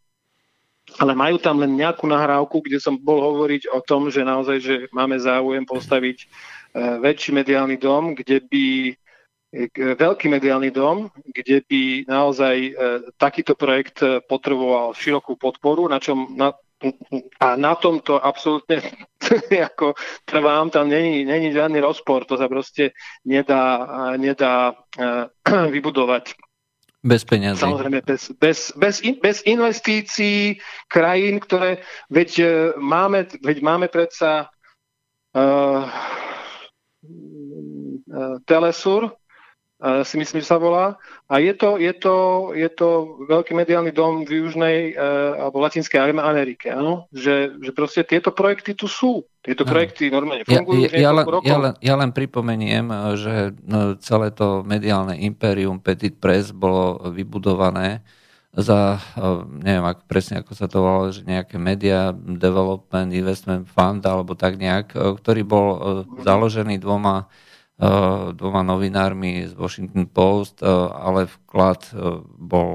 [1.01, 4.75] ale majú tam len nejakú nahrávku, kde som bol hovoriť o tom, že naozaj, že
[4.93, 6.25] máme záujem postaviť e,
[7.01, 8.93] väčší mediálny dom, kde by e,
[9.97, 12.55] veľký mediálny dom, kde by naozaj
[13.17, 16.53] takýto projekt potreboval širokú podporu, na čom na,
[17.39, 18.81] a na tomto absolútne
[19.69, 19.93] ako
[20.25, 22.91] trvám, tam není, není žiadny rozpor, to sa proste
[23.25, 23.85] nedá,
[24.17, 25.29] nedá uh,
[25.73, 26.33] vybudovať.
[27.05, 27.61] Bez peniazy.
[27.61, 30.57] Samozrejme, bez, bez, bez, in, bez investícií
[30.89, 32.49] krajín, ktoré, veď uh,
[32.81, 34.49] máme, veď máme predsa
[35.37, 35.85] uh,
[38.09, 39.13] uh, Telesur,
[39.79, 40.95] si myslím, že sa volá.
[41.27, 42.15] A je to, je to,
[42.55, 44.95] je to veľký mediálny dom v Južnej
[45.35, 46.71] alebo Latinskej Amerike.
[46.71, 47.11] Áno?
[47.11, 49.27] Že, že proste tieto projekty tu sú.
[49.43, 50.89] Tieto projekty normálne fungujú.
[50.89, 52.87] Ja, ja, ja, len, ja, len, ja len pripomeniem,
[53.19, 58.01] že no, celé to mediálne impérium Petit Press bolo vybudované
[58.55, 59.03] za,
[59.59, 64.55] neviem ak, presne ako sa to volalo, že nejaké Media Development Investment Fund alebo tak
[64.55, 65.67] nejak, ktorý bol
[66.23, 67.27] založený dvoma
[68.31, 72.69] dvoma novinármi z Washington Post, eh, ale vklad eh, bol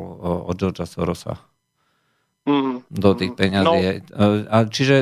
[0.44, 1.40] od Georgia Sorosa
[2.44, 2.92] mm.
[2.92, 4.04] do tých peňazí.
[4.12, 4.68] No.
[4.68, 4.96] Čiže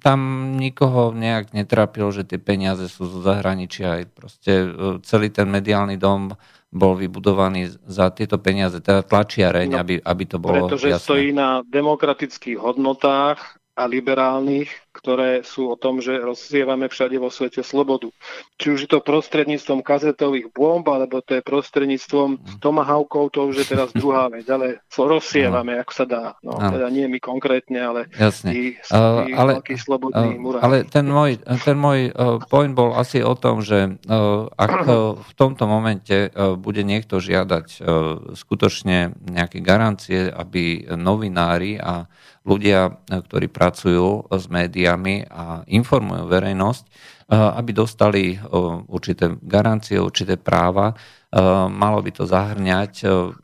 [0.00, 0.20] tam
[0.56, 4.00] nikoho nejak netrapil, že tie peniaze sú zo zahraničia.
[4.00, 4.72] Aj proste
[5.04, 6.32] celý ten mediálny dom
[6.72, 11.06] bol vybudovaný za tieto peniaze, teda tlačiareň, no, aby, aby to bolo Pretože jasné.
[11.08, 13.38] stojí na demokratických hodnotách
[13.76, 14.72] a liberálnych,
[15.06, 18.10] ktoré sú o tom, že rozsievame všade vo svete slobodu.
[18.58, 22.58] Či už je to prostredníctvom kazetových bomb, alebo to je prostredníctvom mhm.
[22.58, 25.86] tomahawkov, to už je teraz druhá vec, ale rozsievame, no.
[25.86, 26.24] ako sa dá.
[26.42, 26.74] No, no.
[26.74, 28.50] Teda nie my konkrétne, ale Jasne.
[28.50, 33.38] tí, uh, ale, slobodní uh, Ale ten môj, ten môj uh, point bol asi o
[33.38, 39.62] tom, že uh, ak uh, v tomto momente uh, bude niekto žiadať uh, skutočne nejaké
[39.62, 42.10] garancie, aby novinári a
[42.46, 48.40] ľudia, ktorí pracujú s médiami a informujú verejnosť, eh, aby dostali eh,
[48.86, 50.94] určité garancie, určité práva.
[50.94, 52.92] Eh, malo by to zahrňať,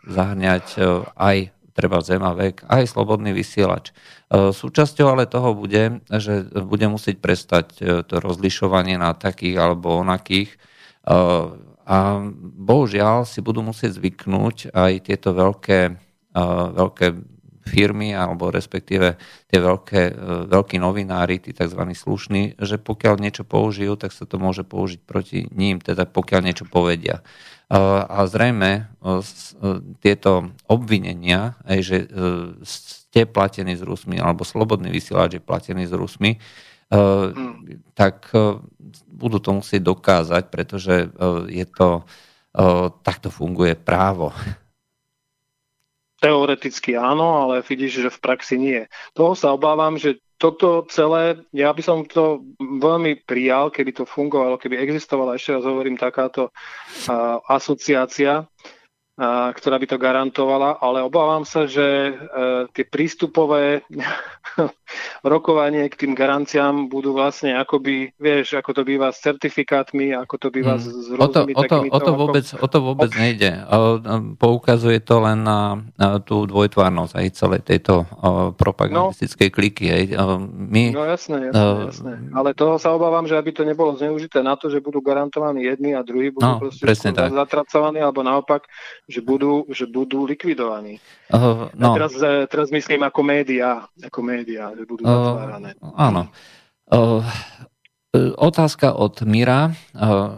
[0.06, 0.66] zahrňať
[1.18, 1.36] aj
[1.72, 3.96] treba Zemavek, aj slobodný vysielač.
[4.32, 10.52] Súčasťou ale toho bude, že bude musieť prestať to rozlišovanie na takých alebo onakých
[11.84, 11.98] a
[12.60, 15.80] bohužiaľ si budú musieť zvyknúť aj tieto veľké,
[16.76, 17.06] veľké
[17.62, 19.14] firmy alebo respektíve
[19.46, 20.14] tie veľké, e,
[20.50, 21.78] veľkí novinári, tí tzv.
[21.78, 26.66] slušní, že pokiaľ niečo použijú, tak sa to môže použiť proti ním, teda pokiaľ niečo
[26.66, 27.22] povedia.
[27.72, 29.22] A zrejme e, e,
[30.04, 32.04] tieto obvinenia, že
[32.60, 36.36] ste platení z Rusmi, alebo slobodný vysielač je platený z Rusmi,
[37.96, 38.28] tak
[39.08, 41.08] budú to musieť dokázať, pretože
[41.48, 42.04] je to,
[43.00, 44.36] takto funguje právo.
[46.22, 48.86] Teoreticky áno, ale vidíš, že v praxi nie.
[49.10, 54.58] Toho sa obávam, že toto celé, ja by som to veľmi prijal, keby to fungovalo,
[54.58, 58.46] keby existovala, ešte raz hovorím, takáto uh, asociácia,
[59.20, 62.12] ktorá by to garantovala, ale obávam sa, že e,
[62.72, 63.84] tie prístupové
[65.32, 70.48] rokovanie k tým garanciám budú vlastne akoby, vieš, ako to býva s certifikátmi, ako to
[70.48, 70.82] býva mm.
[70.82, 73.52] s rôznymi o to, o to, o to, vôbec, o to vôbec nejde.
[74.40, 78.08] Poukazuje to len na, na tú dvojtvárnosť aj celej tejto
[78.56, 79.54] propagandistickej no.
[79.60, 79.84] kliky.
[79.92, 80.04] Hej.
[80.56, 82.12] My, no jasné, jasné, uh, jasné.
[82.32, 85.92] Ale toho sa obávam, že aby to nebolo zneužité na to, že budú garantovaní jedni
[85.92, 88.64] a druhí budú no, proste zatracovaní, alebo naopak,
[89.10, 91.02] že budú, že budú likvidovaní.
[91.32, 91.94] Uh, no.
[91.98, 95.70] teraz, e, teraz myslím ako médiá, ako médiá, že budú uh, zatvárané.
[95.82, 96.30] Áno.
[96.86, 97.22] Uh,
[98.36, 99.72] Otázka od Mira.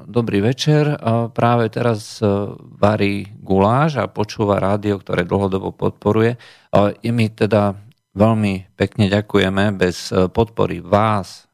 [0.07, 0.95] Dobrý večer.
[1.35, 2.23] Práve teraz
[2.79, 6.39] varí guláš a počúva rádio, ktoré dlhodobo podporuje.
[7.03, 7.75] Je mi teda
[8.15, 9.75] veľmi pekne ďakujeme.
[9.75, 11.51] Bez podpory vás,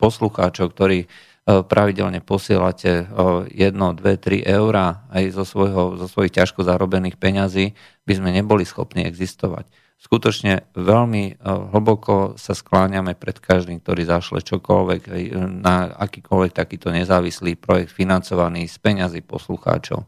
[0.00, 6.60] poslucháčov, ktorí E, pravidelne posielate 1, 2, 3 eurá aj zo, svojho, zo svojich ťažko
[6.60, 7.72] zarobených peňazí,
[8.04, 9.64] by sme neboli schopní existovať.
[9.98, 15.10] Skutočne veľmi e, hlboko sa skláňame pred každým, ktorý zašle čokoľvek
[15.58, 20.06] na akýkoľvek takýto nezávislý projekt financovaný z peňazí poslucháčov.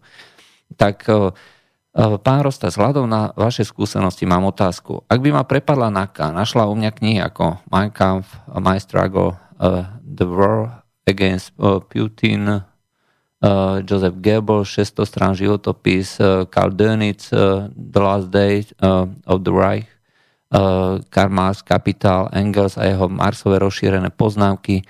[0.78, 1.34] Tak e,
[2.22, 5.02] Pán Rosta, vzhľadom na vaše skúsenosti mám otázku.
[5.10, 9.34] Ak by ma prepadla NAKA, našla u mňa knihy ako Mein Kampf, My Struggle,
[10.06, 17.32] The War against uh, Putin, uh, Joseph Goebbels, 600 strán životopis, uh, Karl Dönitz,
[17.72, 18.66] The Last Day
[19.26, 19.88] of the Reich,
[21.10, 24.82] Karl Marx, Kapitál, Engels a jeho Marxové rozšírené poznámky,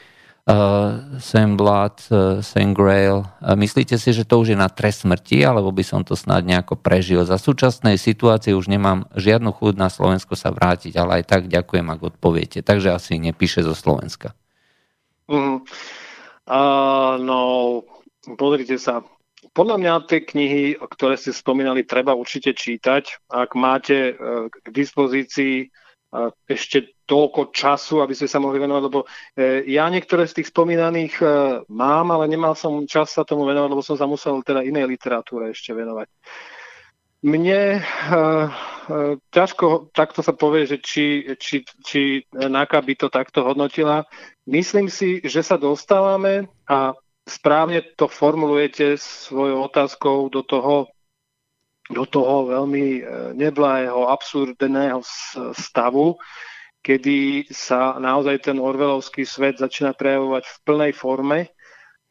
[1.20, 2.00] Sam Blood,
[2.40, 3.28] Sam Grail.
[3.44, 6.80] Myslíte si, že to už je na trest smrti, alebo by som to snad nejako
[6.80, 7.28] prežil?
[7.28, 11.86] Za súčasnej situácie už nemám žiadnu chuť na Slovensko sa vrátiť, ale aj tak ďakujem,
[11.92, 12.64] ak odpoviete.
[12.64, 14.32] Takže asi nepíše zo Slovenska.
[15.28, 15.62] Mm.
[16.48, 17.40] Uh, no,
[18.36, 19.04] pozrite sa.
[19.50, 23.32] Podľa mňa tie knihy, ktoré ste spomínali, treba určite čítať.
[23.32, 29.00] Ak máte uh, k dispozícii uh, ešte toľko času, aby ste sa mohli venovať, lebo
[29.04, 29.08] uh,
[29.64, 31.14] ja niektoré z tých spomínaných
[31.68, 35.50] mám, ale nemal som čas sa tomu venovať, lebo som sa musel teda inej literatúre
[35.50, 36.08] ešte venovať.
[37.20, 43.44] Mne uh, uh, ťažko takto sa povie, že či, či, či NAKA by to takto
[43.44, 44.08] hodnotila.
[44.48, 46.96] Myslím si, že sa dostávame a
[47.30, 50.90] správne to formulujete svojou otázkou do toho,
[51.86, 53.02] do toho veľmi e,
[53.38, 55.04] neblahého, absurdného
[55.54, 56.18] stavu,
[56.82, 61.38] kedy sa naozaj ten orvelovský svet začína prejavovať v plnej forme.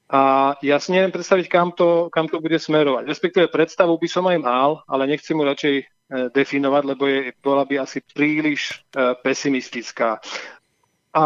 [0.09, 3.05] A ja si neviem predstaviť, kam to, kam to bude smerovať.
[3.05, 5.85] Respektíve predstavu by som aj mal, ale nechcem mu radšej e,
[6.33, 10.17] definovať, lebo je, bola by asi príliš e, pesimistická.
[11.13, 11.23] A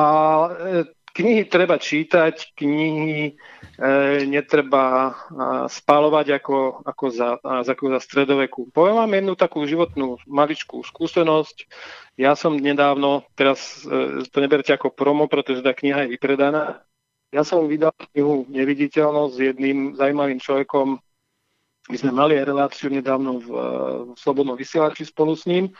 [1.13, 3.33] knihy treba čítať, knihy e,
[4.25, 5.11] netreba e,
[5.69, 8.73] spalovať ako, ako, za, ako za stredoveku.
[8.73, 11.69] Poviem vám jednu takú životnú maličkú skúsenosť.
[12.17, 16.81] Ja som nedávno, teraz e, to neberte ako promo, pretože tá kniha je vypredaná.
[17.33, 21.01] Ja som vydal knihu Neviditeľnosť s jedným zaujímavým človekom.
[21.89, 23.47] My sme mali reláciu nedávno v,
[24.13, 25.73] v Slobodnom vysielači spolu s ním.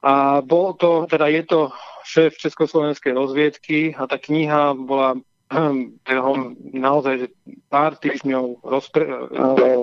[0.00, 1.60] A bol to, teda je to
[2.08, 5.20] šéf Československej rozviedky a tá kniha bola
[6.08, 7.28] behom naozaj
[7.68, 9.04] pár týždňov rozpre,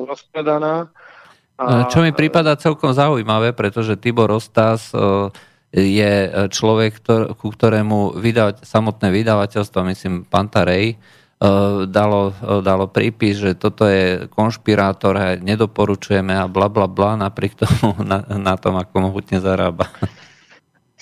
[0.09, 0.89] rozpredaná.
[1.55, 1.87] A...
[1.87, 4.91] Čo mi prípada celkom zaujímavé, pretože Tibor Ostas
[5.75, 10.95] je človek, ktor, ku ktorému vydávať, samotné vydavateľstvo, myslím Pantarej,
[11.91, 12.31] dalo,
[12.63, 18.23] dalo prípis, že toto je konšpirátor a nedoporučujeme a bla bla bla napriek tomu na,
[18.23, 19.91] na tom, ako mohutne zarába.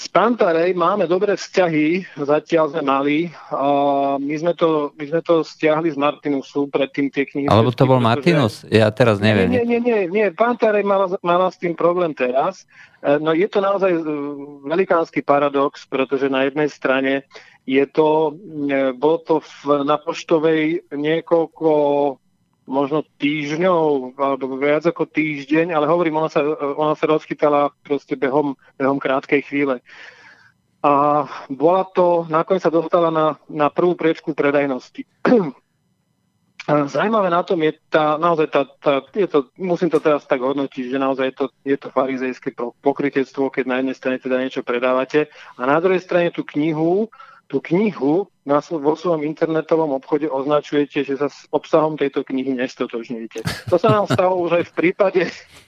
[0.04, 3.18] S Pantarej máme dobré vzťahy, zatiaľ sme mali.
[3.56, 7.48] A my, sme to, my sme to stiahli z Martinusu predtým tie knihy.
[7.48, 8.12] Alebo to bol pretože...
[8.12, 8.54] Martinus?
[8.68, 9.48] Ja teraz neviem.
[9.48, 10.28] Nie, nie, nie, nie.
[10.36, 12.68] Pantarej mala, mala s tým problém teraz.
[13.00, 14.04] E, no je to naozaj e,
[14.68, 17.24] velikánsky paradox, pretože na jednej strane
[17.64, 18.36] je to,
[18.68, 21.72] e, bolo to v, na poštovej niekoľko
[22.64, 26.44] možno týždňov, alebo viac ako týždeň, ale hovorím, ona sa,
[26.80, 29.84] ona sa rozchytala proste behom, behom krátkej chvíle.
[30.84, 35.08] A bola to, nakoniec sa dostala na, na prvú priečku predajnosti.
[36.68, 40.96] Zajímavé na tom je tá, naozaj tá, tá je to, musím to teraz tak hodnotiť,
[40.96, 45.28] že naozaj je to, je to farizejské pokrytectvo, keď na jednej strane teda niečo predávate
[45.60, 47.12] a na druhej strane tú knihu,
[47.48, 53.72] tú knihu na, vo svojom internetovom obchode označujete, že sa s obsahom tejto knihy nestotožňujete.
[53.72, 55.22] To sa nám stalo už aj v prípade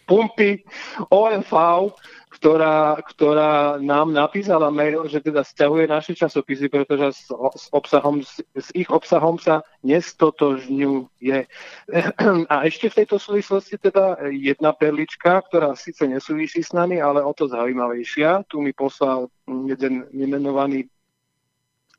[0.03, 0.67] pumpy
[1.07, 1.51] OMV,
[2.35, 8.43] ktorá, ktorá nám napísala mail, že teda stiahuje naše časopisy, pretože s, s, obsahom, s,
[8.75, 11.37] ich obsahom sa nestotožňuje.
[12.51, 17.31] A ešte v tejto súvislosti teda jedna perlička, ktorá síce nesúvisí s nami, ale o
[17.31, 18.51] to zaujímavejšia.
[18.51, 20.91] Tu mi poslal jeden nemenovaný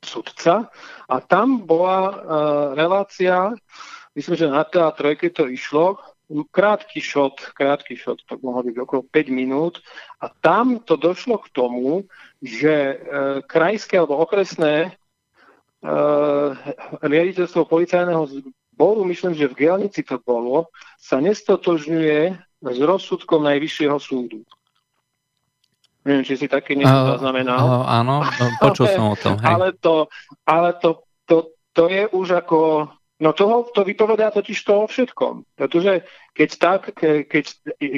[0.07, 0.71] sudca.
[1.11, 2.15] A tam bola uh,
[2.73, 3.51] relácia,
[4.15, 5.99] myslím, že na TA3 to išlo,
[6.51, 9.83] krátky šot, krátky šot, to mohlo byť okolo 5 minút.
[10.23, 12.07] A tam to došlo k tomu,
[12.39, 14.95] že uh, krajské alebo okresné
[15.83, 16.55] uh,
[17.03, 22.19] riaditeľstvo policajného zboru, myslím, že v Gelnici to bolo, sa nestotožňuje
[22.61, 24.43] s rozsudkom Najvyššieho súdu.
[26.07, 27.59] Neviem, či si taký niečo uh, zaznamenal.
[27.59, 29.35] Uh, áno, no, počul som o tom.
[29.43, 29.51] Hej.
[29.51, 30.07] Ale, to,
[30.47, 32.87] ale to, to, to je už ako...
[33.17, 35.43] No toho, to vypovedá totiž to o všetkom.
[35.57, 37.45] Pretože keď, tak, keď,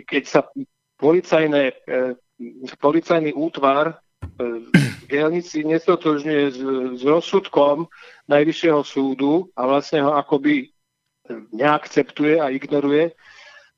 [0.07, 0.48] keď sa
[0.95, 2.15] policajné, e,
[2.80, 6.60] policajný útvar e, v Gelnici nestotožňuje s,
[6.98, 7.91] s rozsudkom
[8.31, 10.72] Najvyššieho súdu a vlastne ho akoby
[11.52, 13.11] neakceptuje a ignoruje,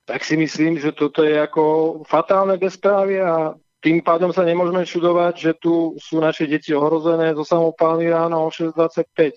[0.06, 1.64] tak si myslím, že toto je ako
[2.08, 7.42] fatálne bezprávie a tým pádom sa nemôžeme čudovať, že tu sú naše deti ohrozené zo
[7.42, 9.34] samopálny ráno o 6.25.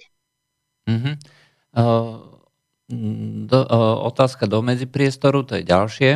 [0.84, 1.14] Mm-hmm.
[1.72, 2.20] Uh,
[3.48, 6.10] uh, otázka do medzipriestoru, to je ďalšie.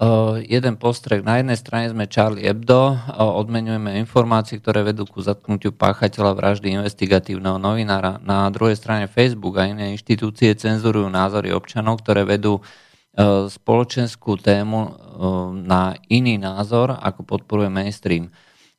[0.00, 1.20] Uh, jeden postrek.
[1.26, 2.96] Na jednej strane sme Charlie Hebdo, uh,
[3.36, 8.22] odmenujeme informácie, ktoré vedú ku zatknutiu páchateľa vraždy investigatívneho novinára.
[8.22, 12.62] Na druhej strane Facebook a iné inštitúcie cenzurujú názory občanov, ktoré vedú
[13.50, 14.90] spoločenskú tému e,
[15.66, 18.30] na iný názor, ako podporuje mainstream.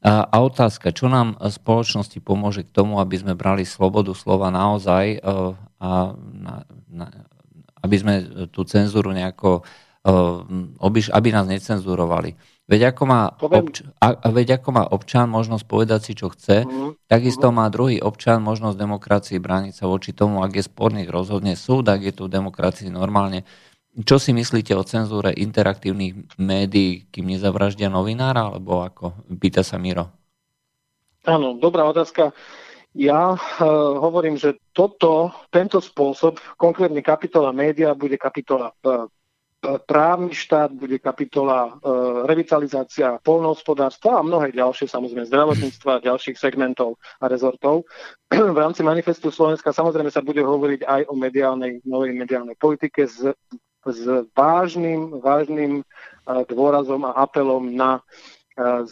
[0.02, 5.18] A otázka, čo nám spoločnosti pomôže k tomu, aby sme brali slobodu slova naozaj e,
[5.78, 6.56] a na,
[6.90, 7.06] na,
[7.86, 8.14] aby sme
[8.50, 9.66] tú cenzúru nejako,
[10.90, 12.38] aby nás necenzurovali.
[12.70, 17.04] Veď ako, má obč- a, veď ako má občan možnosť povedať si, čo chce, mm.
[17.10, 21.92] takisto má druhý občan možnosť demokracii brániť sa voči tomu, ak je sporných rozhodne súd,
[21.92, 23.44] ak je tu v demokracii normálne
[23.92, 29.28] čo si myslíte o cenzúre interaktívnych médií, kým nezavraždia novinára, alebo ako?
[29.36, 30.08] Pýta sa Miro.
[31.28, 32.32] Áno, dobrá otázka.
[32.92, 33.40] Ja uh,
[34.00, 39.08] hovorím, že toto, tento spôsob, konkrétne kapitola média, bude kapitola uh,
[39.62, 41.78] právny štát, bude kapitola
[42.26, 47.86] revitalizácia polnohospodárstva a mnohé ďalšie, samozrejme zdravotníctva, ďalších segmentov a rezortov.
[48.34, 53.22] V rámci manifestu Slovenska samozrejme sa bude hovoriť aj o mediálnej, novej mediálnej politike s,
[53.86, 55.82] s vážnym, vážnym
[56.50, 58.06] dôrazom a apelom na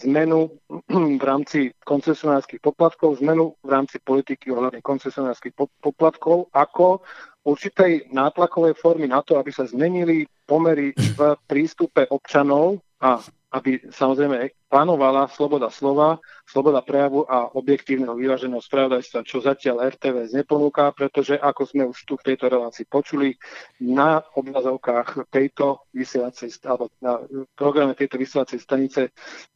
[0.02, 0.50] zmenu
[1.22, 5.54] v rámci koncesionárskych poplatkov, zmenu v rámci politiky ohľadne koncesionárskych
[5.84, 7.04] poplatkov ako
[7.46, 14.54] určitej nátlakovej formy na to, aby sa zmenili pomery v prístupe občanov a aby samozrejme
[14.70, 21.62] panovala sloboda slova, sloboda prejavu a objektívneho vyváženého spravodajstva, čo zatiaľ RTVS neponúka, pretože ako
[21.66, 23.34] sme už tu v tejto relácii počuli,
[23.82, 27.26] na obrazovkách tejto vysielacej, alebo na
[27.58, 29.02] programe tejto vysielacej stanice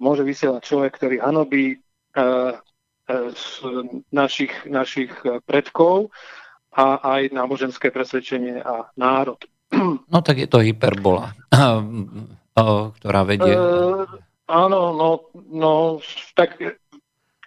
[0.01, 1.77] môže vysielať človek, ktorý hanobí e,
[2.17, 2.23] e,
[4.09, 5.13] našich, našich
[5.45, 6.09] predkov
[6.73, 9.37] a aj náboženské presvedčenie a národ.
[10.09, 11.33] No tak je to hyperbola,
[12.57, 13.53] ktorá vedie...
[13.53, 14.05] Uh,
[14.45, 15.73] áno, no, no
[16.37, 16.57] tak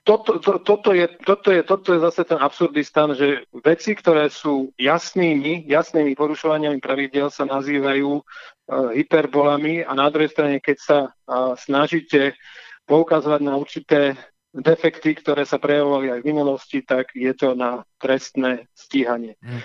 [0.07, 4.71] toto, to, toto, je, toto, je, toto je zase ten absurdistan, že veci, ktoré sú
[4.79, 11.59] jasnými, jasnými porušovaniami pravidel sa nazývajú uh, hyperbolami a na druhej strane, keď sa uh,
[11.59, 12.39] snažíte
[12.87, 14.15] poukazovať na určité
[14.57, 19.37] defekty, ktoré sa prejavovali aj v minulosti, tak je to na trestné stíhanie.
[19.45, 19.61] Mm.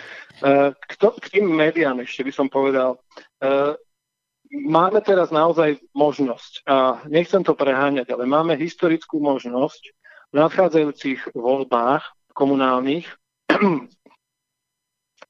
[0.76, 3.00] K, to, k tým médiám ešte by som povedal,
[4.52, 9.82] máme teraz naozaj možnosť, a nechcem to preháňať, ale máme historickú možnosť
[10.32, 12.04] v nadchádzajúcich voľbách
[12.36, 13.08] komunálnych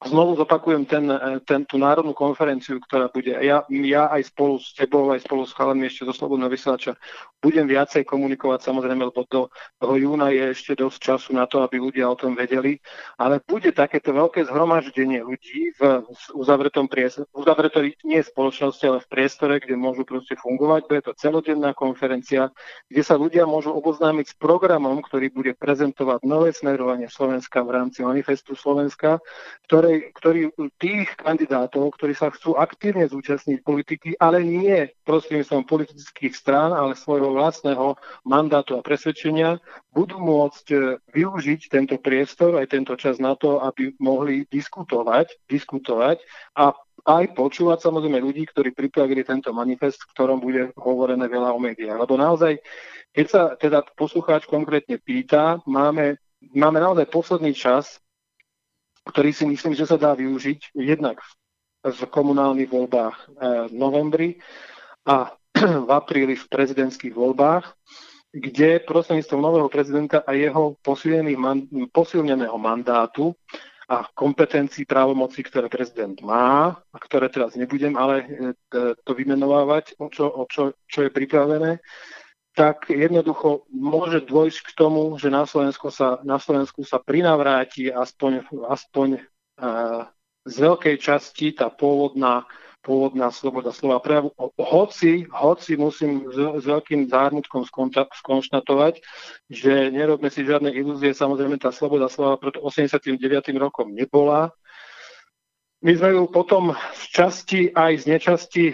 [0.06, 3.34] znovu zopakujem ten, e, ten, tú národnú konferenciu, ktorá bude.
[3.42, 6.96] Ja, ja aj spolu s tebou, aj spolu s chalami ešte zo Slobodného vysielača
[7.42, 11.82] budem viacej komunikovať, samozrejme, lebo do toho júna je ešte dosť času na to, aby
[11.82, 12.78] ľudia o tom vedeli.
[13.18, 16.06] Ale bude takéto veľké zhromaždenie ľudí v
[16.38, 20.80] uzavretom priestore, uzavretom nie spoločnosti, ale v priestore, kde môžu proste fungovať.
[20.86, 22.54] Bude to celodenná konferencia,
[22.86, 28.06] kde sa ľudia môžu oboznámiť s programom, ktorý bude prezentovať nové smerovanie Slovenska v rámci
[28.06, 29.18] manifestu Slovenska,
[29.66, 36.32] ktoré ktorí, ktorí, tých kandidátov, ktorí sa chcú aktívne zúčastniť politiky, ale nie prostredníctvom politických
[36.32, 39.60] strán, ale svojho vlastného mandátu a presvedčenia,
[39.92, 40.76] budú môcť e,
[41.12, 46.24] využiť tento priestor, aj tento čas na to, aby mohli diskutovať, diskutovať
[46.56, 51.58] a aj počúvať samozrejme ľudí, ktorí pripravili tento manifest, v ktorom bude hovorené veľa o
[51.58, 51.98] médiách.
[51.98, 52.62] Lebo naozaj,
[53.10, 56.22] keď sa teda poslucháč konkrétne pýta, máme,
[56.54, 57.98] máme naozaj posledný čas
[59.06, 61.18] ktorý si myslím, že sa dá využiť jednak
[61.82, 63.28] v komunálnych voľbách eh,
[63.70, 64.30] v novembri
[65.06, 65.34] a
[65.86, 67.74] v apríli v prezidentských voľbách,
[68.32, 70.78] kde prostredníctvom nového prezidenta a jeho
[71.92, 73.36] posilneného mandátu
[73.92, 80.06] a kompetencií právomoci, ktoré prezident má, a ktoré teraz nebudem ale eh, to vymenovávať, o
[80.08, 81.82] čo, o čo, čo je pripravené,
[82.52, 88.44] tak jednoducho môže dôjsť k tomu, že na Slovensku sa, na Slovensku sa prinavráti aspoň,
[88.68, 89.08] aspoň
[89.56, 90.04] uh,
[90.44, 92.44] z veľkej časti tá pôvodná,
[92.84, 94.36] pôvodná sloboda slova prejavu.
[94.60, 97.64] Hoci, hoci musím s, s veľkým zármutkom
[98.12, 99.00] skonštatovať,
[99.48, 103.16] že nerobme si žiadne ilúzie, samozrejme tá sloboda slova pred 89.
[103.56, 104.52] rokom nebola,
[105.82, 108.64] my sme ju potom z časti aj z nečasti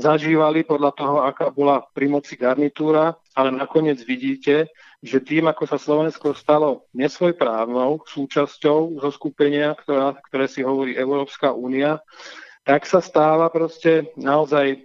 [0.00, 4.72] zažívali podľa toho, aká bola pri moci garnitúra, ale nakoniec vidíte,
[5.04, 11.52] že tým, ako sa Slovensko stalo nesvojprávnou súčasťou zo skupenia, ktorá, ktoré si hovorí Európska
[11.52, 12.00] únia,
[12.64, 14.80] tak sa stáva proste naozaj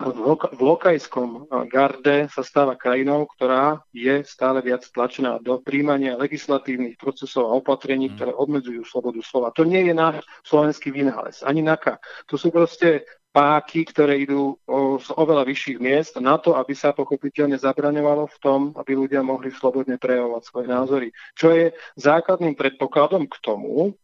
[0.00, 7.52] v lokajskom garde sa stáva krajinou, ktorá je stále viac tlačená do príjmania legislatívnych procesov
[7.52, 8.12] a opatrení, mm.
[8.16, 9.52] ktoré obmedzujú slobodu slova.
[9.60, 12.00] To nie je náš slovenský vynález, ani NAKA.
[12.32, 14.58] To sú proste páky, ktoré idú
[14.98, 19.54] z oveľa vyšších miest na to, aby sa pochopiteľne zabraňovalo v tom, aby ľudia mohli
[19.54, 21.08] slobodne prejavovať svoje názory.
[21.38, 23.94] Čo je základným predpokladom k tomu,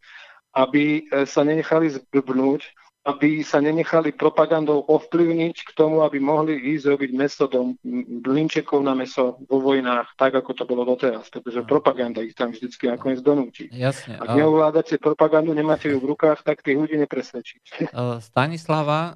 [0.55, 6.85] aby e, sa nenechali zblbnúť aby sa nenechali propagandou ovplyvniť k tomu, aby mohli ísť
[6.91, 7.79] robiť meso do
[8.19, 12.91] blinčekov na meso vo vojnách, tak ako to bolo doteraz, pretože propaganda ich tam vždycky
[12.91, 13.71] nakoniec donúti.
[13.71, 14.19] Jasne.
[14.19, 17.87] Ak neovládate propagandu, nemáte ju v rukách, tak tých ľudí nepresvedčíte.
[18.27, 19.15] Stanislava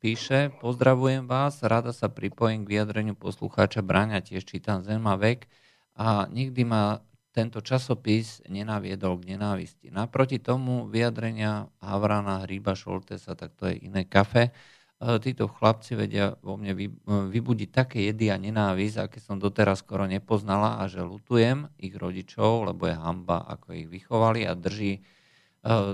[0.00, 5.50] píše, pozdravujem vás, rada sa pripojím k vyjadreniu poslucháča Bráňa, tiež čítam Zema vek
[5.98, 7.04] a nikdy ma
[7.38, 9.94] tento časopis nenaviedol k nenávisti.
[9.94, 14.50] Naproti tomu vyjadrenia Havrana, Hríba, Šoltesa, tak to je iné kafe.
[14.50, 16.74] E, títo chlapci vedia vo mne
[17.06, 22.74] vybudiť také jedy a nenávisť, aké som doteraz skoro nepoznala a že lutujem ich rodičov,
[22.74, 24.98] lebo je hamba, ako ich vychovali a drží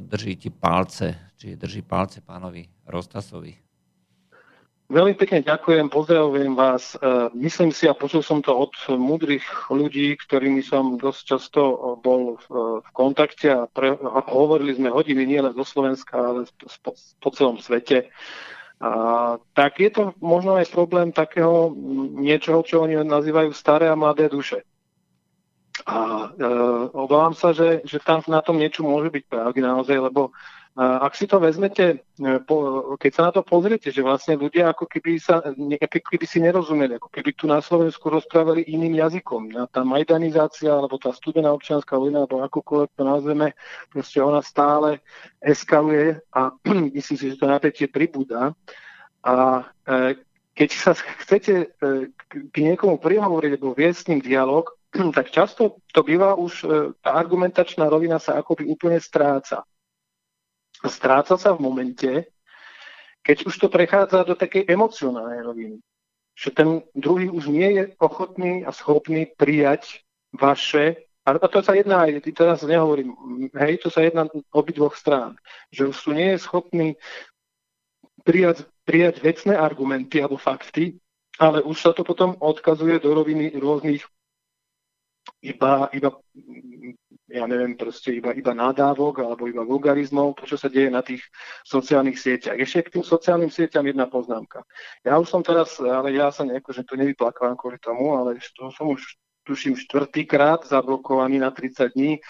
[0.00, 3.56] drží ti palce, či drží palce pánovi Rostasovi.
[4.84, 6.92] Veľmi pekne ďakujem, pozdravujem vás.
[7.32, 11.60] Myslím si a počul som to od múdrych ľudí, ktorými som dosť často
[12.04, 16.44] bol v kontakte a, pre, a hovorili sme hodiny nielen zo Slovenska, ale
[16.84, 18.12] po, po celom svete.
[18.84, 21.72] A, tak je to možno aj problém takého
[22.20, 24.68] niečoho, čo oni nazývajú staré a mladé duše.
[25.88, 26.48] A e,
[26.92, 30.30] obávam sa, že, že tam na tom niečo môže byť pravdy naozaj, lebo
[30.74, 32.38] ak si to vezmete, e,
[32.98, 36.98] keď sa na to pozriete, že vlastne ľudia ako keby, sa, ako keby si nerozumeli,
[36.98, 39.70] ako keby tu na Slovensku rozprávali iným jazykom.
[39.70, 43.54] Tá majdanizácia, alebo tá studená občianská vojna, alebo akokoľvek to nazveme,
[43.94, 44.98] proste ona stále
[45.38, 46.50] eskaluje a
[46.98, 48.58] myslím si, že to napätie pribúda.
[49.22, 50.18] A e,
[50.58, 51.66] keď sa chcete e,
[52.50, 54.74] k niekomu prihovoriť alebo viesť s ním dialog,
[55.14, 56.66] tak často to býva už,
[56.98, 59.62] tá argumentačná rovina sa akoby úplne stráca
[60.88, 62.10] stráca sa v momente,
[63.24, 65.76] keď už to prechádza do takej emocionálnej roviny.
[66.34, 70.04] Že ten druhý už nie je ochotný a schopný prijať
[70.34, 72.04] vaše, a to sa jedná
[72.36, 73.16] teraz nehovorím,
[73.56, 74.28] hej, to sa jedná
[74.76, 75.40] dvoch strán,
[75.72, 76.88] že už tu nie je schopný
[78.28, 81.00] prijať, prijať vecné argumenty alebo fakty,
[81.40, 84.04] ale už sa to potom odkazuje do roviny rôznych
[85.40, 86.12] iba, iba
[87.34, 91.26] ja neviem, proste iba, iba nádávok alebo iba vulgarizmov, to, čo sa deje na tých
[91.66, 92.54] sociálnych sieťach.
[92.54, 94.62] Ešte k tým sociálnym sieťam jedna poznámka.
[95.02, 98.70] Ja už som teraz, ale ja sa nejako, že to nevyplakám kvôli tomu, ale to
[98.70, 99.02] som už
[99.42, 102.22] tuším štvrtýkrát zablokovaný na 30 dní.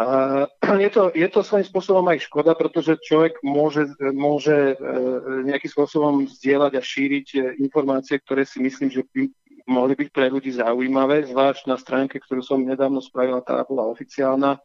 [0.80, 3.84] Je, to, je to svojím spôsobom aj škoda, pretože človek môže,
[4.16, 9.28] môže uh, nejakým spôsobom zdieľať a šíriť uh, informácie, ktoré si myslím, že by
[9.70, 14.58] mohli byť pre ľudí zaujímavé, zvlášť na stránke, ktorú som nedávno spravila, tá bola oficiálna,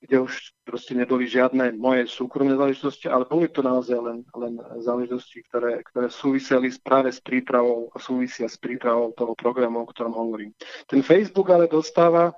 [0.00, 0.32] kde už
[0.64, 6.08] proste neboli žiadne moje súkromné záležitosti, ale boli to naozaj len, len záležitosti, ktoré, ktoré
[6.08, 10.56] súviseli práve s prípravou a súvisia s prípravou toho programu, o ktorom hovorím.
[10.88, 12.32] Ten Facebook ale dostáva,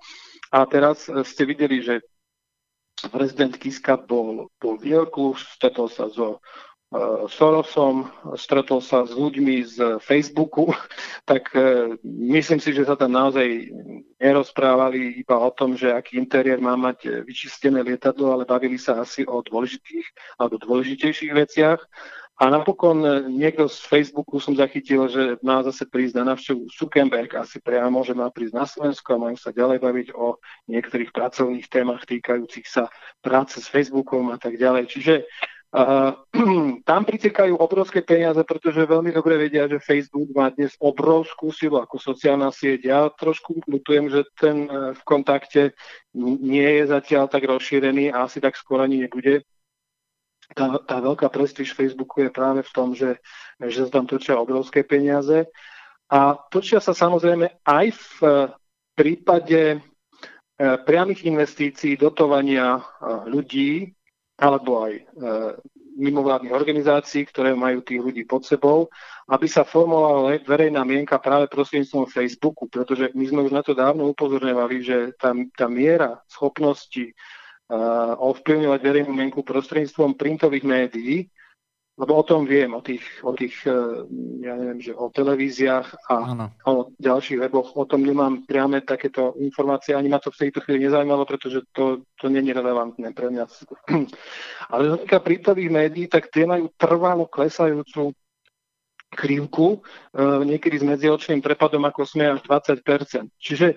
[0.51, 2.03] a teraz ste videli, že
[3.09, 6.43] prezident Kiska bol, bol v Yorku, stretol sa so
[7.31, 10.75] Sorosom, stretol sa s ľuďmi z Facebooku,
[11.31, 13.47] tak e, myslím si, že sa tam naozaj
[14.19, 19.23] nerozprávali iba o tom, že aký interiér má mať vyčistené lietadlo, ale bavili sa asi
[19.23, 20.03] o dôležitých
[20.43, 21.79] alebo dôležitejších veciach.
[22.41, 23.05] A napokon
[23.37, 28.17] niekto z Facebooku som zachytil, že má zase prísť na návštevu Zuckerberg, asi priamo, že
[28.17, 30.41] má prísť na Slovensko a majú sa ďalej baviť o
[30.73, 32.89] niektorých pracovných témach týkajúcich sa
[33.21, 34.89] práce s Facebookom a tak ďalej.
[34.89, 35.15] Čiže
[35.71, 36.19] Uh,
[36.91, 41.95] tam pritekajú obrovské peniaze, pretože veľmi dobre vedia, že Facebook má dnes obrovskú silu ako
[41.95, 42.81] sociálna sieť.
[42.91, 45.79] Ja trošku lutujem, že ten uh, v kontakte
[46.19, 49.47] nie je zatiaľ tak rozšírený a asi tak skoro ani nebude.
[50.51, 53.23] Tá, tá veľká prestíž Facebooku je práve v tom, že,
[53.63, 55.47] že sa tam točia obrovské peniaze.
[56.11, 58.33] A točia sa samozrejme aj v uh,
[58.99, 59.79] prípade
[60.61, 62.85] priamých investícií, dotovania
[63.25, 63.97] ľudí,
[64.41, 65.03] alebo aj e,
[66.01, 68.89] mimovládnych organizácií, ktoré majú tých ľudí pod sebou,
[69.29, 74.09] aby sa formovala verejná mienka práve prostredníctvom Facebooku, pretože my sme už na to dávno
[74.17, 77.13] upozorňovali, že tá, tá miera schopnosti
[77.69, 81.17] uh, ovplyvňovať verejnú mienku prostredníctvom printových médií
[82.01, 83.77] lebo o tom viem, o tých, o tých e,
[84.41, 86.47] ja neviem, že o televíziách a ano.
[86.65, 90.89] o ďalších weboch, o tom nemám priame takéto informácie, ani ma to v tejto chvíli
[90.89, 93.45] nezaujímalo, pretože to, to nie je relevantné pre mňa.
[94.73, 98.17] Ale týka prítových médií, tak tie majú trvalo klesajúcu
[99.13, 99.79] krivku, e,
[100.49, 103.29] niekedy s medziočným prepadom ako sme až 20%.
[103.37, 103.77] Čiže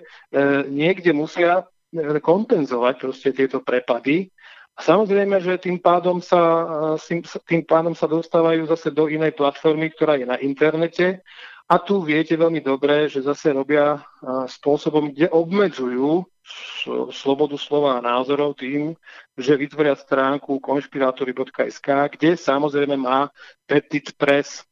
[0.72, 1.68] niekde musia
[2.24, 4.26] kompenzovať proste tieto prepady
[4.74, 6.66] a samozrejme, že tým pádom, sa,
[7.46, 11.22] tým pádom sa dostávajú zase do inej platformy, ktorá je na internete.
[11.64, 14.02] A tu viete veľmi dobre, že zase robia
[14.50, 16.26] spôsobom, kde obmedzujú
[17.08, 18.92] slobodu slova a názorov tým,
[19.32, 21.88] že vytvoria stránku konšpirátory.sk,
[22.18, 23.32] kde samozrejme má
[23.64, 24.68] Petit Press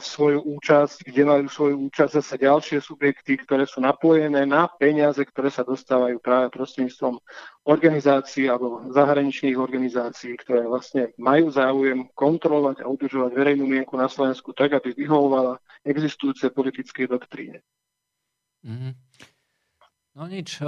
[0.00, 5.52] svoju účasť, kde majú svoju účasť zase ďalšie subjekty, ktoré sú napojené na peniaze, ktoré
[5.52, 7.20] sa dostávajú práve prostredníctvom
[7.68, 14.56] organizácií alebo zahraničných organizácií, ktoré vlastne majú záujem kontrolovať a udržovať verejnú mienku na Slovensku
[14.56, 17.60] tak, aby vyhovovala existujúce politické doktríne.
[18.64, 18.92] Mm-hmm.
[20.16, 20.64] No nič.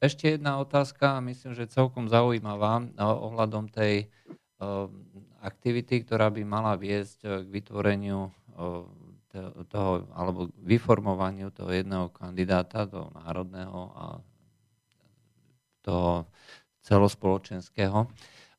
[0.00, 4.08] Ešte jedna otázka, myslím, že celkom zaujímavá ohľadom tej
[5.40, 9.00] aktivity, ktorá by mala viesť eh, k vytvoreniu eh,
[9.70, 14.04] toho, alebo vyformovaniu toho jedného kandidáta, toho národného a
[15.86, 16.26] toho
[16.82, 18.10] celospoločenského.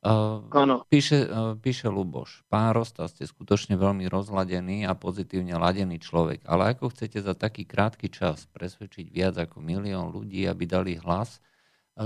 [0.02, 6.42] Uh, píše, uh, píše Luboš, pán Rosta, ste skutočne veľmi rozladený a pozitívne ladený človek,
[6.42, 11.38] ale ako chcete za taký krátky čas presvedčiť viac ako milión ľudí, aby dali hlas,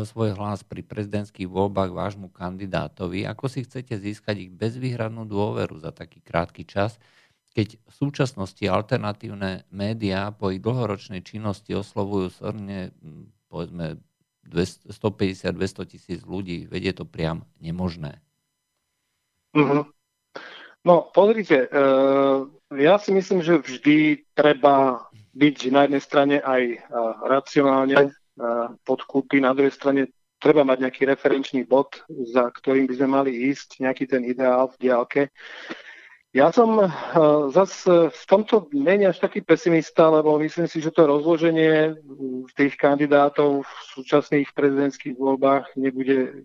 [0.05, 5.95] svoj hlas pri prezidentských voľbách vášmu kandidátovi, ako si chcete získať ich bezvýhradnú dôveru za
[5.95, 7.01] taký krátky čas,
[7.57, 12.93] keď v súčasnosti alternatívne médiá po ich dlhoročnej činnosti oslovujú srne
[13.49, 13.97] povedzme
[14.53, 18.21] 150-200 tisíc ľudí, vedie to priam nemožné.
[19.57, 19.83] Mm-hmm.
[20.87, 22.47] No, pozrite, uh,
[22.77, 25.03] ja si myslím, že vždy treba
[25.35, 26.79] byť na jednej strane aj uh,
[27.27, 33.09] racionálne uh, podkúpy, na druhej strane treba mať nejaký referenčný bod, za ktorým by sme
[33.09, 35.23] mali ísť, nejaký ten ideál v diálke.
[36.37, 36.91] Ja som uh,
[37.49, 41.97] zase v tomto menej až taký pesimista, lebo myslím si, že to rozloženie
[42.53, 46.45] tých kandidátov v súčasných prezidentských voľbách nebude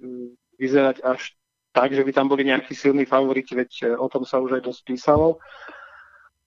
[0.59, 1.35] vyzerať až
[1.72, 4.81] tak, že by tam boli nejakí silní favoriti, veď o tom sa už aj dosť
[4.91, 5.39] písalo.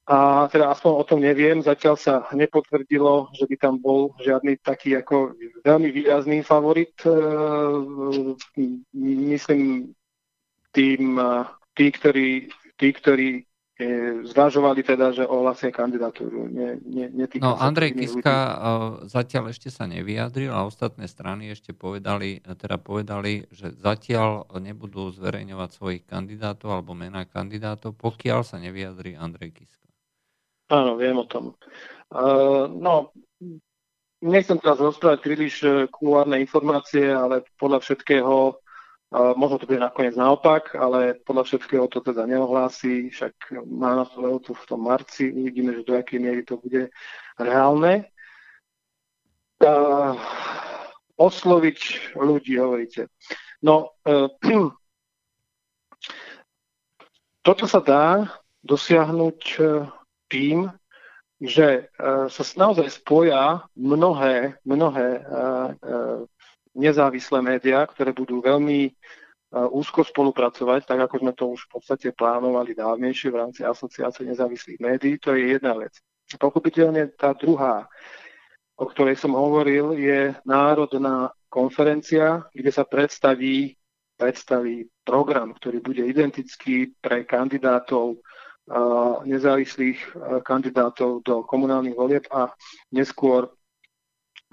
[0.05, 5.01] A teda aspoň o tom neviem, zatiaľ sa nepotvrdilo, že by tam bol žiadny taký
[5.01, 5.33] ako
[5.65, 6.93] veľmi výrazný favorit.
[8.93, 9.97] Myslím
[10.77, 11.17] tým,
[11.73, 13.43] tí, ktorí tí, ktorí e,
[14.27, 16.51] zvažovali teda, že ohlasia kandidatúru.
[16.51, 17.07] Nie, nie,
[17.39, 19.11] no, Andrej Kiska ľudí.
[19.11, 25.71] zatiaľ ešte sa nevyjadril a ostatné strany ešte povedali, teda povedali, že zatiaľ nebudú zverejňovať
[25.71, 29.84] svojich kandidátov alebo mená kandidátov, pokiaľ sa nevyjadri Andrej Kiska.
[30.73, 31.53] Áno, viem o tom.
[32.09, 33.13] Uh, no,
[34.25, 38.57] nechcem teraz rozprávať príliš e, kulárne informácie, ale podľa všetkého
[39.15, 44.43] Možno to bude nakoniec naopak, ale podľa všetkého to teda neohlási, však má na to
[44.43, 46.91] tu v tom marci, uvidíme, že do akej miery to bude
[47.39, 48.11] reálne.
[49.63, 50.19] Uh,
[51.15, 53.07] osloviť ľudí, hovoríte.
[53.63, 54.27] No, uh,
[57.47, 58.35] toto sa dá
[58.67, 59.89] dosiahnuť uh,
[60.35, 60.59] tým,
[61.39, 66.27] že uh, sa naozaj spoja mnohé, mnohé uh, uh,
[66.75, 68.93] nezávislé médiá, ktoré budú veľmi e,
[69.55, 74.83] úzko spolupracovať, tak ako sme to už v podstate plánovali dávnejšie v rámci asociácie nezávislých
[74.83, 75.15] médií.
[75.23, 75.95] To je jedna vec.
[76.35, 77.87] Pochopiteľne tá druhá,
[78.75, 83.79] o ktorej som hovoril, je národná konferencia, kde sa predstaví,
[84.19, 88.21] predstaví program, ktorý bude identický pre kandidátov e,
[89.29, 90.01] nezávislých
[90.41, 92.49] kandidátov do komunálnych volieb a
[92.89, 93.53] neskôr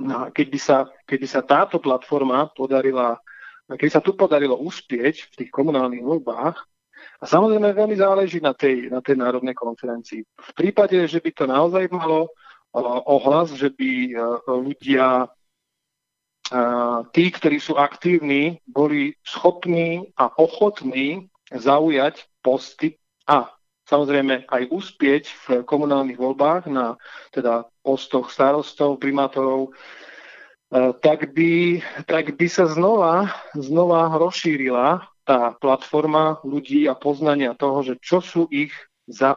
[0.01, 3.21] No, keď, by sa, keď by sa táto platforma podarila,
[3.69, 6.57] keď sa tu podarilo uspieť v tých komunálnych voľbách,
[7.21, 10.21] a samozrejme veľmi záleží na tej, na tej národnej konferencii.
[10.25, 12.29] V prípade, že by to naozaj malo
[13.09, 14.13] ohlas, že by e,
[14.49, 15.27] ľudia, e,
[17.13, 23.49] tí, ktorí sú aktívni, boli schopní a ochotní zaujať posty a
[23.91, 26.95] samozrejme aj uspieť v komunálnych voľbách na
[27.35, 29.71] teda postoch starostov, primátorov, e,
[31.03, 37.99] tak by, tak by sa znova, znova rozšírila tá platforma ľudí a poznania toho, že
[37.99, 38.71] čo sú ich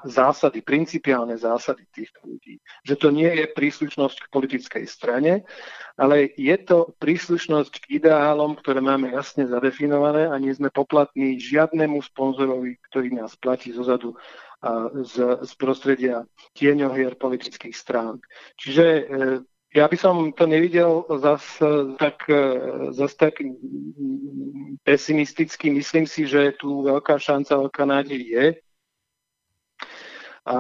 [0.05, 2.61] zásady, principiálne zásady týchto ľudí.
[2.85, 5.49] Že to nie je príslušnosť k politickej strane,
[5.97, 12.03] ale je to príslušnosť k ideálom, ktoré máme jasne zadefinované a nie sme poplatní žiadnemu
[12.03, 14.15] sponzorovi, ktorý nás platí zozadu
[15.05, 16.25] z, z prostredia
[16.57, 18.21] tieňohier politických strán.
[18.57, 19.03] Čiže e,
[19.75, 21.45] ja by som to nevidel zas
[22.01, 22.43] tak, e,
[22.97, 23.45] zas tak
[24.85, 25.69] pesimisticky.
[25.69, 28.47] Myslím si, že tu veľká šanca, veľká nádej je.
[30.45, 30.57] A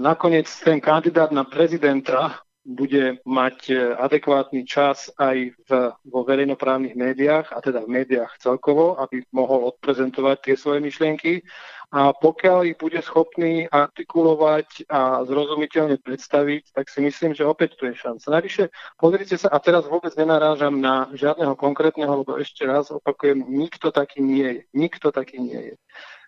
[0.00, 5.70] nakoniec ten kandidát na prezidenta bude mať e, adekvátny čas aj v,
[6.02, 11.46] vo verejnoprávnych médiách, a teda v médiách celkovo, aby mohol odprezentovať tie svoje myšlienky.
[11.94, 17.86] A pokiaľ ich bude schopný artikulovať a zrozumiteľne predstaviť, tak si myslím, že opäť tu
[17.86, 18.26] je šanca.
[18.26, 18.64] Navyše,
[18.98, 24.18] pozrite sa, a teraz vôbec nenarážam na žiadneho konkrétneho, lebo ešte raz opakujem, nikto taký
[24.18, 24.62] nie je.
[24.74, 25.74] Nikto taký nie je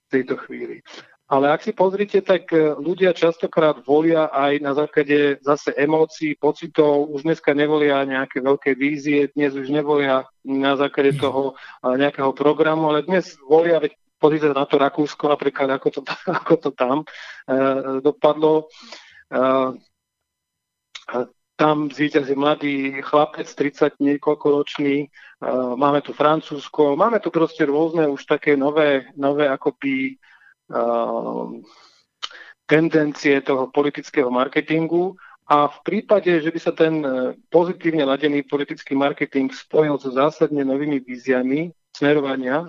[0.07, 0.87] v tejto chvíli.
[1.29, 7.13] Ale ak si pozrite, tak e, ľudia častokrát volia aj na základe zase emócií, pocitov.
[7.13, 11.53] Už dneska nevolia nejaké veľké vízie, dnes už nevolia na základe toho
[11.85, 16.01] nejakého programu, ale dnes volia, veď pozrite na to Rakúsko napríklad, ako to,
[16.41, 17.07] ako to tam e,
[18.01, 18.73] dopadlo.
[19.29, 19.37] E,
[21.59, 25.11] tam zvíťazí mladý chlapec, 30 niekoľko ročný,
[25.43, 30.23] uh, máme tu Francúzsko, máme tu proste rôzne už také nové, nové akoby
[32.69, 35.17] tendencie toho politického marketingu
[35.49, 40.61] a v prípade, že by sa ten e, pozitívne ladený politický marketing spojil so zásadne
[40.61, 42.69] novými víziami, smerovania,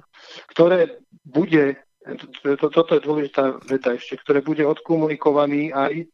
[0.56, 1.76] ktoré bude,
[2.40, 6.08] to, to, toto je dôležitá veta ešte, ktoré bude odkomunikovaný aj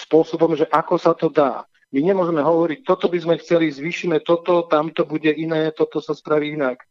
[0.00, 1.68] spôsobom, že ako sa to dá.
[1.92, 6.16] My nemôžeme hovoriť, toto by sme chceli, zvýšime toto, tam to bude iné, toto sa
[6.16, 6.84] spraví inak.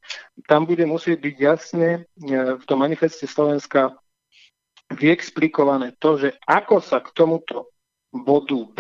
[0.45, 3.97] Tam bude musieť byť jasne e, v tom manifeste Slovenska
[4.91, 7.72] vyexplikované to, že ako sa k tomuto
[8.11, 8.80] bodu B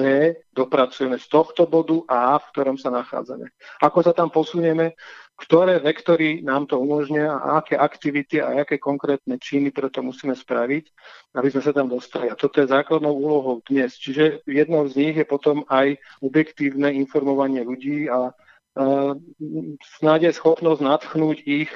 [0.55, 3.51] dopracujeme z tohto bodu A, v ktorom sa nachádzame.
[3.83, 4.95] Ako sa tam posunieme,
[5.37, 10.85] ktoré vektory nám to umožňujú a aké aktivity a aké konkrétne činy preto musíme spraviť,
[11.37, 12.31] aby sme sa tam dostali.
[12.31, 13.93] A toto je základnou úlohou dnes.
[13.93, 19.13] Čiže jednou z nich je potom aj objektívne informovanie ľudí a uh,
[20.01, 21.69] snáď je schopnosť natchnúť ich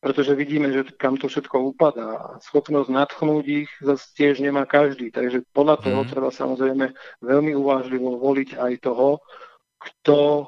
[0.00, 2.40] pretože vidíme, že kam to všetko upadá.
[2.40, 6.08] Schopnosť nadchnúť ich zase tiež nemá každý, takže podľa toho mm.
[6.08, 6.86] treba samozrejme
[7.20, 9.20] veľmi uvážlivo voliť aj toho,
[9.80, 10.44] kto,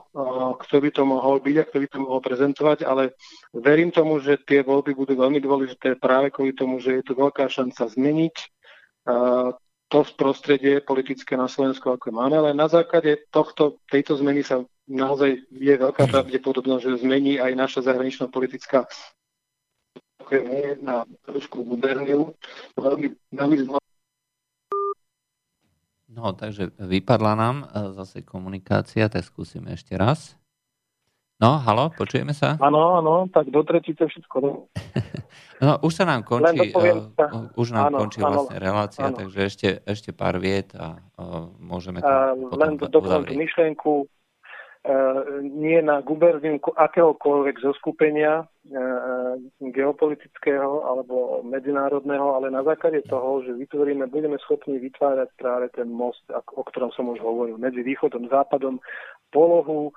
[0.60, 3.16] kto by to mohol byť a kto by to mohol prezentovať, ale
[3.56, 7.48] verím tomu, že tie voľby budú veľmi dôležité práve kvôli tomu, že je tu veľká
[7.48, 8.36] šanca zmeniť
[9.88, 15.48] to prostredie politické na Slovensku, ako máme, ale na základe tohto, tejto zmeny sa naozaj
[15.48, 18.84] je veľká pravdepodobnosť, že zmení aj naša zahranično-politická
[20.30, 22.36] nie na trošku guberniu.
[22.78, 23.56] Veľmi, veľmi
[26.12, 27.66] No, takže vypadla nám e,
[27.96, 30.36] zase komunikácia, tak skúsime ešte raz.
[31.40, 32.54] No, halo, počujeme sa?
[32.62, 34.36] Áno, áno, tak do tretice všetko.
[35.64, 37.10] no, už sa nám končí, uh,
[37.58, 39.18] už nám áno, končí áno, vlastne relácia, áno.
[39.18, 44.21] takže ešte, ešte pár viet a uh, môžeme to uh, Len dokončiť myšlienku, uh,
[45.46, 48.42] nie na guberniu akéhokoľvek zoskupenia,
[49.62, 56.22] geopolitického alebo medzinárodného, ale na základe toho, že vytvoríme, budeme schopní vytvárať práve ten most,
[56.30, 58.82] o ktorom som už hovoril, medzi východom a západom.
[59.30, 59.94] Polohu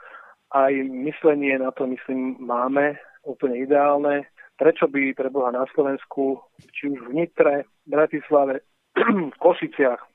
[0.54, 4.30] aj myslenie na to, myslím, máme úplne ideálne.
[4.56, 6.40] Prečo by pre Boha na Slovensku,
[6.72, 8.62] či už v Nitre, Bratislave,
[9.44, 10.15] Košiciach,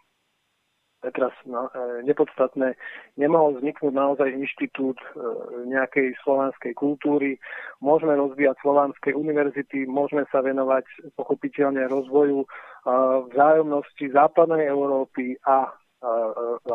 [1.08, 1.56] teraz e,
[2.04, 2.76] nepodstatné,
[3.16, 5.06] nemohol vzniknúť naozaj inštitút e,
[5.72, 7.40] nejakej slovanskej kultúry.
[7.80, 10.84] Môžeme rozvíjať slovanské univerzity, môžeme sa venovať
[11.16, 12.48] pochopiteľne rozvoju e,
[13.32, 15.72] vzájomnosti západnej Európy a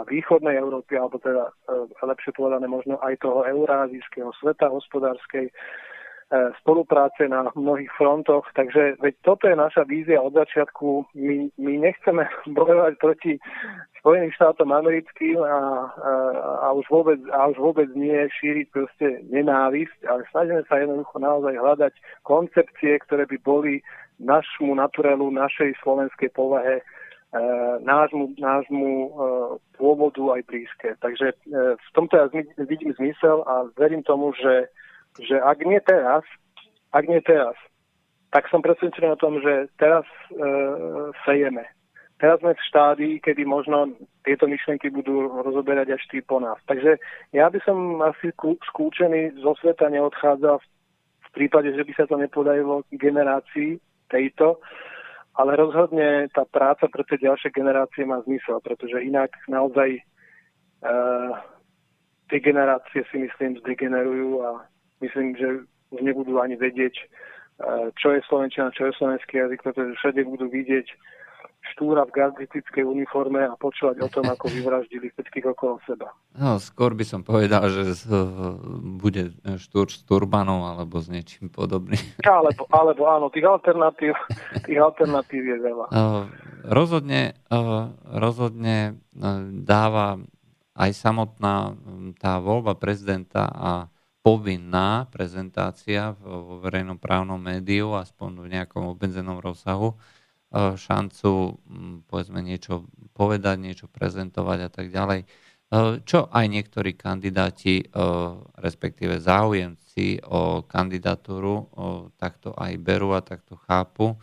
[0.06, 1.50] východnej Európy, alebo teda
[1.98, 5.50] lepšie povedané možno aj toho eurázijského sveta hospodárskej
[6.60, 8.50] spolupráce na mnohých frontoch.
[8.58, 11.06] Takže veď toto je naša vízia od začiatku.
[11.14, 12.26] My, my nechceme
[12.58, 13.38] bojovať proti
[14.06, 15.58] Spojeným štátom americkým a, a,
[16.62, 21.58] a, už vôbec, a už vôbec nie šíriť proste nenávisť, ale snažíme sa jednoducho naozaj
[21.58, 23.82] hľadať koncepcie, ktoré by boli
[24.22, 26.84] našmu naturelu, našej slovenskej povahe e,
[27.82, 29.10] nášmu, nášmu e,
[29.74, 30.94] pôvodu aj blízke.
[31.02, 31.36] Takže e,
[31.74, 32.30] v tomto ja
[32.62, 34.70] vidím zmysel a verím tomu, že
[35.20, 36.24] že ak nie teraz,
[36.92, 37.56] ak nie teraz,
[38.36, 40.36] tak som presvedčený o tom, že teraz e,
[41.24, 41.64] sejeme.
[42.16, 43.92] Teraz sme v štádii, kedy možno
[44.24, 46.56] tieto myšlienky budú rozoberať až tí po nás.
[46.64, 46.96] Takže
[47.36, 48.32] ja by som asi
[48.72, 54.64] skúčený zo sveta neodchádzal v prípade, že by sa to nepodarilo generácii tejto,
[55.36, 61.36] ale rozhodne tá práca pre tie ďalšie generácie má zmysel, pretože inak naozaj uh,
[62.32, 64.64] tie generácie si myslím zdegenerujú a
[65.02, 65.48] myslím, že
[65.92, 67.06] už nebudú ani vedieť, e,
[68.00, 70.88] čo je slovenčina, čo je slovenský jazyk, pretože všade budú vidieť
[71.74, 76.14] štúra v gardistickej uniforme a počúvať o tom, ako vyvraždili všetkých okolo seba.
[76.38, 78.06] No, skôr by som povedal, že
[79.02, 81.98] bude štúr s turbanom alebo s niečím podobným.
[82.26, 84.14] Alebo, alebo áno, tých alternatív,
[84.66, 85.86] tých alternatív je veľa.
[86.68, 87.38] Rozhodne,
[88.02, 88.98] rozhodne
[89.62, 90.20] dáva
[90.76, 91.78] aj samotná
[92.20, 93.72] tá voľba prezidenta a
[94.26, 99.98] povinná prezentácia vo verejnom právnom médiu, aspoň v nejakom obmedzenom rozsahu, e,
[100.74, 101.62] šancu
[102.10, 105.22] povedzme niečo povedať, niečo prezentovať a tak ďalej.
[105.22, 105.26] E,
[106.10, 108.04] čo aj niektorí kandidáti, e,
[108.58, 111.70] respektíve záujemci o kandidatúru
[112.18, 114.18] takto aj berú a takto chápu.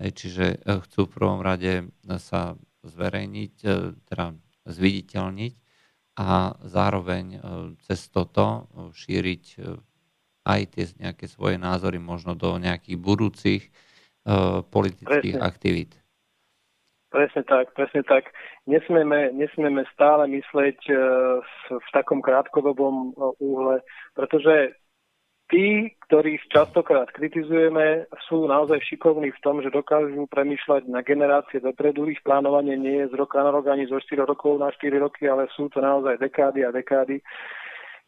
[0.00, 3.54] Čiže chcú v prvom rade sa zverejniť,
[4.08, 4.34] teda
[4.66, 5.61] zviditeľniť
[6.16, 7.38] a zároveň e,
[7.88, 8.60] cez toto e,
[8.92, 9.56] šíriť e,
[10.44, 13.62] aj tie nejaké svoje názory možno do nejakých budúcich
[14.70, 15.46] politických presne.
[15.50, 15.92] aktivít.
[17.10, 18.30] Presne tak, presne tak.
[18.70, 20.78] Nesmieme, nesmieme stále myslieť
[21.70, 23.82] v takom krátkodobom úhle,
[24.14, 24.78] pretože
[25.52, 32.08] tí, ktorých častokrát kritizujeme, sú naozaj šikovní v tom, že dokážu premýšľať na generácie dopredu.
[32.08, 35.28] Ich plánovanie nie je z roka na rok ani zo 4 rokov na 4 roky,
[35.28, 37.20] ale sú to naozaj dekády a dekády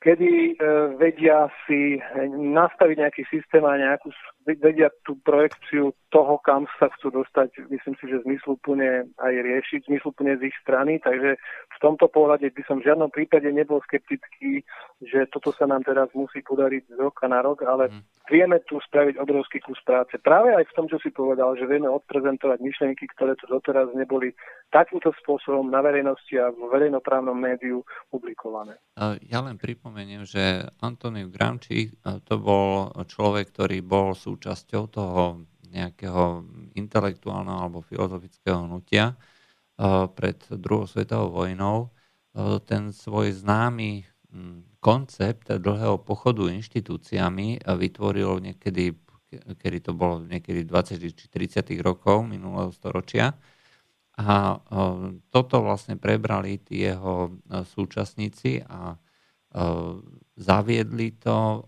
[0.05, 0.61] kedy
[1.01, 1.97] vedia si
[2.37, 4.13] nastaviť nejaký systém a nejakú,
[4.45, 10.39] vedia tú projekciu toho, kam sa chcú dostať, myslím si, že zmysluplne aj riešiť, zmysluplne
[10.39, 14.63] z ich strany, takže v tomto pohľade by som v žiadnom prípade nebol skeptický,
[15.03, 18.31] že toto sa nám teraz musí podariť z roka na rok, ale mm.
[18.31, 20.15] vieme tu spraviť obrovský kus práce.
[20.23, 24.31] Práve aj v tom, čo si povedal, že vieme odprezentovať myšlienky, ktoré tu doteraz neboli
[24.71, 28.79] takýmto spôsobom na verejnosti a v verejnoprávnom médiu publikované.
[29.27, 31.91] Ja len pripomeniem, že Antoniu Gramči
[32.27, 36.43] to bol človek, ktorý bol súčasťou toho nejakého
[36.75, 39.15] intelektuálneho alebo filozofického hnutia
[40.15, 41.95] pred druhou svetovou vojnou.
[42.67, 44.03] Ten svoj známy
[44.83, 48.99] koncept dlhého pochodu inštitúciami vytvoril niekedy,
[49.55, 53.39] kedy to bolo niekedy 20 či 30 rokov minulého storočia.
[54.15, 54.59] A
[55.31, 58.95] toto vlastne prebrali tí jeho súčasníci a
[60.35, 61.67] zaviedli to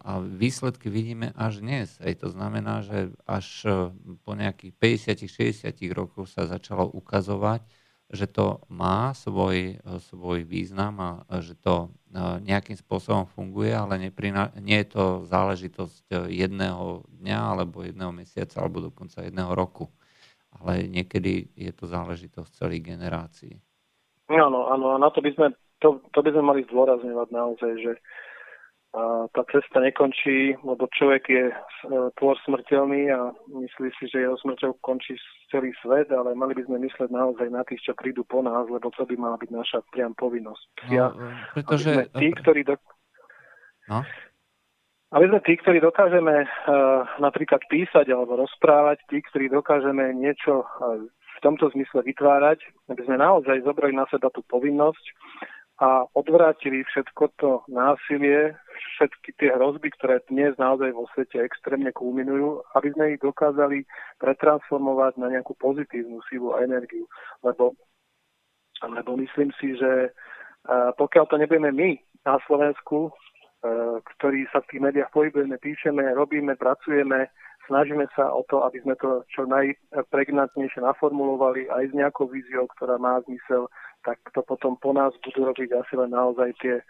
[0.00, 2.00] a výsledky vidíme až dnes.
[2.00, 3.70] Aj to znamená, že až e,
[4.24, 4.72] po nejakých
[5.12, 7.68] 50-60 rokoch sa začalo ukazovať,
[8.08, 12.18] že to má svoj, e, svoj význam a že to e,
[12.48, 18.88] nejakým spôsobom funguje, ale neprina, nie je to záležitosť jedného dňa alebo jedného mesiaca alebo
[18.88, 19.92] dokonca jedného roku.
[20.48, 23.60] Ale niekedy je to záležitosť celých generácií.
[24.32, 25.52] Áno, áno, a na to by sme,
[25.84, 27.92] to, to by sme mali zdôrazňovať naozaj, že
[28.98, 31.54] a tá cesta nekončí, lebo človek je e,
[32.18, 35.14] tvor smrteľný a myslí si, že jeho smrťou končí
[35.54, 38.90] celý svet, ale mali by sme mysleť naozaj na tých, čo prídu po nás, lebo
[38.90, 40.66] to by mala byť naša priam povinnosť.
[40.90, 41.06] No, ja,
[41.54, 42.10] pretože...
[42.18, 42.74] tí, ktorí do...
[43.86, 44.02] no?
[45.14, 51.00] Aby sme tí, ktorí dokážeme uh, napríklad písať alebo rozprávať, tí, ktorí dokážeme niečo uh,
[51.06, 52.60] v tomto zmysle vytvárať,
[52.92, 55.04] aby sme naozaj zobrali na seba tú povinnosť
[55.78, 58.58] a odvrátili všetko to násilie,
[58.98, 63.86] všetky tie hrozby, ktoré dnes naozaj vo svete extrémne kulminujú, aby sme ich dokázali
[64.18, 67.06] pretransformovať na nejakú pozitívnu silu a energiu.
[67.46, 67.78] Lebo,
[68.82, 70.10] lebo myslím si, že
[70.98, 71.90] pokiaľ to nebudeme my
[72.26, 73.14] na Slovensku,
[74.18, 77.30] ktorí sa v tých médiách pohybujeme, píšeme, robíme, pracujeme,
[77.70, 82.98] snažíme sa o to, aby sme to čo najpregnantnejšie naformulovali aj s nejakou víziou, ktorá
[82.98, 83.70] má zmysel
[84.04, 86.82] tak to potom po nás budú robiť asi len naozaj tie,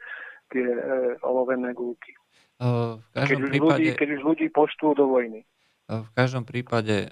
[0.52, 0.80] tie e,
[1.24, 2.12] olovené gulky.
[2.58, 5.46] Uh, keď, už prípade, ľudí, keď už ľudí poštú do vojny.
[5.88, 7.08] V každom prípade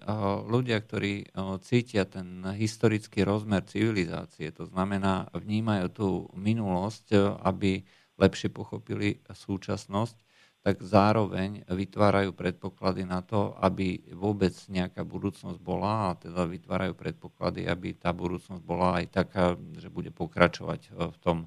[0.53, 1.33] ľudia, ktorí
[1.65, 7.89] cítia ten historický rozmer civilizácie, to znamená, vnímajú tú minulosť, aby
[8.21, 10.26] lepšie pochopili súčasnosť,
[10.67, 17.71] tak zároveň vytvárajú predpoklady na to, aby vôbec nejaká budúcnosť bola a teda vytvárajú predpoklady,
[17.71, 21.47] aby tá budúcnosť bola aj taká, že bude pokračovať v tom,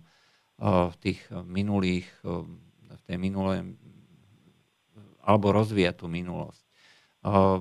[0.64, 3.76] v tých minulých, v tej minulej,
[5.20, 6.64] alebo rozvíjať tú minulosť.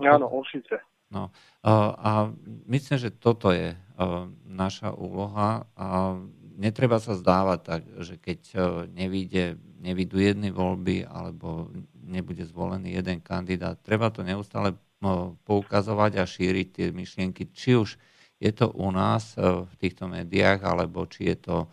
[0.06, 0.78] Áno, určite.
[1.10, 1.35] No,
[1.98, 2.30] a
[2.70, 3.74] myslím, že toto je
[4.47, 6.14] naša úloha a
[6.59, 8.40] netreba sa zdávať tak, že keď
[8.90, 13.78] nevíde nevidú jedny voľby alebo nebude zvolený jeden kandidát.
[13.78, 17.94] Treba to neustále no, poukazovať a šíriť tie myšlienky, či už
[18.39, 21.66] je to u nás e, v týchto médiách, alebo či je to e,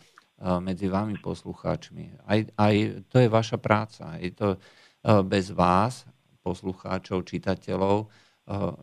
[0.61, 2.25] medzi vami poslucháčmi.
[2.25, 2.75] Aj, aj
[3.09, 4.17] to je vaša práca.
[4.17, 4.59] Je to e,
[5.25, 6.09] bez vás,
[6.41, 8.09] poslucháčov, čitateľov,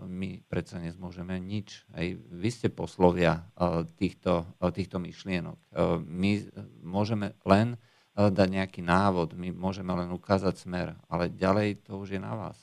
[0.07, 1.87] my predsa nezmôžeme nič.
[1.95, 3.47] Aj vy ste poslovia
[3.95, 5.59] týchto, týchto myšlienok.
[6.03, 6.43] My
[6.83, 7.79] môžeme len
[8.13, 12.59] dať nejaký návod, my môžeme len ukázať smer, ale ďalej to už je na vás.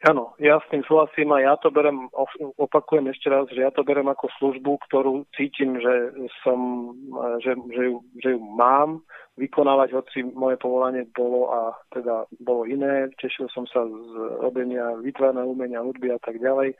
[0.00, 2.08] Áno, ja s tým súhlasím a ja to berem,
[2.56, 6.92] opakujem ešte raz, že ja to berem ako službu, ktorú cítim, že som,
[7.44, 9.04] že, že, ju, že ju mám
[9.36, 13.12] vykonávať, hoci moje povolanie bolo a teda bolo iné.
[13.20, 16.72] Tešil som sa z robenia vytvarného umenia, hudby a tak ďalej.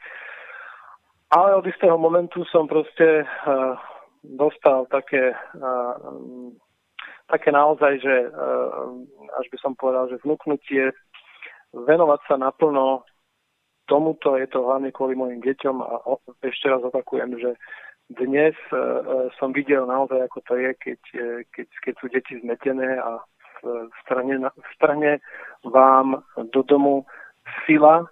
[1.28, 3.76] Ale od istého momentu som proste uh,
[4.24, 5.32] dostal také,
[7.28, 8.14] také naozaj, že
[9.36, 10.92] až by som povedal, že vnúknutie
[11.72, 13.06] venovať sa naplno
[13.90, 16.14] tomuto, je to hlavne kvôli mojim deťom a
[16.46, 17.58] ešte raz opakujem, že
[18.06, 18.54] dnes
[19.38, 21.00] som videl naozaj, ako to je, keď,
[21.50, 23.22] keď, keď sú deti zmetené a
[24.02, 24.38] strane,
[24.74, 25.22] strane
[25.66, 27.06] vám do domu
[27.66, 28.06] sila,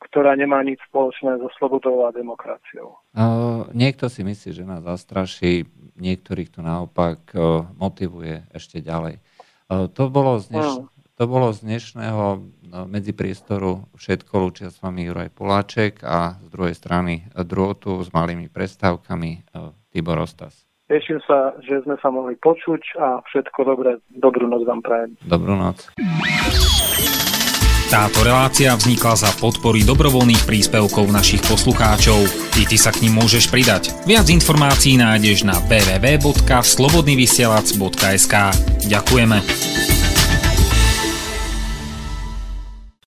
[0.00, 2.96] ktorá nemá nič spoločné so slobodou a demokraciou.
[3.12, 5.68] Uh, niekto si myslí, že nás zastraší,
[6.00, 9.20] niektorých to naopak uh, motivuje ešte ďalej.
[9.68, 10.88] Uh, to, bolo z dneš, uh.
[11.20, 12.40] To bolo z dnešného uh,
[12.88, 14.32] medzipriestoru všetko.
[14.40, 20.16] Lúčia s vami Juraj Poláček a z druhej strany drôtu s malými prestávkami uh, Tibor
[20.16, 20.64] Ostas.
[20.88, 24.00] Teším sa, že sme sa mohli počuť a všetko dobré.
[24.10, 25.20] Dobrú noc vám prajem.
[25.20, 25.92] Dobrú noc.
[27.92, 32.16] Táto relácia vznikla za podpory dobrovoľných príspevkov našich poslucháčov.
[32.58, 33.90] I ty sa k ním môžeš pridať.
[34.08, 38.34] Viac informácií nájdeš na www.slobodnyvysielac.sk
[38.88, 39.89] Ďakujeme.